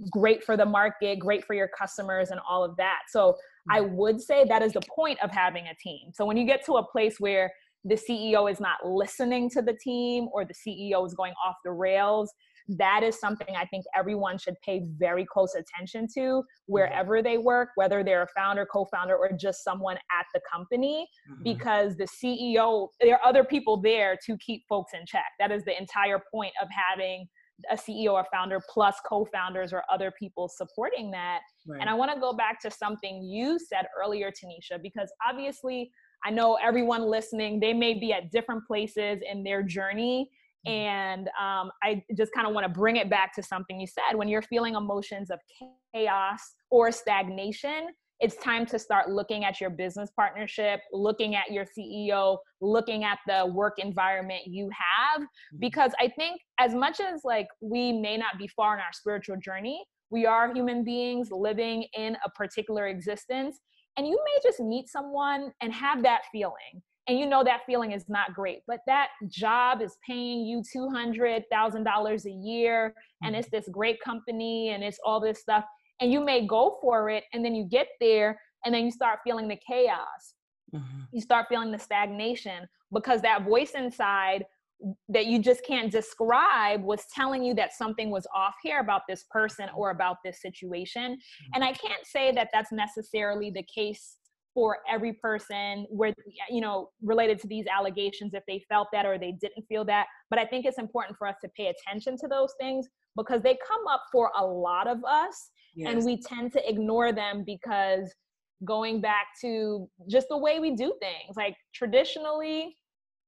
great 0.10 0.41
for 0.41 0.55
the 0.55 0.66
market, 0.66 1.20
great 1.20 1.43
for 1.43 1.53
your 1.53 1.68
customers, 1.78 2.30
and 2.30 2.39
all 2.49 2.64
of 2.64 2.78
that. 2.78 2.99
So 3.10 3.36
I 3.70 3.82
mm-hmm. 3.82 3.95
would 3.97 4.22
say 4.22 4.45
that 4.45 4.62
is 4.62 4.72
the 4.72 4.82
point 4.89 5.20
of 5.22 5.32
having 5.32 5.66
a 5.68 5.76
team. 5.84 6.12
So 6.14 6.26
when 6.26 6.38
you 6.38 6.45
get 6.45 6.66
to 6.68 6.78
a 6.78 6.88
place 6.88 7.20
where 7.20 7.51
the 7.86 7.96
CEO 7.96 8.52
is 8.52 8.60
not 8.60 8.86
listening 8.86 9.50
to 9.52 9.62
the 9.62 9.78
team 9.82 10.28
or 10.34 10.46
the 10.46 10.54
CEO 10.54 11.06
is 11.06 11.14
going 11.14 11.34
off 11.46 11.56
the 11.64 11.72
rails. 11.72 12.34
That 12.68 13.02
is 13.04 13.20
something 13.20 13.56
I 13.56 13.66
think 13.66 13.86
everyone 13.98 14.38
should 14.38 14.56
pay 14.64 14.84
very 14.98 15.26
close 15.26 15.56
attention 15.56 16.08
to 16.16 16.44
wherever 16.68 17.24
they 17.24 17.38
work, 17.38 17.70
whether 17.76 18.04
they're 18.04 18.24
a 18.24 18.28
founder, 18.36 18.66
co 18.72 18.86
founder, 18.86 19.16
or 19.16 19.32
just 19.32 19.64
someone 19.64 19.98
at 19.98 20.26
the 20.34 20.42
company, 20.52 21.08
mm-hmm. 21.32 21.44
because 21.44 21.96
the 21.96 22.06
CEO, 22.06 22.90
there 23.02 23.16
are 23.16 23.26
other 23.26 23.44
people 23.44 23.82
there 23.82 24.18
to 24.26 24.38
keep 24.38 24.64
folks 24.70 24.92
in 24.94 25.06
check. 25.08 25.26
That 25.40 25.52
is 25.52 25.64
the 25.64 25.76
entire 25.80 26.22
point 26.32 26.54
of 26.62 26.68
having 26.70 27.28
a 27.72 27.76
CEO 27.76 28.14
or 28.14 28.26
founder 28.32 28.62
plus 28.70 28.96
co-founders 29.08 29.74
or 29.74 29.84
other 29.92 30.12
people 30.18 30.48
supporting 30.48 31.12
that. 31.12 31.40
Right. 31.68 31.82
And 31.82 31.90
I 31.90 31.94
want 31.94 32.14
to 32.14 32.20
go 32.20 32.34
back 32.34 32.62
to 32.62 32.72
something 32.72 33.24
you 33.24 33.60
said 33.60 33.88
earlier, 34.00 34.32
Tanisha, 34.32 34.82
because 34.82 35.12
obviously 35.28 35.92
I 36.26 36.32
know 36.32 36.57
everyone 36.61 37.03
listening, 37.09 37.59
they 37.59 37.74
may 37.74 37.93
be 37.93 38.13
at 38.13 38.32
different 38.32 38.65
places 38.65 39.22
in 39.30 39.43
their 39.43 39.63
journey. 39.63 40.30
Mm-hmm. 40.67 40.74
And 40.74 41.28
um, 41.39 41.72
I 41.82 42.03
just 42.17 42.34
kind 42.34 42.45
of 42.45 42.53
want 42.53 42.65
to 42.65 42.70
bring 42.70 42.97
it 42.97 43.09
back 43.09 43.34
to 43.36 43.43
something 43.43 43.80
you 43.80 43.88
said. 43.88 44.15
When 44.15 44.28
you're 44.28 44.41
feeling 44.41 44.76
emotions 44.76 45.32
of 45.32 45.39
chaos 45.93 46.39
or 46.70 46.91
stagnation, 46.91 47.88
it's 48.20 48.36
time 48.36 48.65
to 48.65 48.78
start 48.78 49.09
looking 49.09 49.45
at 49.45 49.61
your 49.61 49.70
business 49.70 50.11
partnership, 50.13 50.82
looking 50.91 51.36
at 51.36 51.51
your 51.51 51.65
CEO, 51.65 52.38
looking 52.59 53.05
at 53.05 53.20
the 53.26 53.45
work 53.45 53.80
environment 53.80 54.41
you 54.45 54.70
have. 54.70 55.22
Mm-hmm. 55.22 55.59
Because 55.59 55.91
I 55.99 56.09
think, 56.09 56.41
as 56.59 56.74
much 56.74 56.99
as 56.99 57.22
like 57.24 57.47
we 57.61 57.93
may 57.93 58.17
not 58.17 58.38
be 58.38 58.47
far 58.49 58.74
in 58.74 58.82
our 58.82 58.91
spiritual 58.91 59.38
journey, 59.38 59.82
we 60.11 60.26
are 60.26 60.53
human 60.53 60.84
beings 60.84 61.30
living 61.32 61.86
in 61.97 62.17
a 62.26 62.30
particular 62.32 62.88
existence 62.88 63.59
and 63.98 64.08
you 64.08 64.20
may 64.24 64.50
just 64.50 64.60
meet 64.60 64.90
someone 64.90 65.52
and 65.62 65.74
have 65.74 66.04
that 66.04 66.22
feeling 66.32 66.82
and 67.08 67.18
you 67.18 67.26
know 67.26 67.44
that 67.44 67.62
feeling 67.66 67.92
is 67.92 68.06
not 68.08 68.34
great 68.34 68.60
but 68.68 68.80
that 68.86 69.10
job 69.28 69.82
is 69.82 69.98
paying 70.08 70.46
you 70.46 70.62
$200000 70.76 72.26
a 72.26 72.30
year 72.30 72.94
and 73.24 73.34
mm-hmm. 73.34 73.40
it's 73.40 73.50
this 73.50 73.68
great 73.72 74.00
company 74.02 74.70
and 74.70 74.84
it's 74.84 75.00
all 75.06 75.20
this 75.20 75.40
stuff 75.40 75.66
and 76.00 76.12
you 76.12 76.24
may 76.24 76.46
go 76.46 76.78
for 76.82 77.10
it 77.10 77.24
and 77.34 77.44
then 77.44 77.56
you 77.56 77.66
get 77.66 77.88
there 78.00 78.40
and 78.66 78.74
then 78.74 78.86
you 78.86 78.92
start 78.92 79.20
feeling 79.24 79.48
the 79.48 79.58
chaos 79.68 80.36
mm-hmm. 80.74 81.02
you 81.12 81.22
start 81.22 81.48
feeling 81.50 81.72
the 81.72 81.80
stagnation 81.80 82.68
because 82.94 83.22
that 83.22 83.44
voice 83.44 83.72
inside 83.72 84.46
that 85.10 85.26
you 85.26 85.40
just 85.40 85.66
can't 85.66 85.92
describe 85.92 86.84
was 86.84 87.04
telling 87.14 87.44
you 87.44 87.54
that 87.54 87.74
something 87.74 88.10
was 88.10 88.26
off 88.34 88.56
here 88.64 88.80
about 88.80 89.02
this 89.10 89.26
person 89.30 89.68
or 89.76 89.92
about 89.92 90.18
this 90.24 90.42
situation. 90.42 91.14
Mm-hmm. 91.14 91.52
And 91.56 91.64
I 91.64 91.74
can't 91.74 92.06
say 92.06 92.32
that 92.34 92.50
that's 92.54 92.72
necessarily 92.72 93.52
the 93.52 93.64
case 93.64 94.18
for 94.54 94.80
every 94.90 95.14
person 95.14 95.86
where 95.90 96.14
you 96.50 96.60
know 96.60 96.90
related 97.04 97.40
to 97.40 97.48
these 97.48 97.66
allegations 97.68 98.34
if 98.34 98.44
they 98.48 98.64
felt 98.68 98.88
that 98.92 99.06
or 99.06 99.18
they 99.18 99.32
didn't 99.40 99.64
feel 99.70 99.86
that 99.86 100.08
but 100.30 100.40
i 100.40 100.46
think 100.46 100.66
it's 100.66 100.80
important 100.80 101.16
for 101.18 101.28
us 101.28 101.36
to 101.42 101.48
pay 101.56 101.68
attention 101.68 102.18
to 102.18 102.28
those 102.28 102.54
things 102.60 102.88
because 103.16 103.42
they 103.42 103.58
come 103.68 103.88
up 103.88 104.04
for 104.12 104.32
a 104.38 104.44
lot 104.44 104.88
of 104.88 105.04
us 105.06 105.52
yes. 105.76 105.94
and 105.94 106.04
we 106.04 106.20
tend 106.22 106.52
to 106.52 106.70
ignore 106.70 107.14
them 107.14 107.44
because 107.46 108.14
going 108.66 109.00
back 109.00 109.28
to 109.40 109.88
just 110.10 110.28
the 110.30 110.38
way 110.38 110.60
we 110.60 110.76
do 110.76 110.94
things 111.00 111.36
like 111.38 111.56
traditionally 111.74 112.76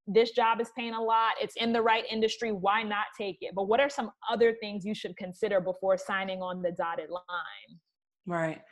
this 0.06 0.32
job 0.32 0.60
is 0.60 0.70
paying 0.76 0.94
a 0.94 1.00
lot, 1.00 1.34
it's 1.40 1.56
in 1.56 1.72
the 1.72 1.82
right 1.82 2.04
industry, 2.10 2.52
why 2.52 2.82
not 2.82 3.06
take 3.16 3.38
it? 3.40 3.54
But 3.54 3.68
what 3.68 3.80
are 3.80 3.88
some 3.88 4.10
other 4.30 4.54
things 4.60 4.84
you 4.84 4.94
should 4.94 5.16
consider 5.16 5.60
before 5.60 5.96
signing 5.96 6.42
on 6.42 6.62
the 6.62 6.72
dotted 6.72 7.10
line? 7.10 7.78
Right. 8.26 8.62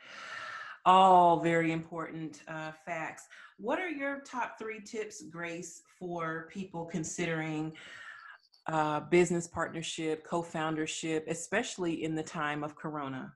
All 0.85 1.39
very 1.39 1.71
important 1.71 2.41
uh, 2.47 2.71
facts. 2.85 3.27
What 3.57 3.79
are 3.79 3.89
your 3.89 4.21
top 4.21 4.57
three 4.57 4.81
tips, 4.81 5.23
Grace, 5.29 5.81
for 5.99 6.49
people 6.51 6.85
considering 6.85 7.73
uh, 8.67 9.01
business 9.01 9.47
partnership, 9.47 10.25
co 10.25 10.41
foundership, 10.41 11.25
especially 11.27 12.03
in 12.03 12.15
the 12.15 12.23
time 12.23 12.63
of 12.63 12.75
Corona? 12.75 13.33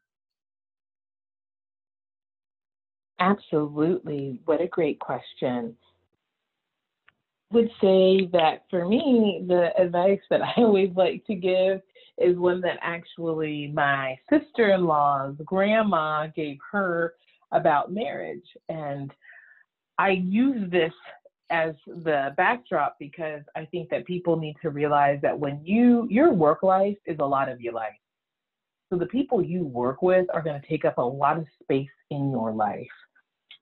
Absolutely. 3.19 4.41
What 4.45 4.61
a 4.61 4.67
great 4.67 4.99
question. 4.99 5.77
Would 7.51 7.69
say 7.79 8.27
that 8.33 8.63
for 8.69 8.87
me, 8.87 9.45
the 9.47 9.69
advice 9.79 10.19
that 10.29 10.41
I 10.43 10.53
always 10.57 10.91
like 10.95 11.25
to 11.27 11.35
give 11.35 11.81
is 12.17 12.37
one 12.37 12.61
that 12.61 12.77
actually 12.81 13.71
my 13.73 14.17
sister 14.29 14.71
in 14.73 14.85
law's 14.85 15.35
grandma 15.43 16.27
gave 16.27 16.57
her 16.71 17.13
about 17.51 17.91
marriage. 17.91 18.45
And 18.69 19.11
I 19.97 20.11
use 20.11 20.69
this 20.71 20.93
as 21.49 21.75
the 21.85 22.33
backdrop 22.37 22.95
because 22.99 23.41
I 23.55 23.65
think 23.65 23.89
that 23.89 24.05
people 24.05 24.37
need 24.37 24.55
to 24.61 24.69
realize 24.69 25.19
that 25.21 25.37
when 25.37 25.61
you, 25.63 26.07
your 26.09 26.33
work 26.33 26.63
life 26.63 26.97
is 27.05 27.17
a 27.19 27.25
lot 27.25 27.49
of 27.49 27.61
your 27.61 27.73
life. 27.73 27.93
So 28.91 28.97
the 28.97 29.05
people 29.07 29.43
you 29.43 29.63
work 29.63 30.01
with 30.01 30.27
are 30.33 30.41
going 30.41 30.59
to 30.59 30.67
take 30.67 30.85
up 30.85 30.97
a 30.97 31.01
lot 31.01 31.37
of 31.37 31.45
space 31.61 31.89
in 32.11 32.31
your 32.31 32.51
life. 32.51 32.87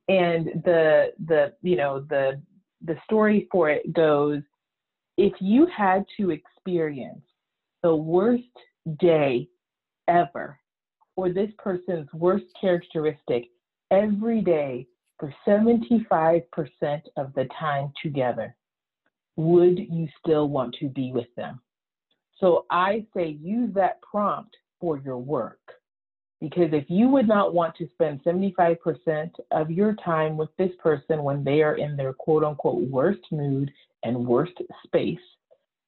And 0.09 0.61
the, 0.65 1.13
the, 1.25 1.53
you 1.61 1.75
know, 1.75 2.01
the, 2.09 2.41
the 2.83 2.95
story 3.05 3.47
for 3.51 3.69
it 3.69 3.93
goes, 3.93 4.41
if 5.17 5.33
you 5.39 5.67
had 5.75 6.05
to 6.17 6.31
experience 6.31 7.21
the 7.81 7.95
worst 7.95 8.43
day 8.99 9.47
ever 10.07 10.57
or 11.15 11.29
this 11.29 11.51
person's 11.57 12.11
worst 12.13 12.45
characteristic 12.59 13.45
every 13.91 14.41
day 14.41 14.87
for 15.19 15.33
75% 15.47 16.43
of 17.17 17.33
the 17.35 17.47
time 17.59 17.91
together, 18.01 18.55
would 19.35 19.79
you 19.79 20.07
still 20.19 20.49
want 20.49 20.75
to 20.79 20.89
be 20.89 21.11
with 21.11 21.33
them? 21.35 21.59
So 22.39 22.65
I 22.69 23.05
say 23.15 23.37
use 23.41 23.73
that 23.75 24.01
prompt 24.01 24.55
for 24.79 24.97
your 24.97 25.17
work. 25.17 25.59
Because 26.43 26.73
if 26.73 26.83
you 26.89 27.07
would 27.07 27.25
not 27.25 27.53
want 27.53 27.73
to 27.77 27.87
spend 27.93 28.21
75% 28.21 29.29
of 29.51 29.71
your 29.71 29.95
time 30.03 30.35
with 30.35 30.49
this 30.57 30.71
person 30.77 31.23
when 31.23 31.41
they 31.41 31.61
are 31.61 31.77
in 31.77 31.95
their 31.95 32.11
quote 32.11 32.43
unquote 32.43 32.85
worst 32.89 33.21
mood 33.31 33.71
and 34.03 34.27
worst 34.27 34.51
space, 34.85 35.23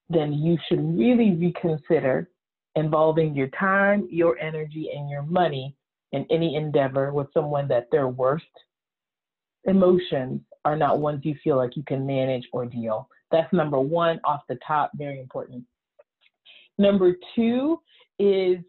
then 0.09 0.31
you 0.31 0.57
should 0.65 0.79
really 0.97 1.31
reconsider 1.31 2.29
involving 2.75 3.35
your 3.35 3.49
time, 3.49 4.07
your 4.09 4.39
energy, 4.39 4.91
and 4.95 5.09
your 5.09 5.23
money 5.23 5.75
in 6.13 6.25
any 6.31 6.55
endeavor 6.55 7.11
with 7.11 7.27
someone 7.33 7.67
that 7.67 7.91
their 7.91 8.07
worst 8.07 8.45
emotions 9.65 10.39
are 10.63 10.77
not 10.77 10.99
ones 10.99 11.19
you 11.25 11.35
feel 11.43 11.57
like 11.57 11.75
you 11.75 11.83
can 11.83 12.07
manage 12.07 12.47
or 12.53 12.65
deal. 12.65 13.09
That's 13.29 13.51
number 13.51 13.81
one 13.81 14.21
off 14.23 14.43
the 14.47 14.57
top, 14.65 14.91
very 14.95 15.19
important. 15.19 15.65
Number 16.77 17.17
two 17.35 17.81
is 18.19 18.59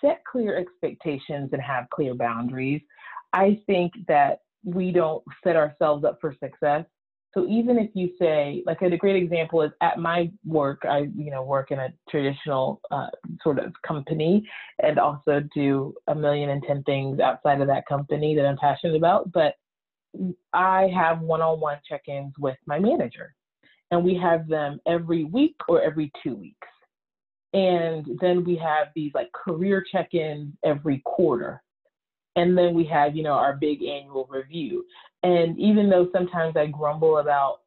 set 0.00 0.22
clear 0.24 0.56
expectations 0.56 1.50
and 1.52 1.62
have 1.62 1.88
clear 1.90 2.14
boundaries. 2.14 2.82
I 3.32 3.60
think 3.66 3.92
that 4.08 4.40
we 4.64 4.90
don't 4.90 5.22
set 5.44 5.56
ourselves 5.56 6.04
up 6.04 6.18
for 6.20 6.34
success. 6.42 6.84
So 7.34 7.46
even 7.48 7.78
if 7.78 7.90
you 7.92 8.12
say, 8.18 8.62
like 8.64 8.80
a 8.80 8.96
great 8.96 9.22
example 9.22 9.60
is 9.60 9.70
at 9.82 9.98
my 9.98 10.30
work, 10.46 10.82
I 10.88 11.08
you 11.14 11.30
know 11.30 11.42
work 11.42 11.70
in 11.70 11.78
a 11.78 11.92
traditional 12.08 12.80
uh, 12.90 13.08
sort 13.42 13.58
of 13.58 13.74
company 13.86 14.48
and 14.82 14.98
also 14.98 15.42
do 15.54 15.94
a 16.08 16.14
million 16.14 16.48
and 16.48 16.62
ten 16.66 16.82
things 16.84 17.20
outside 17.20 17.60
of 17.60 17.66
that 17.66 17.86
company 17.86 18.34
that 18.36 18.46
I'm 18.46 18.56
passionate 18.56 18.96
about. 18.96 19.30
But 19.32 19.54
I 20.54 20.88
have 20.94 21.20
one-on-one 21.20 21.80
check-ins 21.86 22.32
with 22.38 22.56
my 22.66 22.78
manager, 22.78 23.34
and 23.90 24.02
we 24.02 24.14
have 24.14 24.48
them 24.48 24.80
every 24.86 25.24
week 25.24 25.56
or 25.68 25.82
every 25.82 26.10
two 26.22 26.36
weeks. 26.36 26.68
And 27.56 28.18
then 28.20 28.44
we 28.44 28.54
have 28.56 28.88
these 28.94 29.12
like 29.14 29.32
career 29.32 29.82
check-ins 29.90 30.52
every 30.62 31.00
quarter. 31.06 31.62
And 32.36 32.56
then 32.56 32.74
we 32.74 32.84
have, 32.84 33.16
you 33.16 33.22
know, 33.22 33.32
our 33.32 33.56
big 33.56 33.82
annual 33.82 34.28
review. 34.30 34.84
And 35.22 35.58
even 35.58 35.88
though 35.88 36.10
sometimes 36.12 36.54
I 36.54 36.66
grumble 36.66 37.16
about 37.16 37.60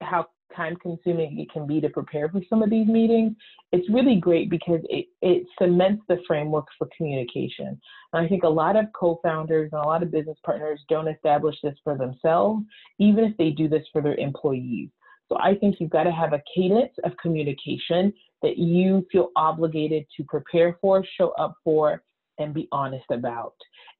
how 0.00 0.28
time 0.54 0.76
consuming 0.76 1.40
it 1.40 1.50
can 1.50 1.66
be 1.66 1.80
to 1.80 1.88
prepare 1.88 2.28
for 2.28 2.40
some 2.48 2.62
of 2.62 2.70
these 2.70 2.86
meetings, 2.86 3.34
it's 3.72 3.90
really 3.90 4.14
great 4.14 4.48
because 4.48 4.80
it, 4.88 5.06
it 5.22 5.44
cements 5.58 6.04
the 6.08 6.18
framework 6.24 6.66
for 6.78 6.88
communication. 6.96 7.80
And 8.12 8.24
I 8.24 8.28
think 8.28 8.44
a 8.44 8.48
lot 8.48 8.76
of 8.76 8.84
co 8.94 9.18
founders 9.24 9.70
and 9.72 9.82
a 9.82 9.86
lot 9.86 10.04
of 10.04 10.12
business 10.12 10.38
partners 10.46 10.78
don't 10.88 11.08
establish 11.08 11.56
this 11.64 11.74
for 11.82 11.98
themselves, 11.98 12.62
even 13.00 13.24
if 13.24 13.36
they 13.38 13.50
do 13.50 13.66
this 13.66 13.84
for 13.92 14.02
their 14.02 14.14
employees. 14.14 14.90
So 15.28 15.36
I 15.40 15.56
think 15.56 15.76
you've 15.80 15.90
got 15.90 16.04
to 16.04 16.12
have 16.12 16.32
a 16.32 16.42
cadence 16.54 16.92
of 17.02 17.16
communication 17.16 18.12
that 18.42 18.58
you 18.58 19.06
feel 19.10 19.30
obligated 19.36 20.04
to 20.16 20.24
prepare 20.24 20.76
for, 20.80 21.04
show 21.16 21.30
up 21.30 21.54
for, 21.64 22.02
and 22.38 22.54
be 22.54 22.68
honest 22.72 23.04
about. 23.10 23.54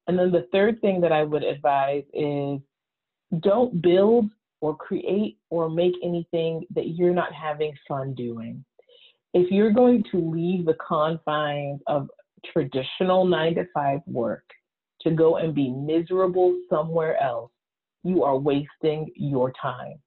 And 0.07 0.19
then 0.19 0.31
the 0.31 0.47
third 0.51 0.81
thing 0.81 0.99
that 1.01 1.11
I 1.11 1.23
would 1.23 1.43
advise 1.43 2.03
is 2.13 2.59
don't 3.39 3.81
build 3.81 4.29
or 4.61 4.75
create 4.75 5.37
or 5.49 5.69
make 5.69 5.93
anything 6.03 6.65
that 6.75 6.89
you're 6.89 7.13
not 7.13 7.33
having 7.33 7.73
fun 7.87 8.13
doing. 8.13 8.63
If 9.33 9.49
you're 9.49 9.71
going 9.71 10.03
to 10.11 10.17
leave 10.17 10.65
the 10.65 10.75
confines 10.85 11.81
of 11.87 12.09
traditional 12.51 13.25
nine 13.25 13.55
to 13.55 13.65
five 13.73 13.99
work 14.05 14.45
to 15.01 15.11
go 15.11 15.37
and 15.37 15.55
be 15.55 15.69
miserable 15.69 16.59
somewhere 16.69 17.21
else, 17.21 17.51
you 18.03 18.23
are 18.23 18.37
wasting 18.37 19.11
your 19.15 19.53
time. 19.61 19.99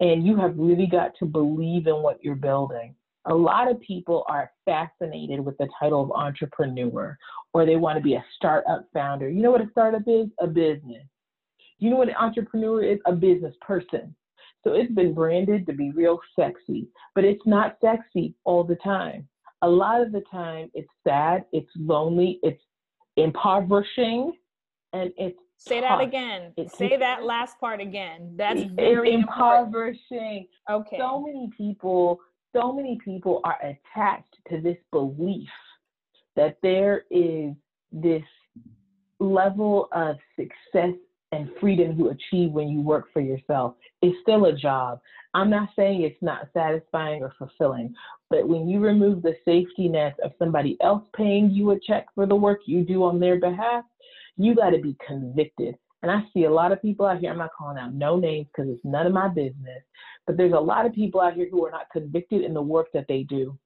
And 0.00 0.26
you 0.26 0.36
have 0.36 0.58
really 0.58 0.86
got 0.86 1.12
to 1.18 1.24
believe 1.24 1.86
in 1.86 1.96
what 1.96 2.22
you're 2.22 2.34
building 2.34 2.94
a 3.26 3.34
lot 3.34 3.70
of 3.70 3.80
people 3.80 4.24
are 4.28 4.50
fascinated 4.64 5.40
with 5.40 5.56
the 5.58 5.68
title 5.80 6.02
of 6.02 6.10
entrepreneur 6.12 7.16
or 7.52 7.64
they 7.64 7.76
want 7.76 7.96
to 7.96 8.02
be 8.02 8.14
a 8.14 8.24
startup 8.36 8.86
founder. 8.92 9.28
You 9.28 9.42
know 9.42 9.50
what 9.50 9.62
a 9.62 9.70
startup 9.70 10.02
is? 10.06 10.26
A 10.40 10.46
business. 10.46 11.04
You 11.78 11.90
know 11.90 11.96
what 11.96 12.08
an 12.08 12.16
entrepreneur 12.16 12.82
is? 12.82 12.98
A 13.06 13.12
business 13.12 13.54
person. 13.60 14.14
So 14.62 14.72
it's 14.72 14.92
been 14.92 15.14
branded 15.14 15.66
to 15.66 15.72
be 15.72 15.90
real 15.90 16.18
sexy, 16.38 16.88
but 17.14 17.24
it's 17.24 17.46
not 17.46 17.76
sexy 17.82 18.34
all 18.44 18.64
the 18.64 18.76
time. 18.76 19.28
A 19.62 19.68
lot 19.68 20.00
of 20.00 20.12
the 20.12 20.22
time, 20.30 20.70
it's 20.74 20.88
sad, 21.06 21.44
it's 21.52 21.70
lonely, 21.76 22.38
it's 22.42 22.62
impoverishing, 23.16 24.32
and 24.92 25.12
it's 25.16 25.38
Say 25.56 25.80
that 25.80 26.00
again. 26.00 26.52
It's, 26.56 26.76
Say 26.76 26.96
that 26.96 27.24
last 27.24 27.58
part 27.58 27.80
again. 27.80 28.34
That's 28.36 28.64
very 28.64 29.14
impoverishing. 29.14 30.48
Important. 30.68 30.86
Okay. 30.88 30.98
So 30.98 31.20
many 31.22 31.48
people 31.56 32.20
so 32.54 32.72
many 32.72 32.98
people 33.04 33.40
are 33.44 33.58
attached 33.62 34.36
to 34.50 34.60
this 34.60 34.78
belief 34.90 35.48
that 36.36 36.56
there 36.62 37.04
is 37.10 37.52
this 37.92 38.22
level 39.20 39.88
of 39.92 40.16
success 40.36 40.94
and 41.32 41.50
freedom 41.60 41.98
you 41.98 42.10
achieve 42.10 42.52
when 42.52 42.68
you 42.68 42.80
work 42.80 43.06
for 43.12 43.20
yourself. 43.20 43.74
It's 44.02 44.16
still 44.22 44.46
a 44.46 44.56
job. 44.56 45.00
I'm 45.34 45.50
not 45.50 45.70
saying 45.74 46.02
it's 46.02 46.22
not 46.22 46.48
satisfying 46.52 47.22
or 47.22 47.32
fulfilling, 47.38 47.92
but 48.30 48.46
when 48.46 48.68
you 48.68 48.80
remove 48.80 49.22
the 49.22 49.34
safety 49.44 49.88
net 49.88 50.16
of 50.22 50.32
somebody 50.38 50.76
else 50.80 51.02
paying 51.16 51.50
you 51.50 51.72
a 51.72 51.80
check 51.80 52.06
for 52.14 52.26
the 52.26 52.36
work 52.36 52.60
you 52.66 52.84
do 52.84 53.02
on 53.02 53.18
their 53.18 53.40
behalf, 53.40 53.84
you 54.36 54.54
got 54.54 54.70
to 54.70 54.78
be 54.78 54.96
convicted. 55.06 55.76
And 56.04 56.12
I 56.12 56.22
see 56.34 56.44
a 56.44 56.50
lot 56.50 56.70
of 56.70 56.82
people 56.82 57.06
out 57.06 57.18
here, 57.18 57.30
I'm 57.30 57.38
not 57.38 57.54
calling 57.56 57.78
out 57.78 57.94
no 57.94 58.18
names 58.18 58.46
because 58.54 58.70
it's 58.70 58.84
none 58.84 59.06
of 59.06 59.14
my 59.14 59.26
business, 59.26 59.82
but 60.26 60.36
there's 60.36 60.52
a 60.52 60.60
lot 60.60 60.84
of 60.84 60.92
people 60.92 61.22
out 61.22 61.32
here 61.32 61.48
who 61.50 61.64
are 61.64 61.70
not 61.70 61.88
convicted 61.90 62.42
in 62.42 62.52
the 62.52 62.60
work 62.60 62.88
that 62.92 63.06
they 63.08 63.22
do. 63.22 63.58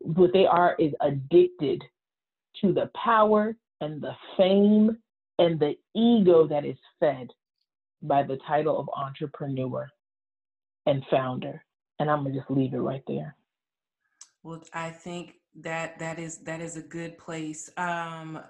What 0.00 0.34
they 0.34 0.44
are 0.44 0.76
is 0.78 0.92
addicted 1.00 1.82
to 2.60 2.74
the 2.74 2.90
power 2.94 3.56
and 3.80 4.02
the 4.02 4.12
fame 4.36 4.98
and 5.38 5.58
the 5.58 5.76
ego 5.96 6.46
that 6.46 6.66
is 6.66 6.76
fed 7.00 7.28
by 8.02 8.22
the 8.22 8.36
title 8.46 8.78
of 8.78 8.90
entrepreneur 8.94 9.88
and 10.84 11.02
founder. 11.10 11.64
And 12.00 12.10
I'm 12.10 12.22
gonna 12.22 12.34
just 12.34 12.50
leave 12.50 12.74
it 12.74 12.80
right 12.80 13.02
there. 13.06 13.34
Well, 14.42 14.62
I 14.74 14.90
think 14.90 15.36
that 15.54 15.98
that 16.00 16.18
is 16.18 16.38
that 16.38 16.60
is 16.60 16.76
a 16.76 16.82
good 16.82 17.16
place. 17.16 17.70
Um, 17.78 18.40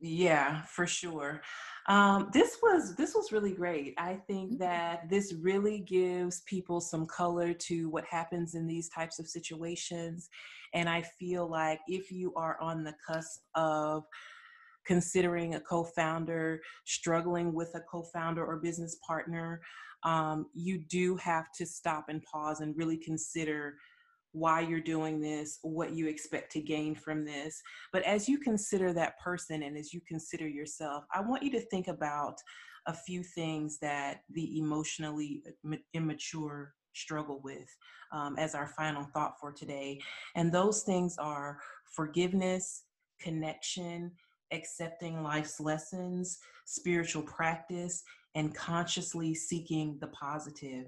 yeah, 0.00 0.62
for 0.62 0.86
sure. 0.86 1.42
Um, 1.88 2.30
this 2.32 2.58
was 2.62 2.94
this 2.94 3.14
was 3.14 3.32
really 3.32 3.52
great. 3.52 3.94
I 3.98 4.14
think 4.26 4.52
mm-hmm. 4.52 4.58
that 4.58 5.08
this 5.08 5.34
really 5.40 5.80
gives 5.80 6.40
people 6.42 6.80
some 6.80 7.06
color 7.06 7.52
to 7.52 7.88
what 7.90 8.04
happens 8.04 8.54
in 8.54 8.66
these 8.66 8.88
types 8.88 9.18
of 9.18 9.28
situations, 9.28 10.28
and 10.74 10.88
I 10.88 11.02
feel 11.02 11.48
like 11.48 11.80
if 11.88 12.10
you 12.10 12.32
are 12.34 12.58
on 12.60 12.84
the 12.84 12.94
cusp 13.06 13.42
of 13.54 14.04
considering 14.86 15.54
a 15.54 15.60
co-founder, 15.60 16.60
struggling 16.84 17.52
with 17.52 17.70
a 17.74 17.80
co-founder 17.80 18.44
or 18.44 18.56
business 18.56 18.96
partner, 19.06 19.60
um, 20.04 20.46
you 20.54 20.78
do 20.78 21.16
have 21.16 21.52
to 21.52 21.66
stop 21.66 22.06
and 22.08 22.22
pause 22.22 22.60
and 22.60 22.76
really 22.76 22.96
consider 22.96 23.76
why 24.32 24.60
you're 24.60 24.80
doing 24.80 25.20
this, 25.20 25.58
what 25.62 25.92
you 25.92 26.06
expect 26.06 26.52
to 26.52 26.60
gain 26.60 26.94
from 26.94 27.24
this. 27.24 27.60
But 27.92 28.02
as 28.04 28.28
you 28.28 28.38
consider 28.38 28.92
that 28.92 29.18
person 29.18 29.62
and 29.62 29.76
as 29.76 29.92
you 29.92 30.00
consider 30.06 30.48
yourself, 30.48 31.04
I 31.14 31.20
want 31.20 31.42
you 31.42 31.50
to 31.52 31.60
think 31.60 31.88
about 31.88 32.36
a 32.86 32.94
few 32.94 33.22
things 33.22 33.78
that 33.80 34.22
the 34.30 34.58
emotionally 34.58 35.42
immature 35.94 36.74
struggle 36.94 37.40
with 37.42 37.68
um, 38.12 38.36
as 38.38 38.54
our 38.54 38.68
final 38.68 39.04
thought 39.12 39.34
for 39.40 39.52
today. 39.52 40.00
And 40.34 40.52
those 40.52 40.82
things 40.82 41.16
are 41.18 41.58
forgiveness, 41.94 42.84
connection, 43.20 44.12
accepting 44.52 45.22
life's 45.22 45.60
lessons, 45.60 46.38
spiritual 46.64 47.22
practice, 47.22 48.02
and 48.34 48.54
consciously 48.54 49.34
seeking 49.34 49.98
the 50.00 50.08
positive. 50.08 50.86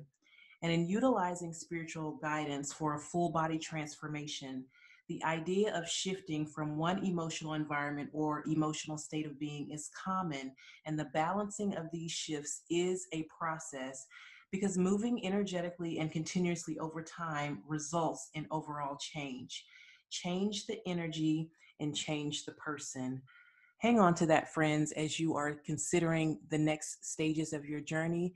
And 0.62 0.70
in 0.72 0.86
utilizing 0.86 1.52
spiritual 1.52 2.18
guidance 2.22 2.72
for 2.72 2.94
a 2.94 3.00
full 3.00 3.30
body 3.30 3.58
transformation, 3.58 4.64
the 5.08 5.22
idea 5.24 5.76
of 5.76 5.88
shifting 5.88 6.46
from 6.46 6.76
one 6.76 7.04
emotional 7.04 7.54
environment 7.54 8.10
or 8.12 8.44
emotional 8.46 8.96
state 8.96 9.26
of 9.26 9.38
being 9.38 9.70
is 9.70 9.90
common, 10.04 10.52
and 10.86 10.98
the 10.98 11.10
balancing 11.12 11.76
of 11.76 11.86
these 11.92 12.12
shifts 12.12 12.62
is 12.70 13.06
a 13.12 13.26
process 13.36 14.06
because 14.52 14.78
moving 14.78 15.24
energetically 15.24 15.98
and 15.98 16.12
continuously 16.12 16.78
over 16.78 17.02
time 17.02 17.62
results 17.66 18.30
in 18.34 18.46
overall 18.50 18.96
change. 19.00 19.64
Change 20.10 20.66
the 20.66 20.78
energy 20.86 21.50
and 21.80 21.96
change 21.96 22.44
the 22.44 22.52
person. 22.52 23.20
Hang 23.78 23.98
on 23.98 24.14
to 24.14 24.26
that, 24.26 24.52
friends, 24.54 24.92
as 24.92 25.18
you 25.18 25.34
are 25.34 25.56
considering 25.66 26.38
the 26.50 26.58
next 26.58 27.04
stages 27.04 27.52
of 27.52 27.64
your 27.64 27.80
journey. 27.80 28.34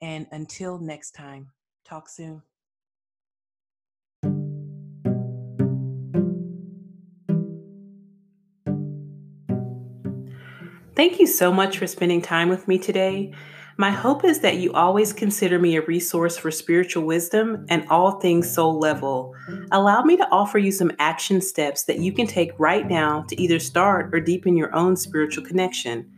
And 0.00 0.26
until 0.30 0.78
next 0.78 1.10
time, 1.10 1.48
talk 1.88 2.08
soon. 2.08 2.42
Thank 10.94 11.20
you 11.20 11.28
so 11.28 11.52
much 11.52 11.78
for 11.78 11.86
spending 11.86 12.20
time 12.20 12.48
with 12.48 12.66
me 12.66 12.76
today. 12.76 13.32
My 13.76 13.92
hope 13.92 14.24
is 14.24 14.40
that 14.40 14.56
you 14.56 14.72
always 14.72 15.12
consider 15.12 15.56
me 15.60 15.76
a 15.76 15.82
resource 15.82 16.36
for 16.36 16.50
spiritual 16.50 17.04
wisdom 17.04 17.64
and 17.68 17.86
all 17.88 18.18
things 18.18 18.52
soul 18.52 18.80
level. 18.80 19.32
Allow 19.70 20.02
me 20.02 20.16
to 20.16 20.28
offer 20.32 20.58
you 20.58 20.72
some 20.72 20.90
action 20.98 21.40
steps 21.40 21.84
that 21.84 22.00
you 22.00 22.12
can 22.12 22.26
take 22.26 22.50
right 22.58 22.88
now 22.88 23.22
to 23.28 23.40
either 23.40 23.60
start 23.60 24.12
or 24.12 24.18
deepen 24.18 24.56
your 24.56 24.74
own 24.74 24.96
spiritual 24.96 25.44
connection. 25.44 26.10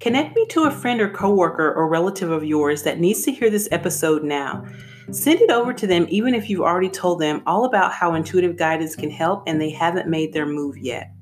Connect 0.00 0.34
me 0.34 0.46
to 0.46 0.62
a 0.62 0.70
friend 0.70 0.98
or 1.02 1.10
coworker 1.10 1.74
or 1.74 1.86
relative 1.86 2.30
of 2.30 2.42
yours 2.42 2.82
that 2.84 2.98
needs 2.98 3.22
to 3.24 3.32
hear 3.32 3.50
this 3.50 3.68
episode 3.70 4.24
now. 4.24 4.64
Send 5.10 5.42
it 5.42 5.50
over 5.50 5.74
to 5.74 5.86
them 5.86 6.06
even 6.08 6.34
if 6.34 6.48
you've 6.48 6.62
already 6.62 6.88
told 6.88 7.20
them 7.20 7.42
all 7.46 7.66
about 7.66 7.92
how 7.92 8.14
intuitive 8.14 8.56
guidance 8.56 8.96
can 8.96 9.10
help 9.10 9.42
and 9.46 9.60
they 9.60 9.68
haven't 9.68 10.08
made 10.08 10.32
their 10.32 10.46
move 10.46 10.78
yet. 10.78 11.12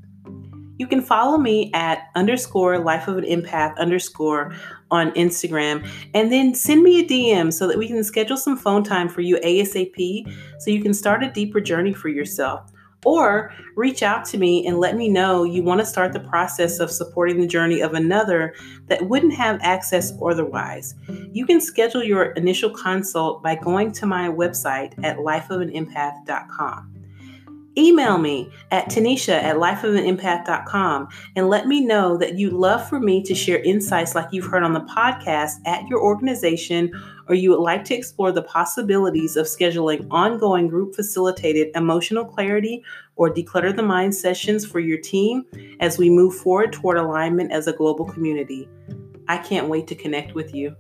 You 0.79 0.87
can 0.87 1.03
follow 1.03 1.39
me 1.39 1.73
at 1.75 2.05
underscore 2.15 2.79
life 2.79 3.09
of 3.09 3.19
an 3.19 3.25
empath 3.25 3.77
underscore 3.79 4.55
on 4.93 5.11
Instagram 5.13 5.85
and 6.15 6.31
then 6.31 6.55
send 6.55 6.85
me 6.85 7.01
a 7.01 7.05
DM 7.05 7.53
so 7.53 7.67
that 7.67 7.79
we 7.79 7.89
can 7.89 8.05
schedule 8.05 8.37
some 8.37 8.57
phone 8.57 8.85
time 8.85 9.09
for 9.09 9.23
you 9.23 9.39
ASAP 9.39 10.33
so 10.61 10.71
you 10.71 10.81
can 10.81 10.95
start 10.95 11.25
a 11.25 11.33
deeper 11.33 11.61
journey 11.61 11.93
for 11.93 12.11
yourself. 12.11 12.71
Or 13.05 13.53
reach 13.77 14.03
out 14.03 14.25
to 14.27 14.39
me 14.39 14.67
and 14.67 14.79
let 14.79 14.97
me 14.97 15.09
know 15.09 15.45
you 15.45 15.63
want 15.63 15.81
to 15.81 15.87
start 15.87 16.13
the 16.13 16.21
process 16.21 16.81
of 16.81 16.91
supporting 16.91 17.41
the 17.41 17.47
journey 17.47 17.81
of 17.81 17.95
another 17.95 18.55
that 18.89 19.09
wouldn't 19.09 19.35
have 19.35 19.61
access 19.63 20.13
otherwise. 20.21 20.95
You 21.33 21.47
can 21.47 21.61
schedule 21.61 22.03
your 22.03 22.33
initial 22.33 22.71
consult 22.71 23.43
by 23.43 23.55
going 23.55 23.93
to 23.93 24.07
my 24.07 24.29
website 24.29 24.93
at 25.05 25.19
lifeofanempath.com. 25.19 26.95
Email 27.79 28.19
me 28.19 28.51
at 28.73 28.87
Tanisha 28.87 29.41
at 29.41 29.57
lifeofananempath.com 29.57 31.09
and 31.37 31.49
let 31.49 31.69
me 31.69 31.81
know 31.81 32.17
that 32.17 32.37
you'd 32.37 32.53
love 32.53 32.89
for 32.89 32.99
me 32.99 33.23
to 33.23 33.37
share 33.37 33.63
insights 33.63 34.17
like 34.17 34.27
you've 34.33 34.47
heard 34.47 34.65
on 34.65 34.73
the 34.73 34.81
podcast 34.81 35.53
at 35.65 35.87
your 35.87 36.03
organization, 36.03 36.91
or 37.29 37.35
you 37.35 37.51
would 37.51 37.61
like 37.61 37.85
to 37.85 37.95
explore 37.95 38.33
the 38.33 38.43
possibilities 38.43 39.37
of 39.37 39.47
scheduling 39.47 40.07
ongoing 40.11 40.69
group 40.69 40.95
facilitated 40.95 41.69
emotional 41.75 42.25
clarity 42.25 42.83
or 43.17 43.33
declutter 43.33 43.75
the 43.75 43.83
mind 43.83 44.15
sessions 44.15 44.65
for 44.65 44.81
your 44.81 44.99
team 44.99 45.45
as 45.81 45.99
we 45.99 46.09
move 46.09 46.35
forward 46.35 46.73
toward 46.73 46.97
alignment 46.97 47.53
as 47.53 47.67
a 47.67 47.73
global 47.73 48.05
community. 48.05 48.69
I 49.29 49.39
can't 49.39 49.69
wait 49.69 49.87
to 49.89 49.95
connect 49.95 50.35
with 50.35 50.55
you. 50.55 50.75